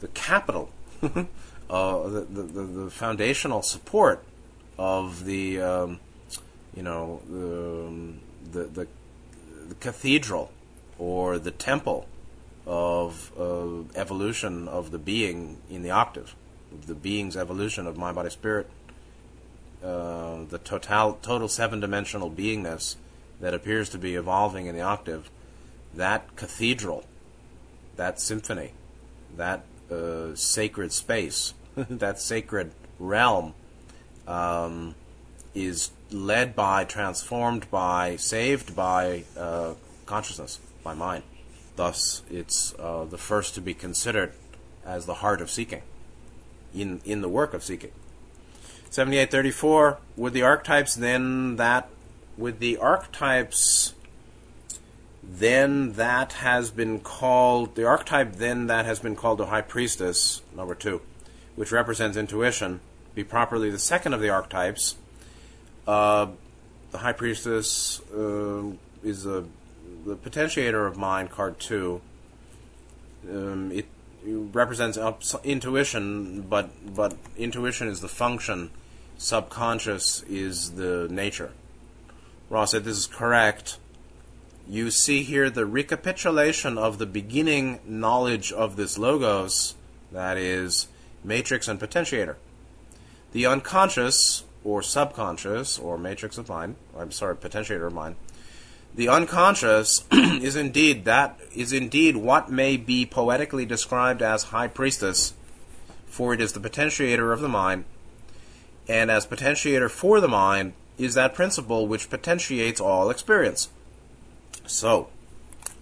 the 0.00 0.08
capital, 0.08 0.70
uh, 1.02 1.08
the, 2.08 2.26
the, 2.28 2.42
the, 2.42 2.90
foundational 2.90 3.62
support 3.62 4.24
of 4.78 5.24
the, 5.24 5.60
um, 5.60 6.00
you 6.74 6.82
know, 6.82 7.22
the, 7.28 8.58
the, 8.58 8.64
the, 8.64 8.88
the, 9.68 9.74
cathedral 9.76 10.50
or 10.98 11.38
the 11.38 11.50
temple 11.50 12.08
of 12.66 13.32
uh, 13.38 13.82
evolution 13.98 14.68
of 14.68 14.90
the 14.90 14.98
being 14.98 15.58
in 15.70 15.82
the 15.82 15.90
octave, 15.90 16.34
the 16.86 16.94
being's 16.94 17.36
evolution 17.36 17.86
of 17.86 17.96
mind, 17.96 18.16
body, 18.16 18.30
spirit, 18.30 18.68
uh, 19.84 20.44
the 20.48 20.58
total, 20.58 21.18
total 21.22 21.48
seven 21.48 21.80
dimensional 21.80 22.30
beingness 22.30 22.96
that 23.42 23.52
appears 23.52 23.90
to 23.90 23.98
be 23.98 24.14
evolving 24.14 24.66
in 24.66 24.74
the 24.74 24.80
octave 24.80 25.28
that 25.94 26.36
cathedral, 26.36 27.04
that 27.96 28.18
symphony, 28.18 28.72
that 29.36 29.64
uh, 29.90 30.34
sacred 30.34 30.92
space, 30.92 31.52
that 31.76 32.18
sacred 32.18 32.72
realm 32.98 33.52
um, 34.26 34.94
is 35.54 35.90
led 36.10 36.54
by, 36.56 36.84
transformed 36.84 37.70
by, 37.70 38.16
saved 38.16 38.74
by 38.74 39.24
uh, 39.36 39.74
consciousness, 40.06 40.58
by 40.82 40.94
mind. 40.94 41.24
Thus, 41.76 42.22
it's 42.30 42.74
uh, 42.78 43.04
the 43.04 43.18
first 43.18 43.54
to 43.56 43.60
be 43.60 43.74
considered 43.74 44.32
as 44.84 45.06
the 45.06 45.14
heart 45.14 45.40
of 45.40 45.50
seeking, 45.50 45.82
in, 46.74 47.00
in 47.04 47.20
the 47.20 47.28
work 47.28 47.54
of 47.54 47.62
seeking. 47.62 47.92
7834, 48.90 49.98
with 50.16 50.32
the 50.32 50.42
archetypes, 50.42 50.94
then 50.94 51.56
that, 51.56 51.88
with 52.36 52.58
the 52.58 52.76
archetypes 52.76 53.94
then 55.22 55.92
that 55.92 56.32
has 56.34 56.70
been 56.70 56.98
called 56.98 57.74
the 57.76 57.86
archetype 57.86 58.34
then 58.36 58.66
that 58.66 58.84
has 58.84 58.98
been 58.98 59.14
called 59.14 59.38
the 59.38 59.46
high 59.46 59.60
priestess 59.60 60.42
number 60.56 60.74
two 60.74 61.00
which 61.54 61.70
represents 61.70 62.16
intuition 62.16 62.80
be 63.14 63.24
properly 63.24 63.70
the 63.70 63.78
second 63.78 64.14
of 64.14 64.20
the 64.20 64.30
archetypes. 64.30 64.96
Uh, 65.86 66.28
the 66.90 66.98
high 66.98 67.12
priestess 67.12 68.00
uh, 68.12 68.62
is 69.02 69.26
a, 69.26 69.44
the 70.06 70.16
potentiator 70.16 70.86
of 70.86 70.96
mind 70.96 71.30
card 71.30 71.58
two. 71.58 72.00
Um, 73.28 73.72
it, 73.72 73.86
represents 74.24 74.96
intuition 75.42 76.42
but 76.42 76.70
but 76.94 77.16
intuition 77.36 77.88
is 77.88 78.00
the 78.00 78.08
function. 78.08 78.70
Subconscious 79.18 80.22
is 80.28 80.72
the 80.72 81.08
nature 81.10 81.50
Ra 82.52 82.66
said 82.66 82.84
this 82.84 82.98
is 82.98 83.06
correct. 83.06 83.78
You 84.68 84.90
see 84.90 85.22
here 85.22 85.48
the 85.48 85.64
recapitulation 85.64 86.76
of 86.76 86.98
the 86.98 87.06
beginning 87.06 87.80
knowledge 87.86 88.52
of 88.52 88.76
this 88.76 88.98
logos, 88.98 89.74
that 90.12 90.36
is, 90.36 90.88
matrix 91.24 91.66
and 91.66 91.80
potentiator. 91.80 92.36
The 93.32 93.46
unconscious, 93.46 94.44
or 94.64 94.82
subconscious, 94.82 95.78
or 95.78 95.96
matrix 95.96 96.36
of 96.36 96.50
mind, 96.50 96.76
I'm 96.94 97.10
sorry, 97.10 97.36
potentiator 97.36 97.86
of 97.86 97.94
mind, 97.94 98.16
the 98.94 99.08
unconscious 99.08 100.04
is 100.12 100.54
indeed 100.54 101.06
that 101.06 101.40
is 101.56 101.72
indeed 101.72 102.18
what 102.18 102.52
may 102.52 102.76
be 102.76 103.06
poetically 103.06 103.64
described 103.64 104.20
as 104.20 104.42
high 104.44 104.68
priestess, 104.68 105.32
for 106.04 106.34
it 106.34 106.40
is 106.42 106.52
the 106.52 106.60
potentiator 106.60 107.32
of 107.32 107.40
the 107.40 107.48
mind, 107.48 107.86
and 108.86 109.10
as 109.10 109.26
potentiator 109.26 109.90
for 109.90 110.20
the 110.20 110.28
mind 110.28 110.74
is 110.98 111.14
that 111.14 111.34
principle 111.34 111.86
which 111.86 112.10
potentiates 112.10 112.80
all 112.80 113.10
experience. 113.10 113.68
So, 114.66 115.08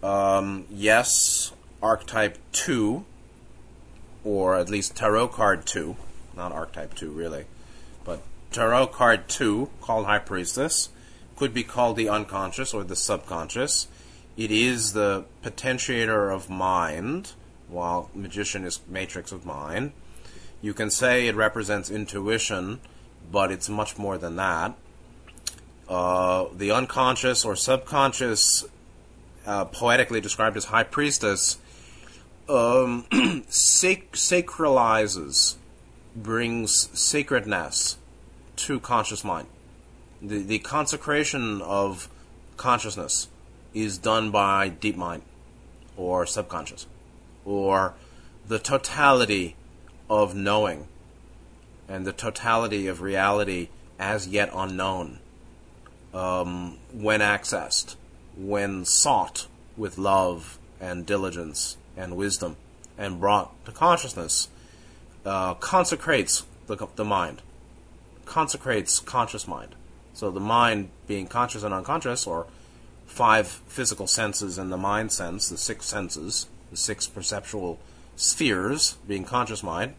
um, 0.02 0.66
yes, 0.70 1.52
archetype 1.82 2.38
two, 2.52 3.04
or 4.24 4.56
at 4.56 4.68
least 4.68 4.96
tarot 4.96 5.28
card 5.28 5.66
two, 5.66 5.96
not 6.36 6.52
archetype 6.52 6.94
two 6.94 7.10
really, 7.10 7.44
but 8.04 8.22
tarot 8.50 8.88
card 8.88 9.28
two, 9.28 9.70
called 9.80 10.06
High 10.06 10.18
Priestess 10.18 10.90
could 11.40 11.54
be 11.54 11.62
called 11.62 11.96
the 11.96 12.06
unconscious 12.06 12.74
or 12.74 12.84
the 12.84 12.94
subconscious. 12.94 13.88
It 14.36 14.50
is 14.50 14.92
the 14.92 15.24
potentiator 15.42 16.30
of 16.30 16.50
mind, 16.50 17.32
while 17.66 18.10
magician 18.14 18.66
is 18.66 18.80
matrix 18.86 19.32
of 19.32 19.46
mind. 19.46 19.92
You 20.60 20.74
can 20.74 20.90
say 20.90 21.26
it 21.26 21.34
represents 21.34 21.90
intuition, 21.90 22.80
but 23.32 23.50
it's 23.50 23.70
much 23.70 23.96
more 23.96 24.18
than 24.18 24.36
that. 24.36 24.74
Uh, 25.90 26.46
the 26.54 26.70
unconscious 26.70 27.44
or 27.44 27.56
subconscious, 27.56 28.64
uh, 29.44 29.64
poetically 29.64 30.20
described 30.20 30.56
as 30.56 30.66
high 30.66 30.84
priestess, 30.84 31.58
um, 32.48 33.04
sac- 33.48 34.12
sacralizes, 34.12 35.56
brings 36.14 36.88
sacredness 36.96 37.98
to 38.54 38.78
conscious 38.78 39.24
mind. 39.24 39.48
The, 40.22 40.38
the 40.42 40.60
consecration 40.60 41.60
of 41.60 42.08
consciousness 42.56 43.26
is 43.74 43.98
done 43.98 44.30
by 44.30 44.68
deep 44.68 44.96
mind 44.96 45.22
or 45.96 46.24
subconscious 46.24 46.86
or 47.44 47.94
the 48.46 48.60
totality 48.60 49.56
of 50.08 50.36
knowing 50.36 50.86
and 51.88 52.06
the 52.06 52.12
totality 52.12 52.86
of 52.86 53.00
reality 53.00 53.70
as 53.98 54.28
yet 54.28 54.50
unknown 54.54 55.18
um, 56.12 56.78
when 56.92 57.20
accessed, 57.20 57.96
when 58.36 58.84
sought 58.84 59.46
with 59.76 59.98
love 59.98 60.58
and 60.80 61.06
diligence 61.06 61.76
and 61.96 62.16
wisdom 62.16 62.56
and 62.98 63.20
brought 63.20 63.64
to 63.64 63.72
consciousness, 63.72 64.48
uh, 65.24 65.54
consecrates 65.54 66.44
the, 66.66 66.86
the 66.96 67.04
mind, 67.04 67.42
consecrates 68.24 69.00
conscious 69.00 69.46
mind. 69.46 69.74
So 70.14 70.30
the 70.30 70.40
mind 70.40 70.90
being 71.06 71.26
conscious 71.26 71.62
and 71.62 71.72
unconscious, 71.72 72.26
or 72.26 72.46
five 73.06 73.46
physical 73.48 74.06
senses 74.06 74.58
in 74.58 74.70
the 74.70 74.76
mind 74.76 75.12
sense, 75.12 75.48
the 75.48 75.56
six 75.56 75.86
senses, 75.86 76.48
the 76.70 76.76
six 76.76 77.06
perceptual 77.06 77.78
spheres 78.16 78.96
being 79.06 79.24
conscious 79.24 79.62
mind, 79.62 79.94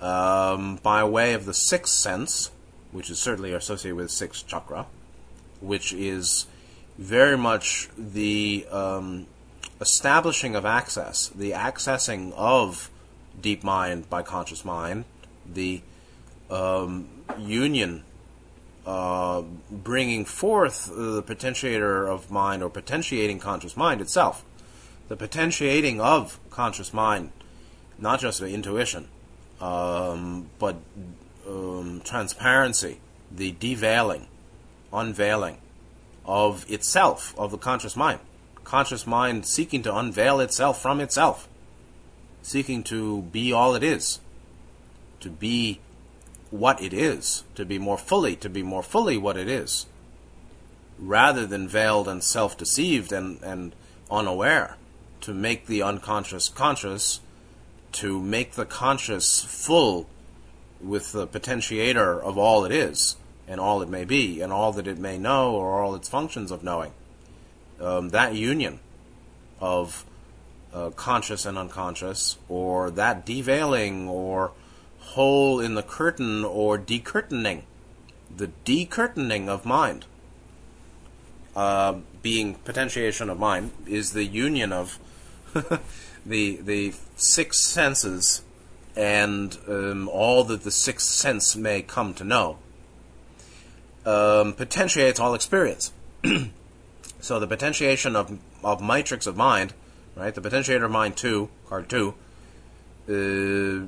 um, 0.00 0.76
by 0.82 1.04
way 1.04 1.34
of 1.34 1.46
the 1.46 1.54
sixth 1.54 1.94
sense, 1.94 2.50
which 2.92 3.10
is 3.10 3.18
certainly 3.18 3.52
associated 3.52 3.96
with 3.96 4.10
sixth 4.10 4.46
chakra, 4.46 4.86
which 5.60 5.92
is 5.92 6.46
very 6.98 7.36
much 7.36 7.88
the 7.96 8.66
um, 8.70 9.26
establishing 9.80 10.56
of 10.56 10.64
access, 10.64 11.28
the 11.28 11.52
accessing 11.52 12.32
of 12.34 12.90
deep 13.40 13.62
mind 13.62 14.08
by 14.08 14.22
conscious 14.22 14.64
mind, 14.64 15.04
the 15.46 15.82
um, 16.50 17.08
union 17.38 18.02
uh, 18.86 19.42
bringing 19.70 20.24
forth 20.24 20.86
the 20.86 21.22
potentiator 21.22 22.08
of 22.08 22.30
mind 22.30 22.62
or 22.62 22.70
potentiating 22.70 23.38
conscious 23.38 23.76
mind 23.76 24.00
itself. 24.00 24.44
The 25.08 25.16
potentiating 25.16 26.00
of 26.00 26.38
conscious 26.50 26.92
mind, 26.92 27.32
not 27.98 28.20
just 28.20 28.40
the 28.40 28.48
intuition, 28.48 29.08
um, 29.60 30.50
but 30.58 30.76
um, 31.48 32.00
transparency, 32.04 32.98
the 33.30 33.52
deveiling, 33.52 34.26
unveiling 34.92 35.58
of 36.24 36.70
itself, 36.70 37.34
of 37.38 37.50
the 37.50 37.58
conscious 37.58 37.96
mind. 37.96 38.20
Conscious 38.64 39.06
mind 39.06 39.46
seeking 39.46 39.82
to 39.82 39.96
unveil 39.96 40.40
itself 40.40 40.82
from 40.82 41.00
itself, 41.00 41.48
seeking 42.42 42.82
to 42.82 43.22
be 43.22 43.52
all 43.52 43.74
it 43.74 43.82
is, 43.84 44.18
to 45.20 45.30
be 45.30 45.80
what 46.50 46.82
it 46.82 46.92
is, 46.92 47.44
to 47.54 47.64
be 47.64 47.78
more 47.78 47.98
fully, 47.98 48.34
to 48.36 48.48
be 48.48 48.62
more 48.62 48.82
fully 48.82 49.16
what 49.16 49.36
it 49.36 49.48
is, 49.48 49.86
rather 50.98 51.46
than 51.46 51.68
veiled 51.68 52.08
and 52.08 52.24
self 52.24 52.56
deceived 52.56 53.12
and, 53.12 53.40
and 53.42 53.72
unaware, 54.10 54.76
to 55.20 55.32
make 55.32 55.66
the 55.66 55.82
unconscious 55.82 56.48
conscious, 56.48 57.20
to 57.92 58.20
make 58.20 58.52
the 58.52 58.66
conscious 58.66 59.44
full 59.44 60.08
with 60.80 61.12
the 61.12 61.26
potentiator 61.26 62.20
of 62.20 62.36
all 62.38 62.64
it 62.64 62.72
is, 62.72 63.16
and 63.48 63.60
all 63.60 63.82
it 63.82 63.88
may 63.88 64.04
be, 64.04 64.40
and 64.40 64.52
all 64.52 64.72
that 64.72 64.86
it 64.86 64.98
may 64.98 65.18
know, 65.18 65.54
or 65.54 65.82
all 65.82 65.94
its 65.94 66.08
functions 66.08 66.50
of 66.50 66.62
knowing. 66.62 66.92
Um, 67.80 68.10
that 68.10 68.34
union 68.34 68.80
of 69.60 70.04
uh, 70.72 70.90
conscious 70.90 71.46
and 71.46 71.56
unconscious, 71.56 72.38
or 72.48 72.90
that 72.90 73.24
deveiling, 73.24 74.08
or 74.08 74.52
hole 74.98 75.60
in 75.60 75.74
the 75.74 75.82
curtain 75.82 76.44
or 76.44 76.76
decurtaining, 76.76 77.62
the 78.34 78.48
decurtaining 78.64 79.48
of 79.48 79.64
mind, 79.64 80.04
uh, 81.54 81.94
being 82.22 82.54
potentiation 82.54 83.30
of 83.30 83.38
mind, 83.38 83.70
is 83.86 84.12
the 84.12 84.24
union 84.24 84.72
of 84.72 84.98
the 86.26 86.56
the 86.56 86.92
six 87.16 87.60
senses 87.60 88.42
and 88.96 89.58
um, 89.68 90.08
all 90.08 90.42
that 90.44 90.62
the 90.62 90.70
sixth 90.70 91.06
sense 91.06 91.54
may 91.54 91.82
come 91.82 92.14
to 92.14 92.24
know. 92.24 92.58
Um, 94.04 94.54
potentiates 94.54 95.20
all 95.20 95.34
experience. 95.34 95.92
so 97.20 97.38
the 97.38 97.46
potentiation 97.46 98.16
of 98.16 98.38
of 98.64 98.80
matrix 98.80 99.26
of 99.26 99.36
mind, 99.36 99.74
right? 100.14 100.34
The 100.34 100.40
potentiator 100.40 100.84
of 100.84 100.90
mind 100.90 101.16
two, 101.16 101.50
card 101.68 101.88
two, 101.88 102.14
uh, 103.08 103.86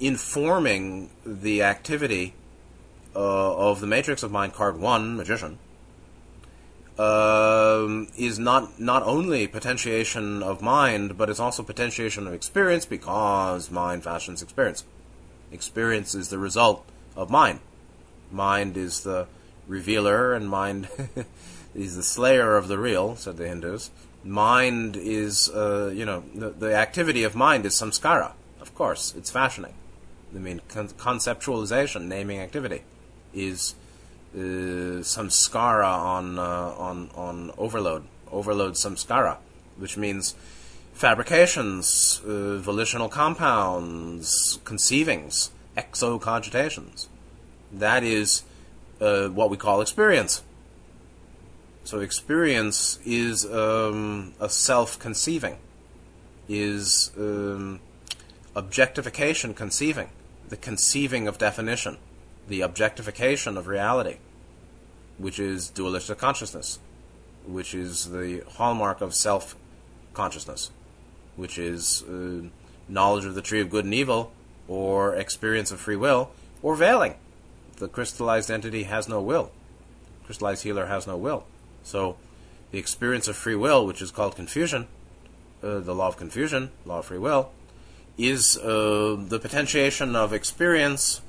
informing 0.00 1.10
the 1.24 1.62
activity 1.62 2.34
uh, 3.14 3.70
of 3.70 3.80
the 3.80 3.86
matrix 3.86 4.22
of 4.22 4.30
mind 4.30 4.52
card 4.52 4.78
1 4.78 5.16
magician 5.16 5.58
um, 6.98 8.08
is 8.16 8.38
not 8.38 8.80
not 8.80 9.02
only 9.04 9.46
potentiation 9.46 10.42
of 10.42 10.60
mind 10.60 11.16
but 11.16 11.30
it's 11.30 11.38
also 11.38 11.62
potentiation 11.62 12.26
of 12.26 12.34
experience 12.34 12.84
because 12.84 13.70
mind 13.70 14.02
fashions 14.04 14.42
experience. 14.42 14.84
Experience 15.52 16.14
is 16.14 16.28
the 16.28 16.38
result 16.38 16.84
of 17.16 17.30
mind. 17.30 17.60
Mind 18.30 18.76
is 18.76 19.02
the 19.02 19.26
revealer 19.66 20.34
and 20.34 20.48
mind 20.48 20.88
is 21.74 21.96
the 21.96 22.02
slayer 22.02 22.56
of 22.56 22.68
the 22.68 22.78
real 22.78 23.16
said 23.16 23.36
the 23.36 23.48
hindus. 23.48 23.90
Mind 24.24 24.96
is 24.96 25.48
uh, 25.50 25.92
you 25.94 26.04
know 26.04 26.24
the, 26.34 26.50
the 26.50 26.74
activity 26.74 27.22
of 27.22 27.36
mind 27.36 27.64
is 27.64 27.74
samskara. 27.74 28.32
Of 28.60 28.74
course 28.74 29.14
it's 29.16 29.30
fashioning. 29.30 29.74
I 30.34 30.38
mean, 30.38 30.60
con- 30.68 30.88
conceptualization, 30.88 32.06
naming 32.06 32.40
activity, 32.40 32.82
is 33.32 33.74
uh, 34.38 35.02
samskara 35.02 35.92
on 36.16 36.38
uh, 36.38 36.74
on 36.78 37.10
on 37.14 37.50
overload. 37.58 38.04
Overload 38.30 38.74
samskara, 38.74 39.38
which 39.78 39.96
means 39.96 40.34
fabrications, 40.92 42.20
uh, 42.26 42.58
volitional 42.58 43.08
compounds, 43.08 44.58
conceivings, 44.64 45.50
exocogitations. 45.76 47.06
That 47.72 48.02
is 48.02 48.42
uh, 49.00 49.28
what 49.28 49.50
we 49.50 49.56
call 49.56 49.80
experience. 49.80 50.42
So 51.84 52.00
experience 52.00 52.98
is 53.06 53.46
um, 53.46 54.34
a 54.38 54.50
self-conceiving, 54.50 55.56
is 56.48 57.10
um, 57.16 57.80
objectification 58.54 59.54
conceiving 59.54 60.10
the 60.48 60.56
conceiving 60.56 61.28
of 61.28 61.38
definition, 61.38 61.98
the 62.48 62.60
objectification 62.60 63.56
of 63.56 63.66
reality, 63.66 64.16
which 65.18 65.38
is 65.38 65.68
dualistic 65.68 66.18
consciousness, 66.18 66.78
which 67.46 67.74
is 67.74 68.10
the 68.10 68.42
hallmark 68.56 69.00
of 69.00 69.14
self 69.14 69.56
consciousness, 70.14 70.70
which 71.36 71.58
is 71.58 72.02
uh, 72.04 72.48
knowledge 72.88 73.24
of 73.24 73.34
the 73.34 73.42
tree 73.42 73.60
of 73.60 73.70
good 73.70 73.84
and 73.84 73.94
evil, 73.94 74.32
or 74.66 75.14
experience 75.14 75.70
of 75.70 75.80
free 75.80 75.96
will, 75.96 76.30
or 76.62 76.74
veiling. 76.74 77.14
the 77.76 77.88
crystallized 77.88 78.50
entity 78.50 78.84
has 78.84 79.08
no 79.08 79.20
will. 79.20 79.50
Crystallized 80.24 80.64
healer 80.64 80.86
has 80.86 81.06
no 81.06 81.16
will. 81.16 81.44
So 81.82 82.16
the 82.70 82.78
experience 82.78 83.28
of 83.28 83.36
free 83.36 83.54
will, 83.54 83.86
which 83.86 84.02
is 84.02 84.10
called 84.10 84.36
confusion, 84.36 84.88
uh, 85.62 85.78
the 85.80 85.94
law 85.94 86.08
of 86.08 86.16
confusion, 86.16 86.70
law 86.84 86.98
of 86.98 87.06
free 87.06 87.18
will, 87.18 87.50
is 88.16 88.58
uh, 88.58 89.16
the 89.18 89.38
potentiation 89.38 90.16
of 90.16 90.32
experience 90.32 91.20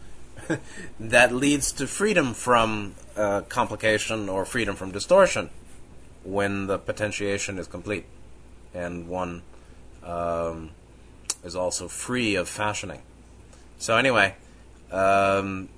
that 1.00 1.34
leads 1.34 1.72
to 1.74 1.88
freedom 1.88 2.34
from 2.34 2.96
uh, 3.16 3.42
complication 3.42 4.30
or 4.30 4.46
freedom 4.46 4.76
from 4.76 4.92
distortion 4.92 5.50
when 6.24 6.68
the 6.68 6.78
potentiation 6.78 7.58
is 7.58 7.68
complete 7.68 8.06
and 8.74 9.08
one 9.08 9.42
um, 10.04 10.72
is 11.44 11.56
also 11.56 11.88
free 11.88 12.36
of 12.36 12.48
fashioning. 12.48 13.02
So, 13.78 13.98
anyway, 13.98 14.36
um, 14.92 15.70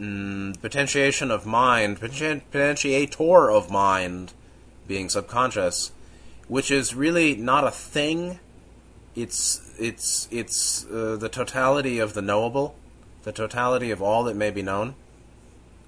mm, 0.00 0.60
potentiation 0.60 1.30
of 1.30 1.46
mind, 1.46 2.00
potentiator 2.00 3.56
of 3.56 3.70
mind 3.70 4.32
being 4.86 5.08
subconscious, 5.08 5.92
which 6.48 6.70
is 6.70 6.94
really 6.94 7.34
not 7.34 7.64
a 7.64 7.70
thing. 7.70 8.38
It's 9.14 9.72
it's 9.78 10.28
it's 10.30 10.86
uh, 10.86 11.16
the 11.16 11.28
totality 11.28 11.98
of 11.98 12.14
the 12.14 12.22
knowable, 12.22 12.74
the 13.28 13.32
totality 13.32 13.90
of 13.90 14.00
all 14.00 14.24
that 14.24 14.34
may 14.34 14.50
be 14.50 14.62
known. 14.62 14.94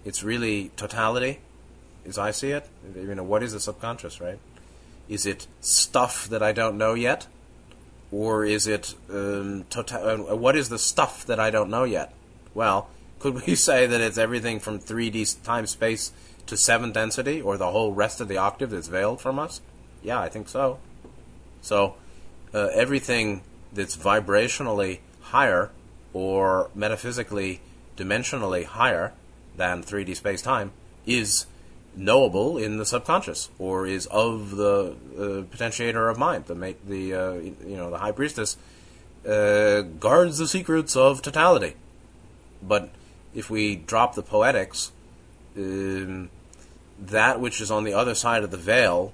It's 0.04 0.22
really 0.22 0.70
totality, 0.76 1.38
as 2.06 2.18
I 2.18 2.32
see 2.32 2.50
it. 2.50 2.68
You 2.94 3.14
know, 3.14 3.22
what 3.22 3.42
is 3.42 3.54
the 3.54 3.60
subconscious, 3.60 4.20
right? 4.20 4.38
Is 5.08 5.24
it 5.24 5.46
stuff 5.62 6.28
that 6.28 6.42
I 6.42 6.52
don't 6.52 6.76
know 6.76 6.92
yet, 6.92 7.28
or 8.12 8.44
is 8.44 8.66
it 8.66 8.94
um, 9.10 9.64
tota- 9.70 10.32
uh, 10.32 10.36
what 10.36 10.54
is 10.54 10.68
the 10.68 10.78
stuff 10.78 11.24
that 11.24 11.40
I 11.40 11.48
don't 11.48 11.70
know 11.70 11.84
yet? 11.84 12.12
Well, 12.52 12.90
could 13.18 13.46
we 13.46 13.54
say 13.68 13.86
that 13.86 14.02
it's 14.02 14.18
everything 14.18 14.60
from 14.60 14.78
3D 14.78 15.42
time 15.42 15.66
space 15.66 16.12
to 16.44 16.58
seventh 16.58 16.92
density, 16.92 17.40
or 17.40 17.56
the 17.56 17.70
whole 17.70 17.94
rest 17.94 18.20
of 18.20 18.28
the 18.28 18.36
octave 18.36 18.68
that's 18.68 18.88
veiled 18.88 19.22
from 19.22 19.38
us? 19.38 19.62
Yeah, 20.02 20.20
I 20.20 20.28
think 20.28 20.50
so. 20.50 20.78
So, 21.62 21.94
uh, 22.52 22.68
everything 22.74 23.40
that's 23.72 23.96
vibrationally 23.96 24.98
higher 25.22 25.70
or 26.12 26.70
metaphysically 26.74 27.60
dimensionally 27.96 28.64
higher 28.64 29.12
than 29.56 29.82
3D 29.82 30.16
space 30.16 30.42
time 30.42 30.72
is 31.06 31.46
knowable 31.96 32.56
in 32.56 32.76
the 32.78 32.86
subconscious 32.86 33.50
or 33.58 33.86
is 33.86 34.06
of 34.06 34.56
the 34.56 34.94
uh, 35.16 35.20
potentiator 35.54 36.10
of 36.10 36.18
mind. 36.18 36.46
The 36.46 36.76
the 36.86 37.14
uh, 37.14 37.32
you 37.34 37.76
know 37.76 37.90
the 37.90 37.98
high 37.98 38.12
priestess 38.12 38.56
uh, 39.28 39.82
guards 39.82 40.38
the 40.38 40.46
secrets 40.46 40.96
of 40.96 41.22
totality. 41.22 41.74
But 42.62 42.90
if 43.34 43.50
we 43.50 43.76
drop 43.76 44.14
the 44.14 44.22
poetics 44.22 44.92
um, 45.56 46.30
that 46.98 47.40
which 47.40 47.60
is 47.60 47.70
on 47.70 47.84
the 47.84 47.94
other 47.94 48.14
side 48.14 48.44
of 48.44 48.50
the 48.50 48.56
veil 48.56 49.12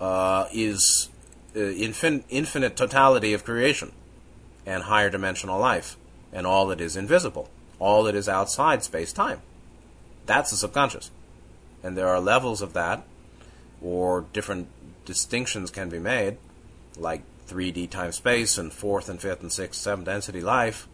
uh, 0.00 0.46
is 0.52 1.08
uh, 1.56 1.58
infin- 1.58 2.24
infinite 2.28 2.76
totality 2.76 3.32
of 3.32 3.44
creation 3.44 3.92
and 4.66 4.84
higher 4.84 5.10
dimensional 5.10 5.58
life 5.58 5.96
and 6.32 6.46
all 6.46 6.66
that 6.66 6.80
is 6.80 6.96
invisible, 6.96 7.48
all 7.78 8.02
that 8.02 8.14
is 8.14 8.28
outside 8.28 8.82
space 8.82 9.12
time. 9.12 9.40
That's 10.26 10.50
the 10.50 10.56
subconscious. 10.56 11.10
And 11.82 11.96
there 11.96 12.08
are 12.08 12.20
levels 12.20 12.62
of 12.62 12.72
that, 12.72 13.04
or 13.82 14.24
different 14.32 14.68
distinctions 15.04 15.70
can 15.70 15.88
be 15.88 15.98
made, 15.98 16.38
like 16.96 17.22
3D 17.48 17.90
time 17.90 18.12
space 18.12 18.58
and 18.58 18.72
fourth 18.72 19.08
and 19.08 19.20
fifth 19.20 19.42
and 19.42 19.52
sixth, 19.52 19.80
seventh 19.80 20.06
density 20.06 20.40
life, 20.40 20.88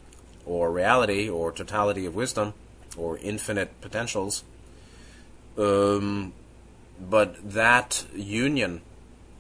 or 0.45 0.71
reality, 0.71 1.29
or 1.29 1.53
totality 1.53 2.07
of 2.07 2.15
wisdom, 2.15 2.55
or 2.97 3.19
infinite 3.19 3.81
potentials. 3.81 4.43
Um, 5.57 6.33
but 7.01 7.37
that 7.53 8.05
union 8.15 8.83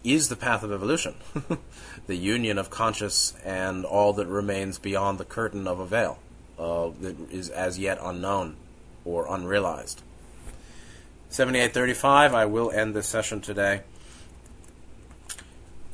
is 0.05 0.29
the 0.29 0.37
path 0.37 0.63
of 0.63 0.73
evolution. 0.73 1.15
the 2.07 2.17
union 2.17 2.59
of 2.59 2.71
conscious 2.71 3.35
and 3.45 3.85
all 3.85 4.13
that 4.15 4.27
remains 4.27 4.79
beyond 4.79 5.19
the 5.19 5.25
curtain 5.25 5.67
of 5.67 5.79
a 5.79 5.87
veil 5.87 6.19
uh, 6.59 6.91
that 7.01 7.17
is 7.31 7.49
as 7.51 7.79
yet 7.79 7.99
unknown 8.03 8.57
or 9.05 9.27
unrealized. 9.33 10.03
7835, 11.29 12.35
I 12.35 12.45
will 12.47 12.71
end 12.71 12.95
this 12.95 13.07
session 13.07 13.41
today. 13.41 13.83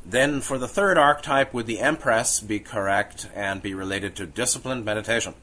Then, 0.05 0.39
for 0.39 0.57
the 0.57 0.67
third 0.67 0.97
archetype, 0.97 1.53
would 1.53 1.67
the 1.67 1.79
Empress 1.79 2.39
be 2.39 2.59
correct 2.59 3.29
and 3.35 3.61
be 3.61 3.73
related 3.73 4.15
to 4.15 4.25
disciplined 4.25 4.85
meditation? 4.85 5.35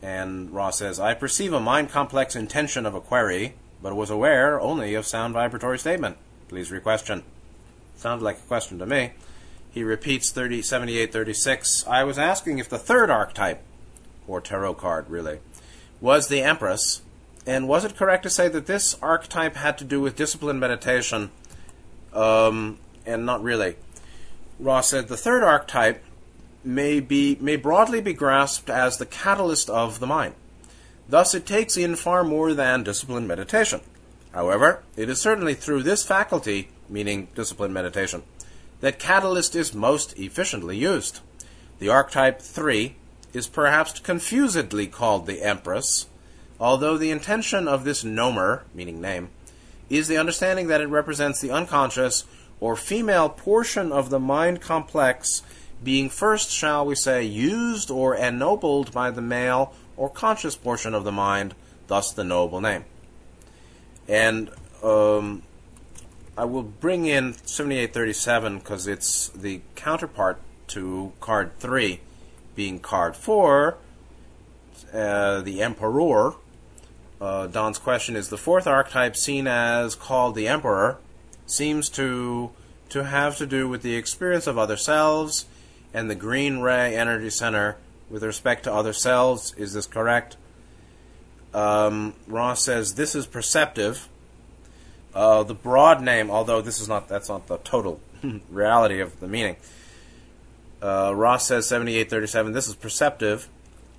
And 0.00 0.50
Ra 0.50 0.70
says, 0.70 0.98
I 0.98 1.14
perceive 1.14 1.52
a 1.52 1.60
mind 1.60 1.90
complex 1.90 2.34
intention 2.34 2.86
of 2.86 2.94
a 2.94 3.00
query, 3.00 3.54
but 3.82 3.96
was 3.96 4.08
aware 4.08 4.60
only 4.60 4.94
of 4.94 5.04
sound 5.04 5.34
vibratory 5.34 5.78
statement. 5.78 6.16
Please 6.48 6.70
requestion. 6.70 7.22
Sounds 8.00 8.22
like 8.22 8.38
a 8.38 8.48
question 8.48 8.78
to 8.78 8.86
me. 8.86 9.10
He 9.70 9.84
repeats 9.84 10.30
30, 10.30 10.62
78, 10.62 11.12
36. 11.12 11.86
I 11.86 12.02
was 12.02 12.18
asking 12.18 12.58
if 12.58 12.66
the 12.66 12.78
third 12.78 13.10
archetype, 13.10 13.62
or 14.26 14.40
tarot 14.40 14.76
card 14.76 15.10
really, 15.10 15.40
was 16.00 16.28
the 16.28 16.40
Empress, 16.40 17.02
and 17.46 17.68
was 17.68 17.84
it 17.84 17.98
correct 17.98 18.22
to 18.22 18.30
say 18.30 18.48
that 18.48 18.64
this 18.64 18.96
archetype 19.02 19.54
had 19.54 19.76
to 19.76 19.84
do 19.84 20.00
with 20.00 20.16
discipline 20.16 20.58
meditation, 20.58 21.30
um, 22.14 22.78
and 23.04 23.26
not 23.26 23.42
really? 23.42 23.76
Ra 24.58 24.80
said 24.80 25.08
the 25.08 25.16
third 25.18 25.42
archetype 25.42 26.02
may 26.64 27.00
be 27.00 27.36
may 27.38 27.56
broadly 27.56 28.00
be 28.00 28.14
grasped 28.14 28.70
as 28.70 28.96
the 28.96 29.04
catalyst 29.04 29.68
of 29.68 30.00
the 30.00 30.06
mind. 30.06 30.32
Thus, 31.06 31.34
it 31.34 31.44
takes 31.44 31.76
in 31.76 31.96
far 31.96 32.24
more 32.24 32.54
than 32.54 32.82
discipline 32.82 33.26
meditation. 33.26 33.82
However, 34.32 34.84
it 34.96 35.10
is 35.10 35.20
certainly 35.20 35.52
through 35.52 35.82
this 35.82 36.02
faculty 36.02 36.70
meaning 36.90 37.28
discipline 37.34 37.72
meditation, 37.72 38.22
that 38.80 38.98
catalyst 38.98 39.54
is 39.54 39.74
most 39.74 40.18
efficiently 40.18 40.76
used. 40.76 41.20
The 41.78 41.88
archetype 41.88 42.42
3 42.42 42.96
is 43.32 43.46
perhaps 43.46 44.00
confusedly 44.00 44.86
called 44.86 45.26
the 45.26 45.42
Empress, 45.42 46.06
although 46.58 46.98
the 46.98 47.10
intention 47.10 47.68
of 47.68 47.84
this 47.84 48.04
nomer, 48.04 48.62
meaning 48.74 49.00
name, 49.00 49.30
is 49.88 50.08
the 50.08 50.18
understanding 50.18 50.68
that 50.68 50.80
it 50.80 50.88
represents 50.88 51.40
the 51.40 51.50
unconscious 51.50 52.24
or 52.60 52.76
female 52.76 53.28
portion 53.28 53.90
of 53.90 54.10
the 54.10 54.20
mind 54.20 54.60
complex 54.60 55.42
being 55.82 56.10
first, 56.10 56.50
shall 56.50 56.84
we 56.84 56.94
say, 56.94 57.24
used 57.24 57.90
or 57.90 58.14
ennobled 58.14 58.92
by 58.92 59.10
the 59.10 59.22
male 59.22 59.74
or 59.96 60.10
conscious 60.10 60.56
portion 60.56 60.94
of 60.94 61.04
the 61.04 61.12
mind, 61.12 61.54
thus 61.86 62.12
the 62.12 62.24
noble 62.24 62.60
name. 62.60 62.84
And 64.06 64.50
um, 64.82 65.42
I 66.40 66.44
will 66.44 66.62
bring 66.62 67.04
in 67.04 67.34
7837 67.34 68.60
because 68.60 68.86
it's 68.86 69.28
the 69.28 69.60
counterpart 69.74 70.38
to 70.68 71.12
card 71.20 71.58
3, 71.58 72.00
being 72.56 72.78
card 72.78 73.14
4, 73.14 73.76
uh, 74.90 75.42
the 75.42 75.60
Emperor. 75.60 76.36
Uh, 77.20 77.46
Don's 77.46 77.76
question 77.76 78.16
is 78.16 78.30
the 78.30 78.38
fourth 78.38 78.66
archetype, 78.66 79.16
seen 79.16 79.46
as 79.46 79.94
called 79.94 80.34
the 80.34 80.48
Emperor, 80.48 80.96
seems 81.44 81.90
to 81.90 82.52
to 82.88 83.04
have 83.04 83.36
to 83.36 83.44
do 83.44 83.68
with 83.68 83.82
the 83.82 83.96
experience 83.96 84.46
of 84.46 84.56
other 84.56 84.78
selves 84.78 85.44
and 85.92 86.08
the 86.08 86.14
green 86.14 86.60
ray 86.60 86.96
energy 86.96 87.28
center 87.28 87.76
with 88.08 88.22
respect 88.22 88.64
to 88.64 88.72
other 88.72 88.94
selves. 88.94 89.52
Is 89.58 89.74
this 89.74 89.86
correct? 89.86 90.38
Um, 91.52 92.14
Ra 92.26 92.54
says 92.54 92.94
this 92.94 93.14
is 93.14 93.26
perceptive 93.26 94.08
uh, 95.14 95.42
the 95.42 95.54
broad 95.54 96.02
name, 96.02 96.30
although 96.30 96.60
this 96.60 96.80
is 96.80 96.88
not 96.88 97.08
that's 97.08 97.28
not 97.28 97.46
the 97.46 97.58
total 97.58 98.00
reality 98.50 99.00
of 99.00 99.18
the 99.20 99.28
meaning. 99.28 99.56
Uh, 100.82 101.12
Ra 101.14 101.36
says 101.36 101.66
7837. 101.66 102.52
This 102.52 102.68
is 102.68 102.74
perceptive. 102.74 103.48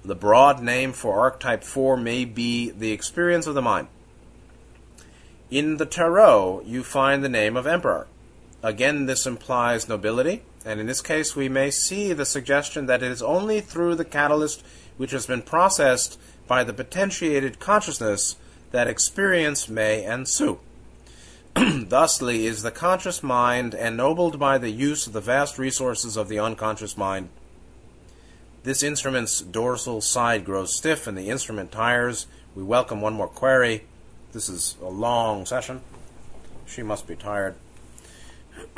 The 0.04 0.16
broad 0.16 0.64
name 0.64 0.94
for 0.94 1.20
archetype 1.20 1.64
4 1.64 1.96
may 1.98 2.26
be 2.26 2.72
the 2.72 2.92
experience 2.92 3.46
of 3.46 3.54
the 3.54 3.62
mind. 3.62 3.88
In 5.52 5.78
the 5.78 5.86
tarot, 5.86 6.64
you 6.66 6.84
find 6.84 7.24
the 7.24 7.30
name 7.30 7.56
of 7.56 7.68
emperor. 7.68 8.08
Again, 8.64 9.06
this 9.06 9.28
implies 9.28 9.90
nobility, 9.90 10.44
and 10.66 10.80
in 10.80 10.88
this 10.88 11.02
case, 11.02 11.36
we 11.36 11.50
may 11.50 11.70
see 11.70 12.14
the 12.14 12.26
suggestion 12.26 12.86
that 12.86 13.04
it 13.04 13.12
is 13.12 13.22
only 13.22 13.60
through 13.60 13.96
the 13.96 14.06
catalyst 14.06 14.64
which 14.98 15.12
has 15.12 15.26
been 15.26 15.42
processed 15.42 16.20
by 16.48 16.64
the 16.64 16.74
potentiated 16.74 17.60
consciousness 17.60 18.38
that 18.72 18.88
experience 18.88 19.68
may 19.68 20.04
ensue. 20.04 20.60
Thusly 21.56 22.46
is 22.46 22.64
the 22.64 22.72
conscious 22.72 23.22
mind 23.22 23.74
ennobled 23.74 24.40
by 24.40 24.58
the 24.58 24.70
use 24.70 25.06
of 25.06 25.14
the 25.14 25.20
vast 25.20 25.58
resources 25.58 26.16
of 26.16 26.30
the 26.30 26.40
unconscious 26.40 26.98
mind. 26.98 27.30
This 28.64 28.84
instrument's 28.84 29.42
dorsal 29.42 30.00
side 30.00 30.46
grows 30.46 30.74
stiff 30.74 31.08
and 31.08 31.18
the 31.18 31.30
instrument 31.30 31.72
tires. 31.72 32.28
We 32.56 32.64
welcome 32.64 33.02
one 33.02 33.14
more 33.14 33.28
query. 33.28 33.84
This 34.32 34.48
is 34.48 34.78
a 34.82 34.88
long 34.88 35.46
session. 35.46 35.82
She 36.66 36.84
must 36.84 37.06
be 37.06 37.16
tired. 37.16 37.56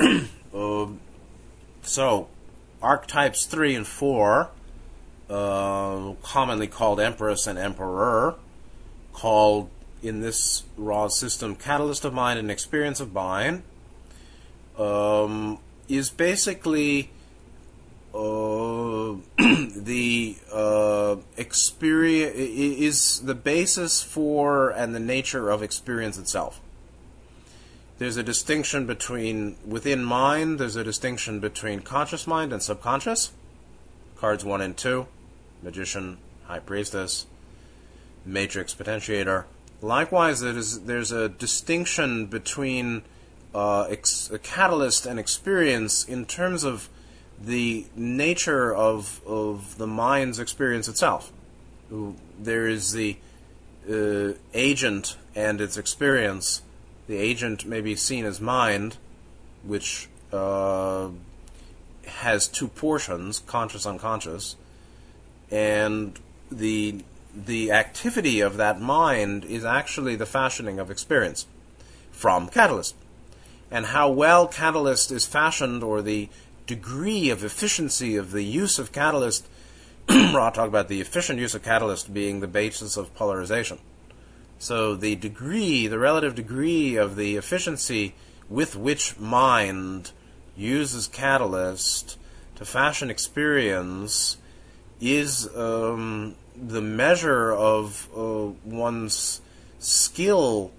uh, 0.00 0.86
so, 1.82 2.28
archetypes 2.82 3.46
3 3.46 3.76
and 3.76 3.86
4 3.86 4.50
uh, 5.30 6.12
commonly 6.22 6.66
called 6.66 6.98
Empress 6.98 7.46
and 7.46 7.58
Emperor, 7.58 8.34
called 9.12 9.70
in 10.04 10.20
this 10.20 10.64
Ra 10.76 11.08
system 11.08 11.56
Catalyst 11.56 12.04
of 12.04 12.12
Mind 12.12 12.38
and 12.38 12.50
Experience 12.50 13.00
of 13.00 13.12
Mind, 13.12 13.62
um, 14.78 15.58
is 15.88 16.10
basically 16.10 17.10
uh, 18.14 19.14
the 19.38 20.36
uh, 20.52 21.16
experience 21.36 22.36
is 22.36 23.20
the 23.20 23.34
basis 23.34 24.02
for 24.02 24.70
and 24.70 24.94
the 24.94 25.00
nature 25.00 25.50
of 25.50 25.62
experience 25.62 26.18
itself. 26.18 26.60
There's 27.98 28.16
a 28.16 28.22
distinction 28.22 28.86
between 28.86 29.56
within 29.64 30.04
mind. 30.04 30.58
There's 30.58 30.76
a 30.76 30.84
distinction 30.84 31.40
between 31.40 31.80
conscious 31.80 32.26
mind 32.26 32.52
and 32.52 32.62
subconscious. 32.62 33.32
Cards 34.16 34.44
one 34.44 34.60
and 34.60 34.76
two, 34.76 35.06
magician, 35.62 36.18
high 36.44 36.60
priestess, 36.60 37.26
matrix 38.24 38.74
potentiator. 38.74 39.44
Likewise, 39.84 40.40
there's 40.40 40.78
there's 40.80 41.12
a 41.12 41.28
distinction 41.28 42.24
between 42.24 43.02
uh, 43.54 43.82
ex- 43.82 44.30
a 44.30 44.38
catalyst 44.38 45.04
and 45.04 45.20
experience 45.20 46.04
in 46.06 46.24
terms 46.24 46.64
of 46.64 46.88
the 47.38 47.84
nature 47.94 48.74
of 48.74 49.20
of 49.26 49.76
the 49.76 49.86
mind's 49.86 50.38
experience 50.38 50.88
itself. 50.88 51.30
There 52.40 52.66
is 52.66 52.92
the 52.92 53.18
uh, 53.86 54.32
agent 54.54 55.18
and 55.34 55.60
its 55.60 55.76
experience. 55.76 56.62
The 57.06 57.18
agent 57.18 57.66
may 57.66 57.82
be 57.82 57.94
seen 57.94 58.24
as 58.24 58.40
mind, 58.40 58.96
which 59.64 60.08
uh, 60.32 61.10
has 62.06 62.48
two 62.48 62.68
portions, 62.68 63.40
conscious, 63.40 63.84
unconscious, 63.84 64.56
and 65.50 66.18
the 66.50 67.04
the 67.34 67.72
activity 67.72 68.40
of 68.40 68.56
that 68.56 68.80
mind 68.80 69.44
is 69.44 69.64
actually 69.64 70.16
the 70.16 70.26
fashioning 70.26 70.78
of 70.78 70.90
experience 70.90 71.46
from 72.10 72.48
catalyst. 72.48 72.94
And 73.70 73.86
how 73.86 74.10
well 74.10 74.46
catalyst 74.46 75.10
is 75.10 75.26
fashioned 75.26 75.82
or 75.82 76.00
the 76.00 76.28
degree 76.66 77.30
of 77.30 77.44
efficiency 77.44 78.16
of 78.16 78.30
the 78.30 78.44
use 78.44 78.78
of 78.78 78.92
catalyst, 78.92 79.46
Ra 80.08 80.50
talked 80.50 80.68
about 80.68 80.88
the 80.88 81.00
efficient 81.00 81.38
use 81.38 81.54
of 81.54 81.62
catalyst 81.62 82.14
being 82.14 82.40
the 82.40 82.46
basis 82.46 82.96
of 82.96 83.14
polarization. 83.14 83.78
So 84.58 84.94
the 84.94 85.16
degree, 85.16 85.86
the 85.88 85.98
relative 85.98 86.34
degree 86.34 86.96
of 86.96 87.16
the 87.16 87.36
efficiency 87.36 88.14
with 88.48 88.76
which 88.76 89.18
mind 89.18 90.12
uses 90.56 91.08
catalyst 91.08 92.16
to 92.56 92.64
fashion 92.64 93.10
experience 93.10 94.36
is 95.00 95.48
um, 95.56 96.36
the 96.56 96.80
measure 96.80 97.52
of 97.52 98.08
uh, 98.16 98.46
one's 98.64 99.40
skill 99.78 100.70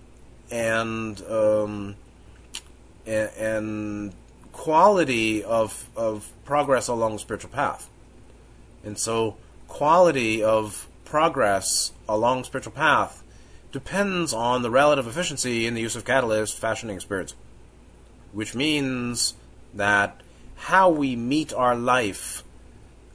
and 0.49 1.21
um, 1.23 1.95
and, 3.05 3.29
and 3.37 4.13
quality 4.51 5.43
of, 5.43 5.89
of 5.95 6.31
progress 6.45 6.87
along 6.87 7.13
the 7.13 7.19
spiritual 7.19 7.51
path. 7.51 7.89
And 8.83 8.97
so, 8.97 9.35
quality 9.67 10.43
of 10.43 10.87
progress 11.03 11.91
along 12.07 12.45
spiritual 12.45 12.71
path 12.71 13.23
depends 13.71 14.33
on 14.33 14.61
the 14.61 14.71
relative 14.71 15.07
efficiency 15.07 15.67
in 15.67 15.73
the 15.73 15.81
use 15.81 15.95
of 15.95 16.05
catalyst 16.05 16.57
fashioning 16.57 16.95
experience, 16.95 17.35
which 18.31 18.55
means 18.55 19.33
that 19.73 20.21
how 20.55 20.89
we 20.89 21.15
meet 21.15 21.53
our 21.53 21.75
life 21.75 22.43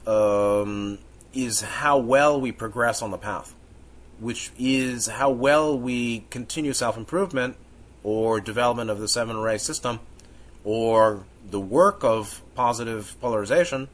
um, 0.05 0.99
is 1.33 1.61
how 1.61 1.97
well 1.97 2.39
we 2.39 2.51
progress 2.51 3.01
on 3.01 3.11
the 3.11 3.17
path, 3.17 3.55
which 4.19 4.51
is 4.57 5.07
how 5.07 5.29
well 5.29 5.77
we 5.77 6.25
continue 6.29 6.73
self 6.73 6.97
improvement 6.97 7.55
or 8.03 8.39
development 8.39 8.89
of 8.89 8.99
the 8.99 9.07
seven 9.07 9.37
ray 9.37 9.57
system 9.57 9.99
or 10.63 11.23
the 11.49 11.59
work 11.59 12.03
of 12.03 12.41
positive 12.55 13.15
polarization, 13.19 13.87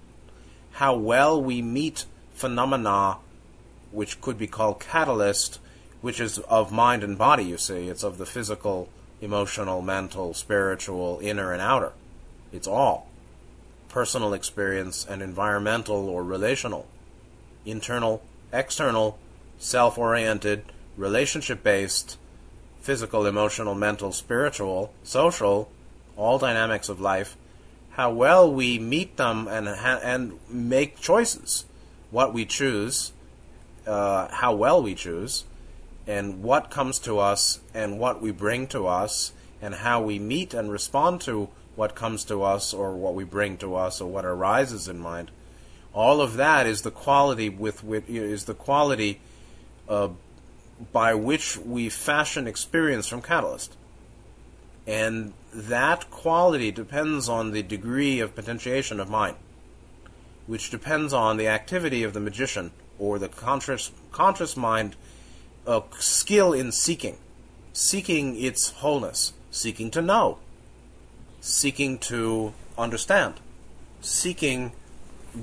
how 0.71 0.95
well 0.95 1.41
we 1.41 1.61
meet 1.61 2.05
phenomena 2.33 3.17
which 3.91 4.21
could 4.21 4.37
be 4.37 4.47
called 4.47 4.79
catalyst, 4.79 5.59
which 6.01 6.19
is 6.19 6.39
of 6.39 6.71
mind 6.71 7.03
and 7.03 7.17
body, 7.17 7.43
you 7.43 7.57
see. 7.57 7.87
It's 7.87 8.03
of 8.03 8.17
the 8.17 8.25
physical, 8.25 8.89
emotional, 9.21 9.81
mental, 9.81 10.33
spiritual, 10.33 11.19
inner 11.21 11.51
and 11.51 11.61
outer. 11.61 11.93
It's 12.51 12.67
all. 12.67 13.07
Personal 13.89 14.33
experience 14.33 15.05
and 15.09 15.21
environmental 15.21 16.09
or 16.09 16.23
relational. 16.23 16.85
Internal, 17.67 18.23
external, 18.51 19.19
self 19.59 19.97
oriented, 19.97 20.63
relationship 20.95 21.63
based, 21.63 22.17
physical, 22.79 23.25
emotional, 23.25 23.75
mental, 23.75 24.11
spiritual, 24.11 24.93
social, 25.03 25.69
all 26.15 26.39
dynamics 26.39 26.89
of 26.89 27.01
life, 27.01 27.35
how 27.91 28.11
well 28.11 28.51
we 28.51 28.79
meet 28.79 29.17
them 29.17 29.47
and 29.47 29.67
and 29.67 30.39
make 30.49 30.99
choices, 30.99 31.65
what 32.09 32.33
we 32.33 32.45
choose, 32.45 33.11
uh, 33.85 34.27
how 34.29 34.55
well 34.55 34.81
we 34.81 34.95
choose, 34.95 35.43
and 36.07 36.41
what 36.41 36.71
comes 36.71 36.99
to 36.99 37.19
us 37.19 37.59
and 37.73 37.99
what 37.99 38.21
we 38.21 38.31
bring 38.31 38.67
to 38.67 38.87
us, 38.87 39.33
and 39.61 39.75
how 39.75 40.01
we 40.01 40.17
meet 40.19 40.53
and 40.53 40.71
respond 40.71 41.19
to 41.21 41.49
what 41.75 41.93
comes 41.95 42.23
to 42.23 42.41
us 42.41 42.73
or 42.73 42.95
what 42.95 43.13
we 43.13 43.23
bring 43.23 43.57
to 43.57 43.75
us 43.75 44.01
or 44.01 44.09
what 44.09 44.25
arises 44.25 44.87
in 44.87 44.97
mind. 44.97 45.29
All 45.97 46.21
of 46.21 46.35
that 46.35 46.67
is 46.67 46.83
the 46.83 46.91
quality 46.91 47.49
with 47.49 47.83
which 47.83 48.07
is 48.07 48.45
the 48.45 48.53
quality 48.53 49.19
uh, 49.89 50.09
by 50.91 51.15
which 51.15 51.57
we 51.57 51.89
fashion 51.89 52.45
experience 52.45 53.07
from 53.07 53.23
Catalyst. 53.23 53.75
And 54.85 55.33
that 55.51 56.11
quality 56.11 56.69
depends 56.69 57.27
on 57.27 57.49
the 57.49 57.63
degree 57.63 58.19
of 58.19 58.35
potentiation 58.35 58.99
of 58.99 59.09
mind, 59.09 59.37
which 60.45 60.69
depends 60.69 61.13
on 61.13 61.37
the 61.37 61.47
activity 61.47 62.03
of 62.03 62.13
the 62.13 62.19
magician 62.19 62.69
or 62.99 63.17
the 63.17 63.27
conscious, 63.27 63.91
conscious 64.11 64.55
mind 64.55 64.95
uh, 65.65 65.81
skill 65.97 66.53
in 66.53 66.71
seeking, 66.71 67.17
seeking 67.73 68.39
its 68.39 68.69
wholeness, 68.69 69.33
seeking 69.49 69.89
to 69.89 70.03
know, 70.03 70.37
seeking 71.41 71.97
to 71.97 72.53
understand, 72.77 73.39
seeking 73.99 74.73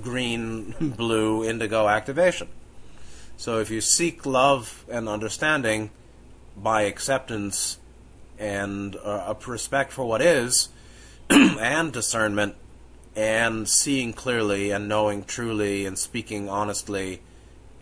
green, 0.02 0.74
blue, 0.96 1.44
indigo 1.44 1.88
activation. 1.88 2.48
So 3.36 3.58
if 3.58 3.70
you 3.70 3.80
seek 3.80 4.24
love 4.24 4.84
and 4.88 5.08
understanding 5.08 5.90
by 6.56 6.82
acceptance 6.82 7.78
and 8.38 8.96
uh, 8.96 9.34
a 9.34 9.50
respect 9.50 9.92
for 9.92 10.04
what 10.04 10.22
is, 10.22 10.68
and 11.30 11.92
discernment, 11.92 12.54
and 13.16 13.68
seeing 13.68 14.12
clearly, 14.12 14.70
and 14.70 14.88
knowing 14.88 15.24
truly, 15.24 15.86
and 15.86 15.98
speaking 15.98 16.48
honestly, 16.48 17.20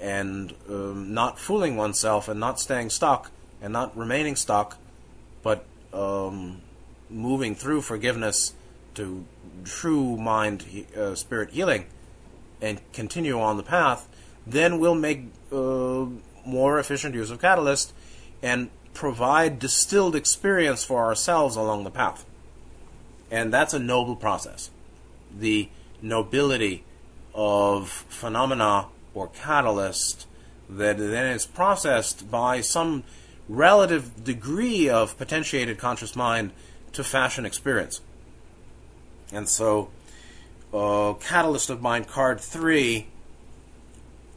and 0.00 0.54
um, 0.68 1.14
not 1.14 1.38
fooling 1.38 1.76
oneself, 1.76 2.28
and 2.28 2.38
not 2.38 2.60
staying 2.60 2.90
stuck, 2.90 3.30
and 3.60 3.72
not 3.72 3.96
remaining 3.96 4.36
stuck, 4.36 4.76
but 5.42 5.64
um, 5.92 6.60
moving 7.08 7.54
through 7.54 7.80
forgiveness 7.80 8.52
to 8.94 9.24
true 9.64 10.16
mind 10.16 10.86
uh, 10.96 11.14
spirit 11.14 11.50
healing, 11.50 11.86
and 12.62 12.80
continue 12.92 13.38
on 13.38 13.58
the 13.58 13.62
path, 13.62 14.08
then 14.46 14.78
we'll 14.78 14.94
make 14.94 15.24
uh, 15.52 16.06
more 16.46 16.78
efficient 16.78 17.14
use 17.14 17.30
of 17.30 17.40
catalyst 17.40 17.92
and 18.42 18.70
provide 18.94 19.58
distilled 19.58 20.16
experience 20.16 20.84
for 20.84 21.04
ourselves 21.04 21.56
along 21.56 21.84
the 21.84 21.90
path. 21.90 22.24
And 23.30 23.52
that's 23.52 23.74
a 23.74 23.78
noble 23.78 24.16
process. 24.16 24.70
The 25.36 25.68
nobility 26.00 26.84
of 27.34 27.88
phenomena 28.08 28.88
or 29.14 29.28
catalyst 29.28 30.26
that 30.68 30.98
then 30.98 31.26
is 31.26 31.46
processed 31.46 32.30
by 32.30 32.60
some 32.60 33.04
relative 33.48 34.24
degree 34.24 34.88
of 34.88 35.16
potentiated 35.18 35.78
conscious 35.78 36.16
mind 36.16 36.52
to 36.92 37.02
fashion 37.02 37.44
experience. 37.44 38.00
And 39.32 39.48
so, 39.48 39.90
uh, 40.72 41.14
Catalyst 41.14 41.70
of 41.70 41.82
Mind 41.82 42.08
card 42.08 42.40
3 42.40 43.06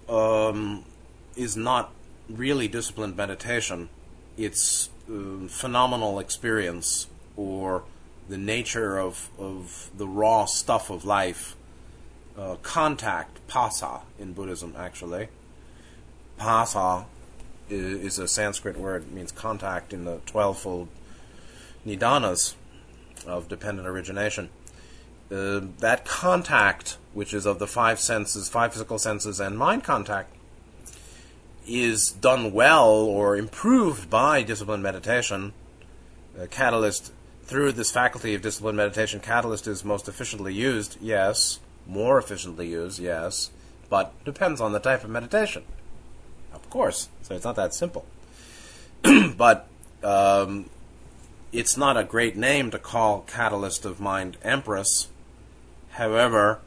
um, 0.09 0.83
is 1.35 1.55
not 1.55 1.91
really 2.29 2.67
disciplined 2.67 3.15
meditation 3.15 3.89
its 4.37 4.89
uh, 5.09 5.47
phenomenal 5.47 6.19
experience 6.19 7.07
or 7.35 7.83
the 8.27 8.37
nature 8.37 8.97
of, 8.97 9.29
of 9.37 9.89
the 9.95 10.07
raw 10.07 10.45
stuff 10.45 10.89
of 10.89 11.05
life, 11.05 11.55
uh, 12.37 12.55
contact, 12.63 13.39
phassa, 13.47 14.01
in 14.19 14.33
Buddhism 14.33 14.73
actually. 14.77 15.27
Phassa 16.39 17.05
is, 17.69 17.99
is 17.99 18.19
a 18.19 18.27
Sanskrit 18.27 18.77
word, 18.77 19.03
it 19.03 19.11
means 19.11 19.31
contact 19.31 19.93
in 19.93 20.05
the 20.05 20.17
twelvefold 20.25 20.87
nidanas 21.85 22.55
of 23.25 23.47
dependent 23.47 23.87
origination. 23.87 24.49
Uh, 25.31 25.61
that 25.79 26.05
contact, 26.05 26.97
which 27.13 27.33
is 27.33 27.45
of 27.45 27.59
the 27.59 27.67
five 27.67 27.99
senses, 27.99 28.49
five 28.49 28.73
physical 28.73 28.99
senses, 28.99 29.39
and 29.39 29.57
mind 29.57 29.83
contact, 29.83 30.35
is 31.67 32.11
done 32.11 32.53
well 32.53 32.91
or 32.91 33.35
improved 33.35 34.09
by 34.09 34.43
disciplined 34.43 34.83
meditation. 34.83 35.53
Catalyst, 36.51 37.11
through 37.43 37.71
this 37.71 37.91
faculty 37.91 38.35
of 38.35 38.41
disciplined 38.41 38.77
meditation, 38.77 39.19
catalyst 39.19 39.67
is 39.67 39.83
most 39.83 40.07
efficiently 40.07 40.53
used, 40.53 40.97
yes. 41.01 41.59
More 41.87 42.17
efficiently 42.17 42.67
used, 42.67 42.99
yes. 42.99 43.51
But 43.89 44.11
depends 44.25 44.59
on 44.59 44.73
the 44.73 44.79
type 44.79 45.03
of 45.03 45.09
meditation. 45.09 45.63
Of 46.53 46.69
course. 46.69 47.09
So 47.21 47.35
it's 47.35 47.45
not 47.45 47.55
that 47.55 47.73
simple. 47.73 48.05
but 49.37 49.67
um, 50.03 50.69
it's 51.51 51.77
not 51.77 51.97
a 51.97 52.03
great 52.03 52.35
name 52.35 52.71
to 52.71 52.79
call 52.79 53.21
Catalyst 53.21 53.85
of 53.85 53.99
Mind 53.99 54.37
Empress. 54.43 55.07
However, 55.95 56.59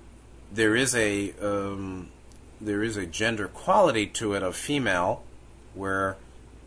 there 0.51 0.75
is 0.75 0.95
a 0.95 1.35
um, 1.43 2.09
there 2.63 2.83
is 2.83 2.97
a 2.97 3.05
gender 3.05 3.47
quality 3.47 4.07
to 4.07 4.33
it 4.33 4.43
of 4.43 4.57
female, 4.57 5.23
where 5.75 6.17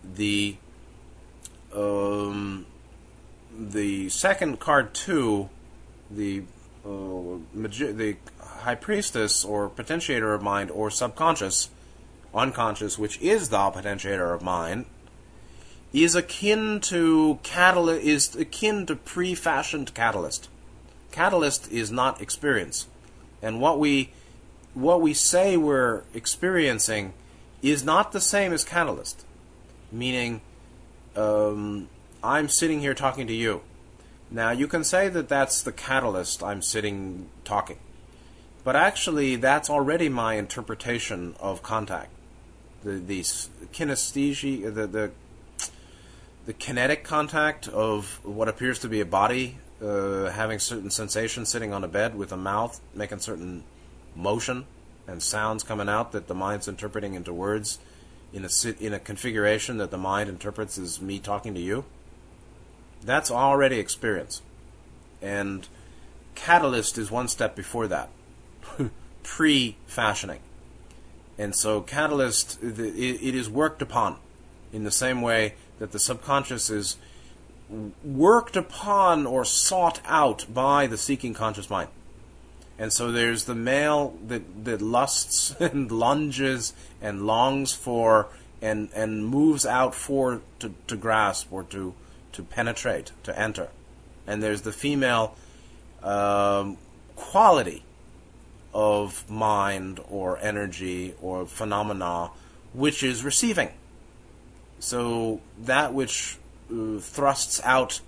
the 0.04 0.58
um, 1.76 2.68
the 3.52 4.10
second 4.10 4.60
card 4.60 4.94
two, 4.94 5.50
the 6.12 6.44
uh, 6.86 7.40
magi- 7.52 7.94
the 7.94 8.18
high 8.40 8.76
priestess 8.76 9.44
or 9.44 9.68
potentiator 9.68 10.36
of 10.36 10.44
mind 10.44 10.70
or 10.70 10.92
subconscious, 10.92 11.72
unconscious, 12.32 13.00
which 13.00 13.20
is 13.22 13.50
the 13.50 13.58
potentiator 13.58 14.36
of 14.36 14.44
mind, 14.44 14.86
is 15.94 16.14
akin 16.14 16.80
to 16.82 17.40
catalyst 17.42 18.06
is 18.06 18.36
akin 18.36 18.86
to 18.86 18.96
pre-fashioned 18.96 19.96
catalyst. 19.96 20.48
Catalyst 21.12 21.72
is 21.72 21.92
not 21.92 22.22
experience, 22.22 22.88
and 23.42 23.60
what 23.60 23.80
we 23.80 24.12
what 24.74 25.02
we 25.02 25.14
say 25.14 25.58
we're 25.58 26.04
experiencing 26.14 27.14
is 27.62 27.84
not 27.84 28.12
the 28.12 28.22
same 28.22 28.54
as 28.54 28.64
catalyst. 28.64 29.26
Meaning, 29.92 30.42
um, 31.16 31.90
I'm 32.24 32.48
sitting 32.48 32.80
here 32.80 32.94
talking 32.94 33.28
to 33.28 33.34
you. 33.34 33.62
Now 34.30 34.52
you 34.52 34.68
can 34.68 34.86
say 34.86 35.10
that 35.10 35.28
that's 35.28 35.62
the 35.62 35.74
catalyst. 35.74 36.42
I'm 36.42 36.62
sitting 36.62 37.30
talking, 37.44 37.80
but 38.64 38.78
actually 38.78 39.36
that's 39.36 39.70
already 39.70 40.08
my 40.08 40.36
interpretation 40.36 41.36
of 41.40 41.62
contact. 41.62 42.10
The 42.84 42.92
the 42.92 43.22
kinesthesia, 43.74 44.74
the 44.74 44.88
the 44.88 45.12
the 46.46 46.54
kinetic 46.54 47.04
contact 47.04 47.68
of 47.68 48.20
what 48.24 48.48
appears 48.48 48.80
to 48.80 48.88
be 48.88 49.02
a 49.02 49.06
body 49.06 49.58
uh, 49.82 50.30
having 50.30 50.60
certain 50.60 50.92
sensations 50.92 51.50
sitting 51.50 51.74
on 51.74 51.84
a 51.84 51.88
bed 51.88 52.16
with 52.16 52.32
a 52.32 52.38
mouth 52.38 52.80
making 52.94 53.20
certain 53.20 53.64
motion 54.16 54.66
and 55.08 55.22
sounds 55.22 55.64
coming 55.64 55.90
out 55.90 56.12
that 56.12 56.28
the 56.28 56.36
mind's 56.36 56.68
interpreting 56.68 57.16
into 57.16 57.34
words 57.34 57.80
in 58.34 58.46
a 58.46 58.50
in 58.80 58.94
a 58.94 59.00
configuration 59.00 59.78
that 59.78 59.92
the 59.92 59.98
mind 59.98 60.30
interprets 60.30 60.78
as 60.78 61.02
me 61.02 61.20
talking 61.20 61.54
to 61.54 61.60
you. 61.60 61.84
That's 63.04 63.32
already 63.32 63.80
experience. 63.80 64.42
And 65.22 65.68
catalyst 66.36 66.98
is 66.98 67.12
one 67.12 67.28
step 67.28 67.56
before 67.56 67.88
that. 67.88 68.10
Pre-fashioning. 69.24 70.40
And 71.38 71.56
so 71.56 71.82
catalyst 71.82 72.62
it 72.62 73.36
is 73.36 73.50
worked 73.50 73.82
upon 73.82 74.18
in 74.72 74.84
the 74.84 74.92
same 74.92 75.22
way 75.22 75.56
that 75.80 75.92
the 75.92 76.00
subconscious 76.00 76.70
is 76.70 76.98
worked 78.04 78.56
upon 78.56 79.26
or 79.26 79.46
sought 79.46 80.02
out 80.06 80.46
by 80.54 80.88
the 80.88 80.98
seeking 80.98 81.34
conscious 81.34 81.70
mind. 81.70 81.90
And 82.78 82.92
so 82.92 83.12
there's 83.12 83.46
the 83.46 83.56
male 83.56 84.18
that, 84.28 84.66
that 84.66 84.82
lusts 84.82 85.56
and 85.60 85.92
lunges 85.92 86.74
and 87.02 87.26
longs 87.26 87.74
for 87.74 88.28
and, 88.62 88.90
and 88.94 89.26
moves 89.26 89.66
out 89.66 89.96
for 89.96 90.42
to, 90.60 90.74
to 90.88 90.96
grasp 90.96 91.52
or 91.52 91.64
to, 91.64 91.94
to 92.34 92.44
penetrate, 92.44 93.12
to 93.24 93.38
enter. 93.38 93.70
And 94.28 94.42
there's 94.42 94.62
the 94.62 94.72
female 94.72 95.36
um, 96.04 96.78
quality 97.16 97.84
of 98.74 99.30
mind 99.30 100.00
or 100.10 100.38
energy 100.40 101.14
or 101.22 101.46
phenomena 101.46 102.32
which 102.74 103.04
is 103.04 103.24
receiving. 103.24 103.70
So 104.80 105.42
that 105.60 105.94
which 105.94 106.38
thrusts 107.00 107.62
out 107.64 108.02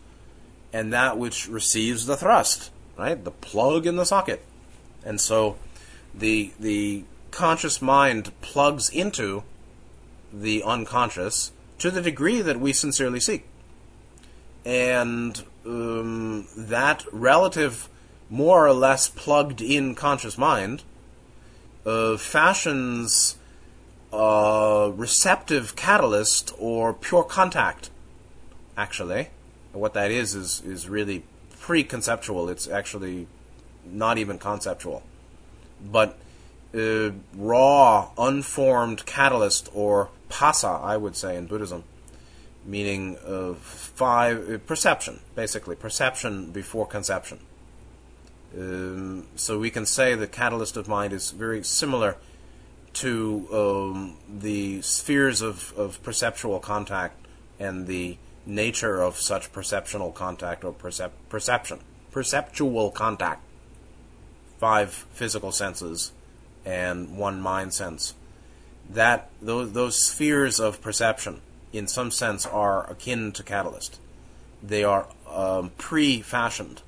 and 0.71 0.91
that 0.91 1.17
which 1.17 1.47
receives 1.47 2.05
the 2.05 2.17
thrust, 2.17 2.71
right? 2.97 3.23
The 3.23 3.31
plug 3.31 3.85
in 3.85 3.95
the 3.95 4.05
socket. 4.05 4.43
And 5.05 5.21
so 5.21 5.57
the 6.13 6.51
the 6.59 7.03
conscious 7.31 7.81
mind 7.81 8.31
plugs 8.41 8.89
into 8.89 9.43
the 10.31 10.63
unconscious 10.63 11.51
to 11.79 11.91
the 11.91 12.01
degree 12.01 12.41
that 12.41 12.59
we 12.59 12.73
sincerely 12.73 13.19
seek. 13.19 13.45
And 14.65 15.43
um, 15.65 16.47
that 16.55 17.05
relative, 17.11 17.89
more 18.29 18.65
or 18.65 18.73
less 18.73 19.09
plugged 19.09 19.61
in 19.61 19.93
conscious 19.93 20.37
mind 20.37 20.83
uh, 21.85 22.17
fashions 22.17 23.37
uh, 24.11 24.91
receptive 24.95 25.75
catalyst 25.75 26.53
or 26.57 26.93
pure 26.93 27.23
contact. 27.23 27.89
Actually, 28.75 29.29
what 29.71 29.93
that 29.93 30.11
is 30.11 30.35
is 30.35 30.61
is 30.61 30.89
really 30.89 31.23
pre-conceptual. 31.59 32.49
It's 32.49 32.67
actually 32.67 33.27
not 33.85 34.17
even 34.17 34.39
conceptual, 34.39 35.03
but 35.83 36.17
uh, 36.75 37.11
raw, 37.35 38.09
unformed 38.17 39.05
catalyst 39.05 39.69
or 39.73 40.09
phassa, 40.29 40.81
I 40.81 40.97
would 40.97 41.15
say 41.15 41.37
in 41.37 41.45
Buddhism, 41.45 41.83
meaning 42.65 43.17
uh, 43.25 43.53
five 43.53 44.49
uh, 44.49 44.57
perception, 44.57 45.19
basically 45.35 45.75
perception 45.75 46.51
before 46.51 46.87
conception. 46.87 47.39
Um, 48.57 49.27
so 49.35 49.59
we 49.59 49.69
can 49.69 49.85
say 49.85 50.15
the 50.15 50.27
catalyst 50.27 50.77
of 50.77 50.87
mind 50.87 51.13
is 51.13 51.31
very 51.31 51.63
similar 51.63 52.17
to 52.93 53.47
um, 53.51 54.17
the 54.29 54.81
spheres 54.81 55.41
of, 55.41 55.73
of 55.75 56.01
perceptual 56.03 56.59
contact 56.59 57.25
and 57.59 57.87
the 57.87 58.17
nature 58.45 59.01
of 59.01 59.17
such 59.17 59.51
perceptual 59.51 60.11
contact 60.11 60.63
or 60.63 60.73
percep- 60.73 61.11
perception. 61.29 61.79
Perceptual 62.11 62.91
contact. 62.93 63.41
Five 64.59 64.91
physical 65.13 65.51
senses 65.51 66.11
and 66.65 67.17
one 67.17 67.41
mind 67.41 67.73
sense. 67.73 68.13
That 68.89 69.29
those, 69.41 69.73
those 69.73 70.03
spheres 70.03 70.59
of 70.59 70.81
perception, 70.81 71.41
in 71.71 71.87
some 71.87 72.11
sense, 72.11 72.45
are 72.45 72.89
akin 72.89 73.31
to 73.33 73.43
catalyst. 73.43 73.99
They 74.61 74.83
are 74.83 75.07
um, 75.29 75.71
pre-fashioned. 75.77 76.81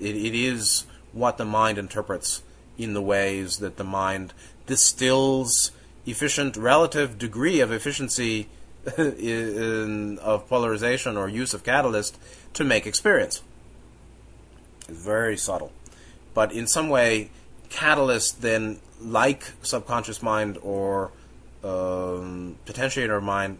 It, 0.00 0.16
it 0.16 0.34
is 0.34 0.86
what 1.12 1.38
the 1.38 1.44
mind 1.44 1.78
interprets 1.78 2.42
in 2.78 2.94
the 2.94 3.02
ways 3.02 3.58
that 3.58 3.76
the 3.76 3.84
mind 3.84 4.32
distills 4.66 5.72
efficient 6.06 6.56
relative 6.56 7.18
degree 7.18 7.60
of 7.60 7.72
efficiency 7.72 8.48
in, 8.98 10.18
of 10.18 10.48
polarization 10.48 11.16
or 11.16 11.28
use 11.28 11.54
of 11.54 11.64
catalyst 11.64 12.18
to 12.54 12.64
make 12.64 12.86
experience. 12.86 13.42
It's 14.88 14.98
very 14.98 15.36
subtle. 15.36 15.72
But 16.34 16.52
in 16.52 16.66
some 16.66 16.88
way, 16.88 17.30
catalyst 17.68 18.42
then, 18.42 18.80
like 19.00 19.52
subconscious 19.62 20.22
mind 20.22 20.58
or 20.62 21.10
um, 21.62 22.56
potentiator 22.66 23.22
mind, 23.22 23.58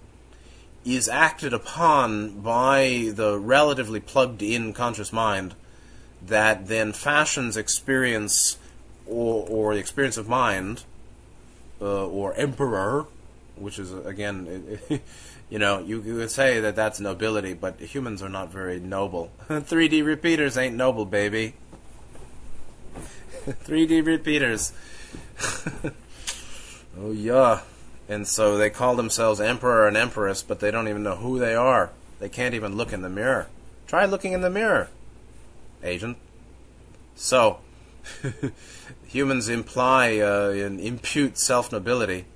is 0.84 1.08
acted 1.08 1.52
upon 1.52 2.40
by 2.40 3.10
the 3.14 3.38
relatively 3.38 4.00
plugged 4.00 4.42
in 4.42 4.72
conscious 4.72 5.12
mind 5.12 5.54
that 6.26 6.68
then 6.68 6.92
fashions 6.92 7.56
experience 7.56 8.58
or, 9.06 9.46
or 9.48 9.74
the 9.74 9.80
experience 9.80 10.16
of 10.16 10.28
mind 10.28 10.84
uh, 11.80 12.06
or 12.06 12.34
emperor, 12.34 13.06
which 13.60 13.78
is 13.78 13.92
again, 13.92 14.78
you 15.50 15.58
know, 15.58 15.80
you, 15.80 16.00
could 16.00 16.30
say 16.30 16.60
that 16.60 16.76
that's 16.76 17.00
nobility, 17.00 17.54
but 17.54 17.80
humans 17.80 18.22
are 18.22 18.28
not 18.28 18.50
very 18.50 18.80
noble. 18.80 19.30
3D 19.48 20.04
repeaters 20.04 20.56
ain't 20.56 20.74
noble, 20.74 21.04
baby. 21.04 21.54
3D 23.46 24.04
repeaters. 24.04 24.72
oh 26.98 27.12
yeah. 27.12 27.60
And 28.08 28.26
so 28.26 28.58
they 28.58 28.70
call 28.70 28.96
themselves 28.96 29.40
emperor 29.40 29.86
and 29.86 29.96
empress, 29.96 30.42
but 30.42 30.58
they 30.58 30.72
don't 30.72 30.88
even 30.88 31.04
know 31.04 31.16
who 31.16 31.38
they 31.38 31.54
are. 31.54 31.90
They 32.18 32.28
can't 32.28 32.54
even 32.54 32.76
look 32.76 32.92
in 32.92 33.02
the 33.02 33.08
mirror. 33.08 33.46
Try 33.86 34.04
looking 34.04 34.32
in 34.32 34.40
the 34.40 34.50
mirror, 34.50 34.88
agent. 35.82 36.16
So, 37.16 37.58
humans 39.06 39.48
imply 39.48 40.18
uh, 40.18 40.50
and 40.50 40.78
impute 40.80 41.38
self 41.38 41.72
nobility, 41.72 42.26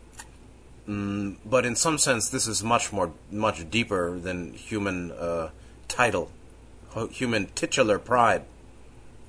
mm, 0.89 1.37
but 1.45 1.67
in 1.67 1.77
some 1.77 1.99
sense, 1.99 2.29
this 2.29 2.47
is 2.47 2.63
much 2.63 2.93
more, 2.93 3.13
much 3.31 3.69
deeper 3.71 4.19
than 4.19 4.55
human 4.55 5.13
uh, 5.13 5.51
title, 5.89 6.31
human 7.11 7.47
titular 7.55 7.99
pride. 7.99 8.43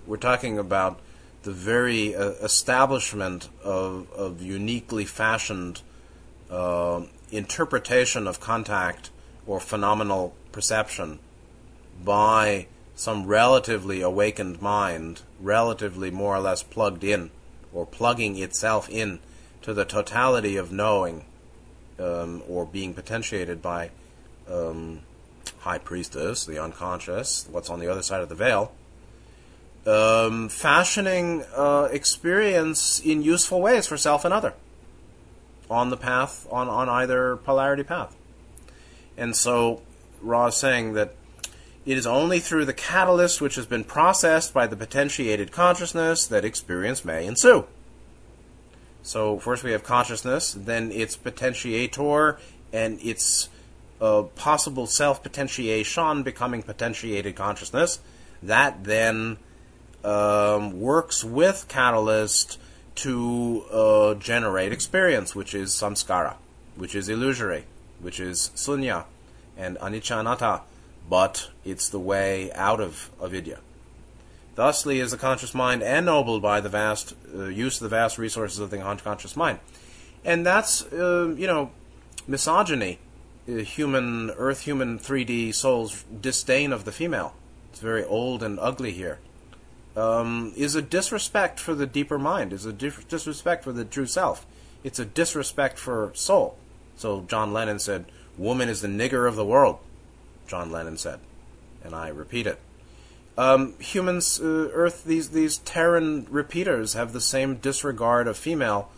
We're 0.06 0.18
talking 0.18 0.58
about 0.58 1.00
the 1.44 1.52
very 1.52 2.16
uh, 2.16 2.32
establishment 2.42 3.50
of, 3.64 4.12
of 4.14 4.42
uniquely 4.42 5.06
fashioned 5.06 5.82
uh, 6.50 7.02
interpretation 7.32 8.28
of 8.28 8.40
contact 8.40 9.10
or 9.48 9.60
phenomenal 9.60 10.34
perception 10.52 11.20
by 12.04 12.68
some 12.96 13.28
relatively 13.28 14.02
awakened 14.02 14.62
mind, 14.62 15.22
relatively 15.40 16.10
more 16.10 16.36
or 16.36 16.40
less 16.40 16.64
plugged 16.64 17.04
in, 17.04 17.30
or 17.74 17.86
plugging 17.86 18.38
itself 18.38 18.90
in 18.90 19.20
to 19.62 19.74
the 19.74 19.86
totality 19.86 20.56
of 20.56 20.72
knowing 20.72 21.26
um, 22.00 22.44
or 22.48 22.66
being 22.66 22.94
potentiated 22.94 23.62
by 23.62 23.90
um, 24.50 25.02
high 25.60 25.78
priestess, 25.78 26.46
the 26.46 26.62
unconscious, 26.62 27.48
what's 27.52 27.70
on 27.70 27.80
the 27.80 27.88
other 27.88 28.02
side 28.02 28.22
of 28.22 28.30
the 28.30 28.36
veil, 28.36 28.72
um, 29.86 30.50
fashioning 30.50 31.44
uh, 31.56 31.88
experience 31.92 33.00
in 33.04 33.22
useful 33.22 33.62
ways 33.62 33.88
for 33.88 33.98
self 33.98 34.26
and 34.26 34.34
other 34.34 34.54
on 35.70 35.90
the 35.90 35.98
path, 35.98 36.48
on, 36.52 36.68
on 36.68 36.90
either 36.90 37.38
polarity 37.38 37.84
path. 37.84 38.16
And 39.18 39.36
so 39.36 39.82
Ra 40.22 40.48
is 40.48 40.56
saying 40.56 40.94
that 40.94 41.16
it 41.86 41.98
is 41.98 42.08
only 42.08 42.40
through 42.40 42.66
the 42.66 42.74
catalyst 42.74 43.42
which 43.42 43.56
has 43.56 43.66
been 43.66 43.84
processed 43.84 44.54
by 44.54 44.68
the 44.68 44.76
potentiated 44.76 45.52
consciousness 45.52 46.26
that 46.28 46.44
experience 46.44 47.06
may 47.06 47.26
ensue. 47.26 47.66
So 49.06 49.38
first 49.38 49.64
we 49.64 49.72
have 49.72 49.84
consciousness, 49.84 50.54
then 50.54 50.92
its 50.92 51.16
potentiator 51.16 52.40
and 52.74 53.00
its 53.02 53.50
uh, 54.02 54.24
possible 54.36 54.88
self 54.88 55.22
potentiation 55.22 56.24
becoming 56.24 56.64
potentiated 56.64 57.36
consciousness. 57.36 58.00
That 58.42 58.84
then 58.84 59.38
um, 60.04 60.82
works 60.82 61.24
with 61.24 61.68
catalyst 61.68 62.60
to 62.96 63.66
uh, 63.72 64.16
generate 64.16 64.74
experience, 64.74 65.36
which 65.36 65.54
is 65.54 65.70
samskara, 65.70 66.34
which 66.76 66.96
is 66.96 67.08
illusory, 67.08 67.66
which 68.00 68.20
is 68.20 68.50
sunya 68.56 69.06
and 69.56 69.78
anicca 69.78 70.20
anatta, 70.20 70.62
but 71.08 71.52
it's 71.64 71.90
the 71.90 72.00
way 72.00 72.52
out 72.54 72.82
of 72.82 73.12
avidya. 73.22 73.60
Thusly 74.56 75.00
is 75.00 75.12
the 75.12 75.18
conscious 75.18 75.54
mind 75.54 75.82
ennobled 75.82 76.42
by 76.42 76.62
the 76.62 76.70
vast 76.70 77.14
uh, 77.34 77.46
use 77.46 77.76
of 77.76 77.84
the 77.84 77.96
vast 77.96 78.18
resources 78.18 78.60
of 78.60 78.70
the 78.70 78.82
unconscious 78.82 79.36
mind. 79.36 79.60
And 80.24 80.46
that's, 80.46 80.84
uh, 80.94 81.36
you 81.38 81.46
know, 81.46 81.72
misogyny, 82.28 83.00
uh, 83.48 83.58
human, 83.58 84.32
earth 84.32 84.62
human 84.62 84.98
3D 84.98 85.54
soul's 85.54 86.04
disdain 86.22 86.72
of 86.72 86.86
the 86.86 86.92
female. 86.92 87.36
It's 87.72 87.82
very 87.82 88.04
old 88.06 88.42
and 88.42 88.60
ugly 88.60 88.94
here 88.94 89.20
um, 89.96 90.54
is 90.56 90.76
a 90.76 90.82
disrespect 90.82 91.60
for 91.60 91.74
the 91.74 91.88
deeper 91.88 92.20
mind, 92.20 92.52
is 92.54 92.66
a 92.66 92.74
disrespect 92.74 93.64
for 93.64 93.72
the 93.72 93.86
true 93.86 94.06
self. 94.06 94.46
It's 94.84 95.00
a 95.00 95.06
disrespect 95.06 95.80
for 95.80 96.12
soul. 96.14 96.58
So 96.98 97.26
John 97.28 97.54
Lennon 97.54 97.80
said, 97.80 98.06
Woman 98.38 98.70
is 98.70 98.82
the 98.82 98.88
nigger 98.88 99.28
of 99.28 99.36
the 99.36 99.46
world, 99.46 99.80
John 100.48 100.72
Lennon 100.72 100.98
said. 100.98 101.20
And 101.84 101.96
I 101.96 102.10
repeat 102.10 102.48
it. 102.48 102.60
Um, 103.38 103.74
humans, 103.80 104.40
uh, 104.40 104.70
Earth, 104.74 105.04
these, 105.04 105.30
these 105.30 105.58
Terran 105.58 106.26
repeaters 106.30 106.94
have 106.94 107.12
the 107.12 107.20
same 107.22 107.56
disregard 107.56 108.28
of 108.28 108.38
female 108.38 108.90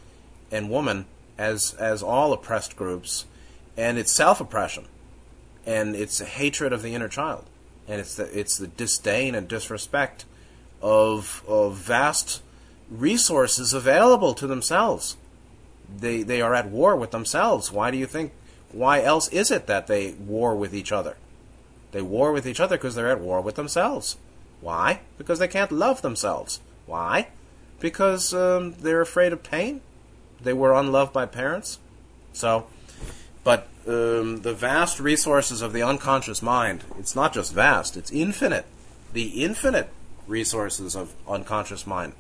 and 0.51 0.69
woman 0.69 1.05
as, 1.37 1.73
as 1.75 2.03
all 2.03 2.33
oppressed 2.33 2.75
groups, 2.75 3.25
and 3.75 3.97
it's 3.97 4.11
self 4.11 4.39
oppression, 4.39 4.85
and 5.65 5.95
it's 5.95 6.21
a 6.21 6.25
hatred 6.25 6.71
of 6.71 6.83
the 6.83 6.93
inner 6.93 7.07
child, 7.07 7.45
and 7.87 7.99
it's 7.99 8.15
the, 8.15 8.39
it's 8.39 8.57
the 8.57 8.67
disdain 8.67 9.33
and 9.33 9.47
disrespect 9.47 10.25
of, 10.83 11.43
of 11.47 11.75
vast 11.75 12.43
resources 12.91 13.73
available 13.73 14.35
to 14.35 14.45
themselves. 14.45 15.17
They, 15.99 16.21
they 16.21 16.41
are 16.41 16.53
at 16.53 16.69
war 16.69 16.95
with 16.95 17.09
themselves. 17.11 17.71
Why 17.71 17.89
do 17.89 17.97
you 17.97 18.05
think? 18.05 18.33
Why 18.71 19.01
else 19.01 19.29
is 19.29 19.49
it 19.49 19.65
that 19.67 19.87
they 19.87 20.11
war 20.11 20.55
with 20.55 20.75
each 20.75 20.91
other? 20.91 21.15
They 21.91 22.01
war 22.01 22.31
with 22.31 22.45
each 22.45 22.59
other 22.59 22.77
because 22.77 22.95
they're 22.95 23.09
at 23.09 23.21
war 23.21 23.41
with 23.41 23.55
themselves. 23.55 24.17
Why? 24.61 25.01
Because 25.17 25.39
they 25.39 25.47
can't 25.47 25.71
love 25.71 26.01
themselves. 26.01 26.59
Why? 26.85 27.27
Because 27.79 28.33
um, 28.33 28.73
they're 28.73 29.01
afraid 29.01 29.33
of 29.33 29.43
pain. 29.43 29.81
They 30.41 30.53
were 30.53 30.73
unloved 30.73 31.13
by 31.13 31.25
parents. 31.25 31.79
So, 32.33 32.67
but 33.43 33.67
um, 33.87 34.41
the 34.41 34.53
vast 34.53 34.99
resources 34.99 35.61
of 35.61 35.73
the 35.73 35.83
unconscious 35.83 36.41
mind, 36.41 36.83
it's 36.99 37.15
not 37.15 37.33
just 37.33 37.53
vast, 37.53 37.97
it's 37.97 38.11
infinite. 38.11 38.65
The 39.13 39.43
infinite 39.43 39.89
resources 40.27 40.95
of 40.95 41.13
unconscious 41.27 41.87
mind, 41.87 42.13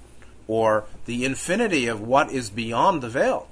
or 0.47 0.85
the 1.05 1.25
infinity 1.25 1.87
of 1.87 2.01
what 2.01 2.31
is 2.31 2.49
beyond 2.49 3.01
the 3.01 3.09
veil, 3.09 3.47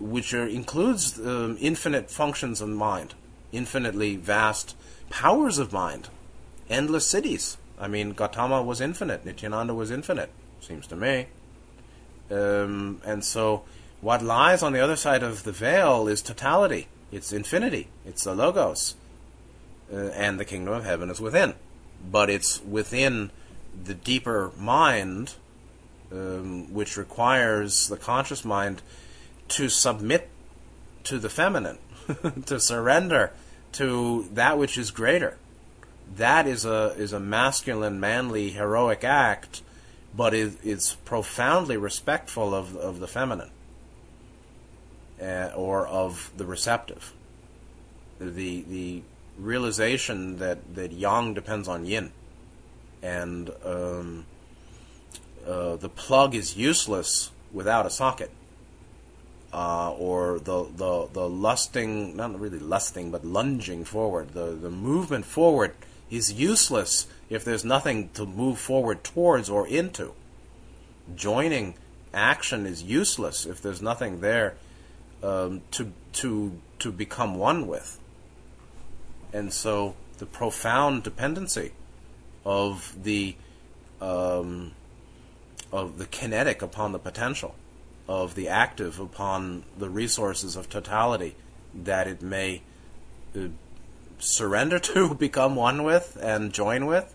which 0.00 0.32
are, 0.32 0.46
includes 0.46 1.18
um, 1.18 1.56
infinite 1.60 2.10
functions 2.10 2.60
of 2.60 2.68
mind, 2.70 3.14
infinitely 3.52 4.16
vast 4.16 4.74
powers 5.10 5.58
of 5.58 5.72
mind, 5.72 6.08
endless 6.70 7.12
siddhis. 7.12 7.56
I 7.78 7.88
mean, 7.88 8.12
Gautama 8.12 8.62
was 8.62 8.80
infinite, 8.80 9.24
Nityananda 9.24 9.74
was 9.74 9.90
infinite, 9.90 10.30
seems 10.60 10.86
to 10.88 10.96
me. 10.96 11.26
Um, 12.30 13.00
and 13.04 13.24
so, 13.24 13.64
what 14.00 14.22
lies 14.22 14.62
on 14.62 14.72
the 14.72 14.80
other 14.80 14.96
side 14.96 15.22
of 15.22 15.44
the 15.44 15.52
veil 15.52 16.08
is 16.08 16.22
totality. 16.22 16.88
It's 17.12 17.32
infinity. 17.32 17.88
It's 18.04 18.24
the 18.24 18.34
logos, 18.34 18.94
uh, 19.92 19.96
and 19.96 20.40
the 20.40 20.44
kingdom 20.44 20.72
of 20.74 20.84
heaven 20.84 21.10
is 21.10 21.20
within 21.20 21.54
but 22.10 22.30
it's 22.30 22.62
within 22.62 23.30
the 23.84 23.94
deeper 23.94 24.52
mind, 24.58 25.34
um, 26.12 26.72
which 26.72 26.96
requires 26.96 27.88
the 27.88 27.96
conscious 27.96 28.44
mind 28.44 28.82
to 29.48 29.68
submit 29.68 30.28
to 31.04 31.18
the 31.18 31.28
feminine, 31.28 31.78
to 32.46 32.60
surrender 32.60 33.32
to 33.72 34.28
that 34.32 34.58
which 34.58 34.78
is 34.78 34.90
greater. 34.90 35.36
That 36.16 36.46
is 36.46 36.64
a 36.64 36.94
is 36.96 37.12
a 37.12 37.20
masculine, 37.20 37.98
manly, 37.98 38.50
heroic 38.50 39.04
act, 39.04 39.62
but 40.16 40.32
it, 40.32 40.54
it's 40.62 40.94
profoundly 40.94 41.76
respectful 41.76 42.54
of 42.54 42.76
of 42.76 43.00
the 43.00 43.08
feminine, 43.08 43.50
uh, 45.20 45.50
or 45.56 45.86
of 45.86 46.30
the 46.36 46.46
receptive. 46.46 47.12
The 48.20 48.62
the 48.62 49.02
realization 49.38 50.38
that, 50.38 50.74
that 50.74 50.92
yang 50.92 51.34
depends 51.34 51.68
on 51.68 51.84
yin. 51.84 52.12
And 53.02 53.50
um, 53.64 54.26
uh, 55.46 55.76
the 55.76 55.88
plug 55.88 56.34
is 56.34 56.56
useless 56.56 57.30
without 57.52 57.86
a 57.86 57.90
socket. 57.90 58.30
Uh, 59.52 59.92
or 59.92 60.40
the, 60.40 60.64
the, 60.76 61.08
the 61.12 61.28
lusting, 61.28 62.16
not 62.16 62.38
really 62.40 62.58
lusting, 62.58 63.12
but 63.12 63.24
lunging 63.24 63.84
forward, 63.84 64.34
the, 64.34 64.46
the 64.46 64.70
movement 64.70 65.24
forward 65.24 65.72
is 66.14 66.32
useless 66.32 67.06
if 67.28 67.44
there's 67.44 67.64
nothing 67.64 68.10
to 68.10 68.24
move 68.26 68.58
forward 68.58 69.02
towards 69.02 69.48
or 69.50 69.66
into. 69.66 70.12
Joining 71.14 71.74
action 72.12 72.66
is 72.66 72.82
useless 72.82 73.46
if 73.46 73.60
there's 73.60 73.82
nothing 73.82 74.20
there 74.20 74.54
um, 75.22 75.62
to, 75.72 75.92
to, 76.12 76.60
to 76.78 76.92
become 76.92 77.34
one 77.34 77.66
with. 77.66 77.98
And 79.32 79.52
so 79.52 79.96
the 80.18 80.26
profound 80.26 81.02
dependency 81.02 81.72
of 82.44 82.96
the 83.02 83.34
um, 84.00 84.72
of 85.72 85.98
the 85.98 86.06
kinetic 86.06 86.62
upon 86.62 86.92
the 86.92 86.98
potential, 86.98 87.54
of 88.06 88.34
the 88.34 88.48
active 88.48 89.00
upon 89.00 89.64
the 89.76 89.88
resources 89.88 90.56
of 90.56 90.68
totality 90.68 91.34
that 91.74 92.06
it 92.06 92.22
may 92.22 92.62
uh, 93.36 93.48
surrender 94.18 94.78
to, 94.94 95.14
become 95.14 95.56
one 95.56 95.84
with, 95.84 96.16
and 96.20 96.52
join 96.52 96.86
with. 96.86 97.14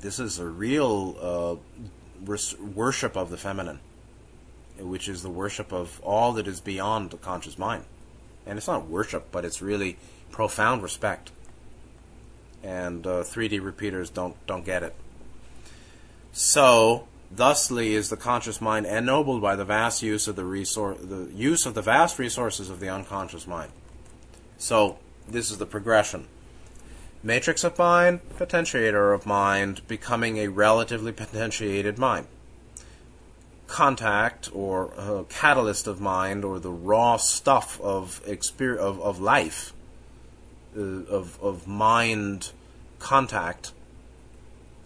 This 0.00 0.18
is 0.18 0.38
a 0.38 0.46
real 0.46 1.16
uh, 1.20 1.56
worship 2.60 3.16
of 3.16 3.30
the 3.30 3.36
feminine, 3.36 3.80
which 4.78 5.08
is 5.08 5.22
the 5.22 5.30
worship 5.30 5.72
of 5.72 6.00
all 6.02 6.32
that 6.32 6.46
is 6.46 6.60
beyond 6.60 7.10
the 7.10 7.16
conscious 7.16 7.58
mind. 7.58 7.84
And 8.46 8.58
it's 8.58 8.66
not 8.66 8.88
worship, 8.88 9.28
but 9.32 9.44
it's 9.44 9.62
really 9.62 9.96
profound 10.30 10.82
respect. 10.82 11.30
And 12.62 13.06
uh, 13.06 13.22
3D 13.22 13.62
repeaters 13.62 14.10
don't 14.10 14.34
don't 14.46 14.64
get 14.64 14.82
it. 14.82 14.94
So, 16.32 17.06
thusly 17.30 17.94
is 17.94 18.10
the 18.10 18.16
conscious 18.16 18.60
mind 18.60 18.86
ennobled 18.86 19.40
by 19.40 19.54
the 19.54 19.64
vast 19.64 20.02
use 20.02 20.26
of 20.26 20.36
the 20.36 20.44
resource, 20.44 20.98
the 21.00 21.30
use 21.32 21.66
of 21.66 21.74
the 21.74 21.82
vast 21.82 22.18
resources 22.18 22.70
of 22.70 22.80
the 22.80 22.88
unconscious 22.88 23.46
mind. 23.46 23.70
So, 24.58 24.98
this 25.28 25.50
is 25.50 25.58
the 25.58 25.66
progression. 25.66 26.26
Matrix 27.22 27.64
of 27.64 27.78
mind, 27.78 28.20
potentiator 28.36 29.14
of 29.14 29.24
mind, 29.24 29.80
becoming 29.88 30.38
a 30.38 30.48
relatively 30.48 31.12
potentiated 31.12 31.98
mind. 31.98 32.26
Contact 33.66 34.50
or 34.52 34.92
uh, 34.98 35.22
catalyst 35.30 35.86
of 35.86 36.00
mind, 36.00 36.44
or 36.44 36.58
the 36.58 36.70
raw 36.70 37.16
stuff 37.16 37.80
of, 37.80 38.22
exper- 38.26 38.76
of, 38.76 39.00
of 39.00 39.20
life, 39.20 39.72
uh, 40.76 40.80
of, 40.80 41.38
of 41.42 41.66
mind 41.66 42.52
contact, 42.98 43.72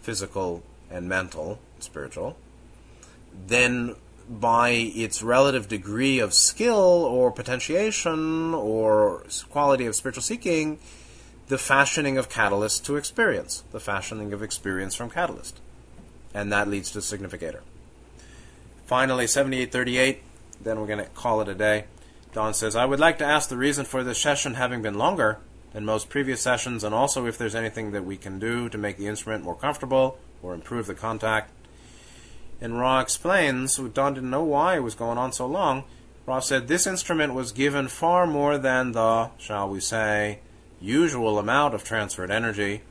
physical 0.01 0.63
and 0.89 1.09
mental, 1.09 1.59
spiritual, 1.79 2.37
then 3.47 3.95
by 4.29 4.69
its 4.69 5.23
relative 5.23 5.67
degree 5.67 6.19
of 6.19 6.33
skill 6.33 6.75
or 6.75 7.31
potentiation 7.31 8.53
or 8.53 9.25
quality 9.49 9.87
of 9.87 9.95
spiritual 9.95 10.21
seeking, 10.21 10.77
the 11.47 11.57
fashioning 11.57 12.17
of 12.17 12.29
catalyst 12.29 12.85
to 12.85 12.95
experience, 12.95 13.63
the 13.71 13.79
fashioning 13.79 14.31
of 14.31 14.43
experience 14.43 14.93
from 14.93 15.09
catalyst. 15.09 15.59
And 16.31 16.51
that 16.51 16.67
leads 16.67 16.91
to 16.91 17.01
significator. 17.01 17.63
Finally, 18.85 19.25
7838, 19.27 20.21
then 20.61 20.79
we're 20.79 20.85
going 20.85 20.99
to 20.99 21.05
call 21.05 21.41
it 21.41 21.47
a 21.47 21.55
day. 21.55 21.85
Don 22.31 22.53
says, 22.53 22.75
I 22.75 22.85
would 22.85 22.99
like 22.99 23.17
to 23.17 23.25
ask 23.25 23.49
the 23.49 23.57
reason 23.57 23.85
for 23.85 24.03
this 24.03 24.21
session 24.21 24.53
having 24.53 24.83
been 24.83 24.93
longer 24.93 25.39
than 25.73 25.85
most 25.85 26.09
previous 26.09 26.41
sessions, 26.41 26.83
and 26.83 26.93
also 26.93 27.25
if 27.25 27.37
there's 27.37 27.55
anything 27.55 27.91
that 27.91 28.05
we 28.05 28.17
can 28.17 28.37
do 28.37 28.69
to 28.69 28.77
make 28.77 28.97
the 28.97 29.07
instrument 29.07 29.43
more 29.43 29.55
comfortable 29.55 30.19
or 30.43 30.53
improve 30.53 30.85
the 30.85 30.93
contact. 30.93 31.51
And 32.61 32.77
Ra 32.77 32.99
explains, 32.99 33.77
Don 33.77 34.13
didn't 34.13 34.29
know 34.29 34.43
why 34.43 34.75
it 34.75 34.83
was 34.83 34.95
going 34.95 35.17
on 35.17 35.31
so 35.31 35.45
long. 35.45 35.83
Ra 36.25 36.39
said, 36.39 36.67
This 36.67 36.85
instrument 36.85 37.33
was 37.33 37.51
given 37.51 37.87
far 37.87 38.27
more 38.27 38.57
than 38.57 38.91
the, 38.91 39.29
shall 39.37 39.69
we 39.69 39.79
say, 39.79 40.39
usual 40.81 41.39
amount 41.39 41.73
of 41.73 41.83
transferred 41.83 42.31
energy. 42.31 42.81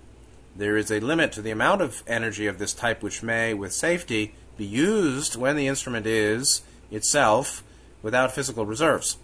There 0.56 0.76
is 0.76 0.90
a 0.90 1.00
limit 1.00 1.32
to 1.32 1.42
the 1.42 1.50
amount 1.50 1.82
of 1.82 2.02
energy 2.06 2.46
of 2.46 2.58
this 2.58 2.74
type 2.74 3.02
which 3.02 3.22
may, 3.22 3.54
with 3.54 3.72
safety, 3.72 4.34
be 4.56 4.64
used 4.64 5.36
when 5.36 5.56
the 5.56 5.68
instrument 5.68 6.06
is, 6.06 6.62
itself, 6.90 7.62
without 8.02 8.32
physical 8.32 8.66
reserves. 8.66 9.18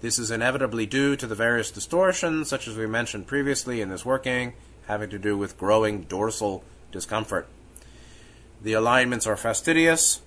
This 0.00 0.18
is 0.18 0.30
inevitably 0.30 0.86
due 0.86 1.16
to 1.16 1.26
the 1.26 1.34
various 1.34 1.70
distortions, 1.70 2.48
such 2.48 2.68
as 2.68 2.76
we 2.76 2.86
mentioned 2.86 3.26
previously 3.26 3.80
in 3.80 3.88
this 3.88 4.04
working, 4.04 4.54
having 4.86 5.10
to 5.10 5.18
do 5.18 5.36
with 5.36 5.58
growing 5.58 6.02
dorsal 6.02 6.64
discomfort. 6.92 7.46
The 8.60 8.72
alignments 8.72 9.26
are 9.26 9.36
fastidious. 9.36 10.20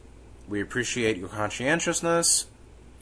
We 0.48 0.62
appreciate 0.62 1.18
your 1.18 1.28
conscientiousness. 1.28 2.46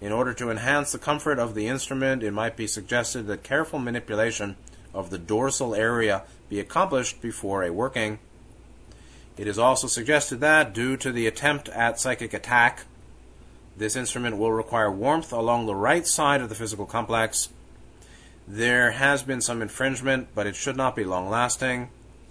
In 0.02 0.12
order 0.12 0.34
to 0.34 0.50
enhance 0.50 0.92
the 0.92 0.98
comfort 0.98 1.40
of 1.40 1.56
the 1.56 1.68
instrument, 1.68 2.24
it 2.24 2.32
might 2.32 2.56
be 2.56 2.68
suggested 2.68 3.28
that 3.28 3.44
careful 3.44 3.80
manipulation 3.80 4.56
of 4.94 5.10
the 5.10 5.18
dorsal 5.18 5.76
area 5.76 6.24
be 6.50 6.60
accomplished 6.60 7.22
before 7.22 7.64
a 7.64 7.72
working. 7.72 8.18
It 9.38 9.48
is 9.48 9.60
also 9.60 9.88
suggested 9.88 10.40
that, 10.40 10.74
due 10.74 10.98
to 10.98 11.12
the 11.12 11.28
attempt 11.28 11.70
at 11.70 12.00
psychic 12.00 12.34
attack, 12.34 12.86
this 13.78 13.96
instrument 13.96 14.38
will 14.38 14.52
require 14.52 14.92
warmth 14.92 15.32
along 15.32 15.66
the 15.66 15.76
right 15.76 16.06
side 16.08 16.42
of 16.42 16.50
the 16.50 16.56
physical 16.56 16.86
complex. 16.86 17.50
There 18.48 18.92
has 18.92 19.22
been 19.22 19.42
some 19.42 19.62
infringement, 19.62 20.30
but 20.34 20.48
it 20.48 20.56
should 20.56 20.76
not 20.76 20.96
be 20.96 21.04
long 21.04 21.30
lasting. 21.30 21.90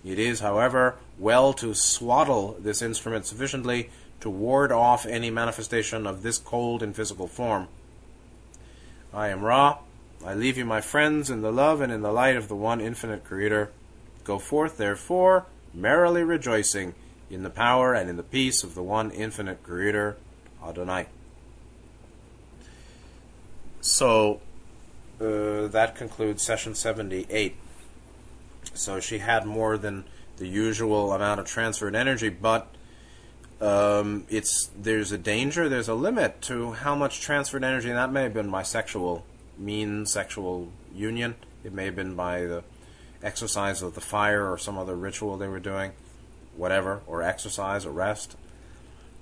It 0.09 0.19
is, 0.19 0.41
however, 0.41 0.97
well 1.19 1.53
to 1.53 1.75
swaddle 1.75 2.57
this 2.59 2.81
instrument 2.81 3.27
sufficiently 3.27 3.91
to 4.21 4.31
ward 4.31 4.73
off 4.73 5.05
any 5.05 5.31
manifestation 5.31 6.07
of 6.07 6.23
this 6.23 6.39
cold 6.39 6.83
in 6.83 6.95
physical 6.95 7.29
form. 7.29 7.69
I 9.13 9.29
am 9.29 9.43
Ra. 9.43 9.81
I 10.25 10.33
leave 10.33 10.57
you, 10.57 10.65
my 10.65 10.81
friends, 10.81 11.29
in 11.29 11.43
the 11.43 11.53
love 11.53 11.83
and 11.83 11.93
in 11.93 12.01
the 12.01 12.11
light 12.11 12.37
of 12.37 12.49
the 12.49 12.57
one 12.57 12.81
infinite 12.81 13.23
Creator. 13.23 13.71
Go 14.25 14.39
forth, 14.39 14.79
therefore, 14.79 15.45
merrily 15.75 16.23
rejoicing 16.23 16.95
in 17.29 17.43
the 17.43 17.51
power 17.51 17.93
and 17.93 18.09
in 18.09 18.17
the 18.17 18.23
peace 18.23 18.65
of 18.65 18.75
the 18.75 18.83
one 18.83 19.11
infinite 19.11 19.63
Creator, 19.63 20.17
Adonai. 20.67 21.09
So, 23.83 24.41
uh, 25.21 25.67
that 25.69 25.97
concludes 25.97 26.43
session 26.43 26.75
78. 26.75 27.57
So 28.79 29.01
she 29.01 29.19
had 29.19 29.45
more 29.45 29.77
than 29.77 30.05
the 30.37 30.47
usual 30.47 31.13
amount 31.13 31.41
of 31.41 31.47
transferred 31.47 31.95
energy, 31.97 32.29
but 32.29 32.69
um, 33.61 34.25
it's 34.29 34.71
there's 34.79 35.11
a 35.11 35.19
danger, 35.19 35.69
there's 35.69 35.89
a 35.89 35.95
limit 35.95 36.41
to 36.43 36.73
how 36.73 36.95
much 36.95 37.21
transferred 37.21 37.65
energy, 37.65 37.89
and 37.89 37.99
that 37.99 38.13
may 38.13 38.23
have 38.23 38.35
been 38.35 38.51
by 38.51 38.63
sexual 38.63 39.25
mean 39.59 40.07
sexual 40.07 40.71
union. 40.95 41.35
It 41.65 41.73
may 41.73 41.87
have 41.87 41.97
been 41.97 42.15
by 42.15 42.43
the 42.43 42.63
exercise 43.23 43.83
of 43.83 43.95
the 43.95 44.01
fire 44.01 44.49
or 44.49 44.57
some 44.59 44.79
other 44.79 44.95
ritual 44.95 45.37
they 45.37 45.49
were 45.49 45.59
doing, 45.59 45.91
whatever, 46.57 47.01
or 47.07 47.23
exercise 47.23 47.85
or 47.85 47.91
rest. 47.91 48.37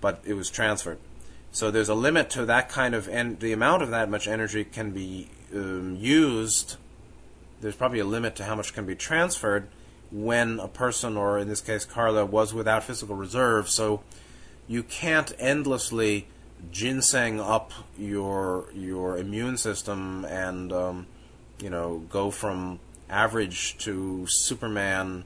But 0.02 0.20
it 0.26 0.34
was 0.34 0.50
transferred. 0.50 0.98
So 1.50 1.70
there's 1.70 1.88
a 1.88 1.94
limit 1.94 2.28
to 2.30 2.44
that 2.44 2.68
kind 2.68 2.94
of, 2.94 3.08
and 3.08 3.40
the 3.40 3.52
amount 3.52 3.82
of 3.82 3.88
that 3.88 4.10
much 4.10 4.28
energy 4.28 4.64
can 4.64 4.90
be 4.90 5.30
um, 5.54 5.96
used 5.96 6.76
there's 7.60 7.76
probably 7.76 8.00
a 8.00 8.04
limit 8.04 8.36
to 8.36 8.44
how 8.44 8.54
much 8.54 8.74
can 8.74 8.86
be 8.86 8.94
transferred 8.94 9.68
when 10.10 10.60
a 10.60 10.68
person, 10.68 11.16
or 11.16 11.38
in 11.38 11.48
this 11.48 11.60
case 11.60 11.84
Carla, 11.84 12.24
was 12.24 12.54
without 12.54 12.84
physical 12.84 13.16
reserve. 13.16 13.68
So 13.68 14.02
you 14.68 14.82
can't 14.82 15.32
endlessly 15.38 16.28
ginseng 16.70 17.40
up 17.40 17.72
your 17.98 18.66
your 18.74 19.18
immune 19.18 19.56
system 19.56 20.24
and 20.24 20.72
um, 20.72 21.06
you 21.60 21.68
know 21.68 21.98
go 22.10 22.30
from 22.30 22.80
average 23.08 23.76
to 23.78 24.26
Superman 24.28 25.24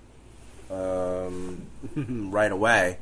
um, 0.71 1.67
right 2.31 2.53
away. 2.53 2.99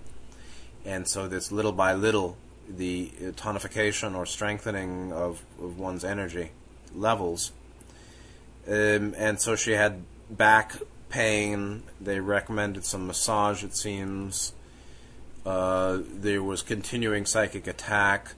And 0.85 1.07
so 1.07 1.29
this 1.29 1.53
little 1.53 1.73
by 1.73 1.95
little 1.95 2.37
the 2.69 3.11
tonification 3.37 4.15
or 4.15 4.27
strengthening 4.27 5.13
of, 5.13 5.43
of 5.61 5.79
one's 5.79 6.05
energy 6.05 6.51
levels 6.95 7.53
um, 8.69 9.15
and 9.17 9.41
so 9.41 9.57
she 9.57 9.73
had 9.73 10.03
back 10.31 10.77
pain. 11.09 11.85
They 12.01 12.21
recommended 12.21 12.85
some 12.85 13.07
massage, 13.07 13.65
it 13.65 13.75
seems. 13.75 14.53
Uh, 15.47 16.01
there 16.05 16.43
was 16.43 16.63
continuing 16.63 17.25
psychic 17.25 17.67
attack, 17.67 18.35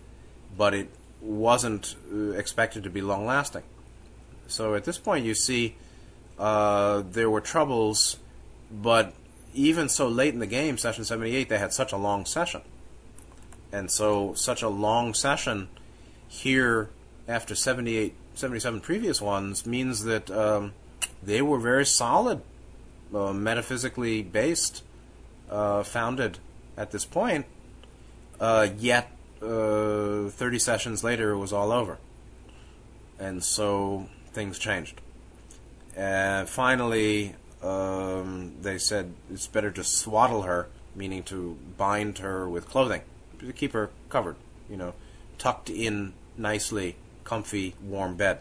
but 0.57 0.75
it 0.75 0.89
wasn't 1.21 1.97
uh, 2.13 2.31
expected 2.31 2.85
to 2.85 2.91
be 2.91 3.01
long 3.01 3.27
lasting. 3.27 3.65
So 4.47 4.75
at 4.75 4.85
this 4.85 4.99
point, 4.99 5.25
you 5.25 5.35
see 5.35 5.77
uh, 6.39 7.03
there 7.11 7.29
were 7.29 7.41
troubles, 7.41 8.17
but 8.71 9.15
even 9.53 9.89
so 9.89 10.09
late 10.09 10.33
in 10.33 10.41
the 10.41 10.47
game, 10.47 10.79
session 10.79 11.05
78, 11.05 11.49
they 11.49 11.59
had 11.59 11.73
such 11.73 11.93
a 11.93 11.97
long 11.97 12.25
session. 12.25 12.63
And 13.73 13.91
so, 13.91 14.35
such 14.35 14.63
a 14.63 14.69
long 14.69 15.15
session 15.15 15.69
here 16.29 16.91
after 17.29 17.55
78 17.55 18.15
77 18.41 18.81
previous 18.81 19.21
ones 19.21 19.67
means 19.67 20.05
that 20.05 20.31
um, 20.31 20.73
they 21.23 21.43
were 21.43 21.59
very 21.59 21.85
solid, 21.85 22.41
uh, 23.15 23.35
metaphysically 23.35 24.23
based, 24.23 24.83
uh, 25.51 25.83
founded 25.83 26.39
at 26.75 26.91
this 26.91 27.05
point. 27.05 27.45
Uh, 28.41 28.69
yet, 28.79 29.11
uh, 29.43 30.31
30 30.31 30.59
sessions 30.59 31.05
later, 31.05 31.33
it 31.33 31.39
was 31.39 31.53
all 31.53 31.71
over. 31.71 31.99
And 33.19 33.45
so 33.45 34.09
things 34.33 34.59
changed. 34.59 35.03
And 35.95 36.49
finally, 36.49 37.35
um, 37.63 38.55
they 38.63 38.79
said 38.79 39.13
it's 39.31 39.49
better 39.49 39.71
to 39.73 39.85
swaddle 39.85 40.43
her, 40.43 40.69
meaning 40.95 41.23
to 41.25 41.59
bind 41.77 42.19
her 42.19 42.49
with 42.49 42.71
clothing, 42.71 43.03
to 43.39 43.53
keep 43.53 43.75
her 43.75 43.91
covered, 44.09 44.37
you 44.71 44.79
know, 44.79 44.95
tucked 45.37 45.69
in 45.69 46.15
nicely 46.39 46.97
comfy, 47.31 47.75
warm 47.81 48.17
bed 48.17 48.41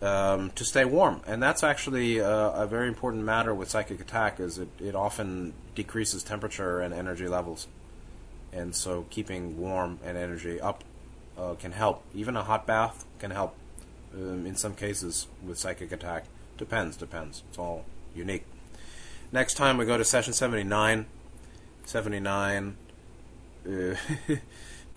um, 0.00 0.50
to 0.52 0.64
stay 0.64 0.86
warm. 0.86 1.20
And 1.26 1.42
that's 1.42 1.62
actually 1.62 2.16
a, 2.18 2.48
a, 2.64 2.66
very 2.66 2.88
important 2.88 3.22
matter 3.24 3.54
with 3.54 3.68
psychic 3.68 4.00
attack 4.00 4.40
is 4.40 4.56
it, 4.58 4.68
it 4.80 4.94
often 4.94 5.52
decreases 5.74 6.22
temperature 6.22 6.80
and 6.80 6.94
energy 6.94 7.28
levels. 7.28 7.68
And 8.50 8.74
so 8.74 9.04
keeping 9.10 9.60
warm 9.60 9.98
and 10.02 10.16
energy 10.16 10.58
up 10.58 10.84
uh, 11.36 11.52
can 11.60 11.72
help. 11.72 12.02
Even 12.14 12.34
a 12.34 12.42
hot 12.42 12.66
bath 12.66 13.04
can 13.18 13.30
help 13.30 13.54
um, 14.14 14.46
in 14.46 14.56
some 14.56 14.74
cases 14.74 15.26
with 15.46 15.58
psychic 15.58 15.92
attack. 15.92 16.24
Depends, 16.56 16.96
depends. 16.96 17.42
It's 17.50 17.58
all 17.58 17.84
unique. 18.14 18.46
Next 19.32 19.54
time 19.54 19.76
we 19.76 19.84
go 19.84 19.98
to 19.98 20.04
session 20.04 20.32
79. 20.32 21.04
79 21.84 22.76
uh, 23.66 23.70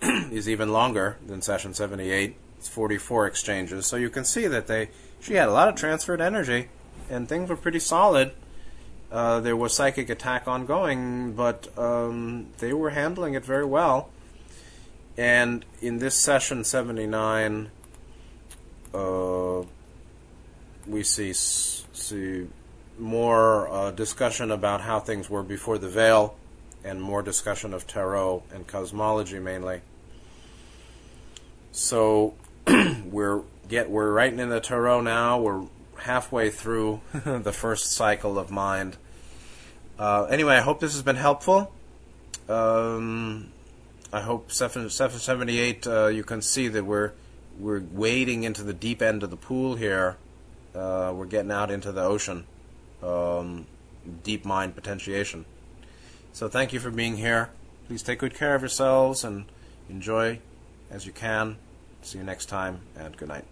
is 0.32 0.48
even 0.48 0.72
longer 0.72 1.18
than 1.26 1.42
session 1.42 1.74
78 1.74 2.36
44 2.68 3.26
exchanges. 3.26 3.86
So 3.86 3.96
you 3.96 4.10
can 4.10 4.24
see 4.24 4.46
that 4.46 4.66
they 4.66 4.90
she 5.20 5.34
had 5.34 5.48
a 5.48 5.52
lot 5.52 5.68
of 5.68 5.74
transferred 5.74 6.20
energy, 6.20 6.68
and 7.10 7.28
things 7.28 7.48
were 7.48 7.56
pretty 7.56 7.80
solid. 7.80 8.32
Uh, 9.10 9.40
there 9.40 9.56
was 9.56 9.74
psychic 9.74 10.10
attack 10.10 10.48
ongoing, 10.48 11.32
but 11.32 11.68
um, 11.78 12.48
they 12.58 12.72
were 12.72 12.90
handling 12.90 13.34
it 13.34 13.44
very 13.44 13.64
well. 13.64 14.10
And 15.16 15.64
in 15.80 15.98
this 15.98 16.16
session 16.16 16.64
79, 16.64 17.70
uh, 18.92 19.62
we 20.86 21.02
see 21.02 21.32
see 21.32 22.48
more 22.98 23.68
uh, 23.68 23.90
discussion 23.90 24.50
about 24.50 24.80
how 24.82 25.00
things 25.00 25.28
were 25.30 25.42
before 25.42 25.78
the 25.78 25.88
veil, 25.88 26.36
and 26.84 27.02
more 27.02 27.22
discussion 27.22 27.74
of 27.74 27.86
tarot 27.86 28.42
and 28.52 28.66
cosmology 28.66 29.38
mainly. 29.38 29.80
So 31.72 32.34
we're 33.10 33.42
get 33.68 33.90
we're 33.90 34.12
right 34.12 34.32
in 34.32 34.48
the 34.48 34.60
tarot 34.60 35.02
now. 35.02 35.40
We're 35.40 35.66
halfway 35.98 36.50
through 36.50 37.00
the 37.12 37.52
first 37.52 37.92
cycle 37.92 38.38
of 38.38 38.50
mind. 38.50 38.96
Uh, 39.98 40.24
anyway, 40.24 40.56
I 40.56 40.60
hope 40.60 40.80
this 40.80 40.92
has 40.92 41.02
been 41.02 41.16
helpful. 41.16 41.72
Um, 42.48 43.48
I 44.12 44.20
hope 44.20 44.52
7, 44.52 44.88
778 44.88 45.86
uh, 45.86 46.06
you 46.06 46.22
can 46.22 46.42
see 46.42 46.68
that 46.68 46.84
we're 46.84 47.12
we're 47.58 47.80
wading 47.80 48.44
into 48.44 48.62
the 48.62 48.74
deep 48.74 49.00
end 49.00 49.22
of 49.22 49.30
the 49.30 49.36
pool 49.36 49.76
here. 49.76 50.16
Uh, 50.74 51.12
we're 51.14 51.26
getting 51.26 51.50
out 51.50 51.70
into 51.70 51.90
the 51.90 52.02
ocean, 52.02 52.44
um, 53.02 53.66
deep 54.22 54.44
mind 54.44 54.74
potentiation. 54.74 55.46
So 56.32 56.48
thank 56.48 56.74
you 56.74 56.80
for 56.80 56.90
being 56.90 57.16
here. 57.16 57.48
Please 57.86 58.02
take 58.02 58.18
good 58.18 58.34
care 58.34 58.54
of 58.54 58.60
yourselves 58.60 59.24
and 59.24 59.46
enjoy 59.88 60.40
as 60.90 61.06
you 61.06 61.12
can. 61.12 61.56
See 62.06 62.18
you 62.18 62.24
next 62.24 62.46
time, 62.46 62.82
and 62.94 63.16
good 63.16 63.26
night. 63.26 63.44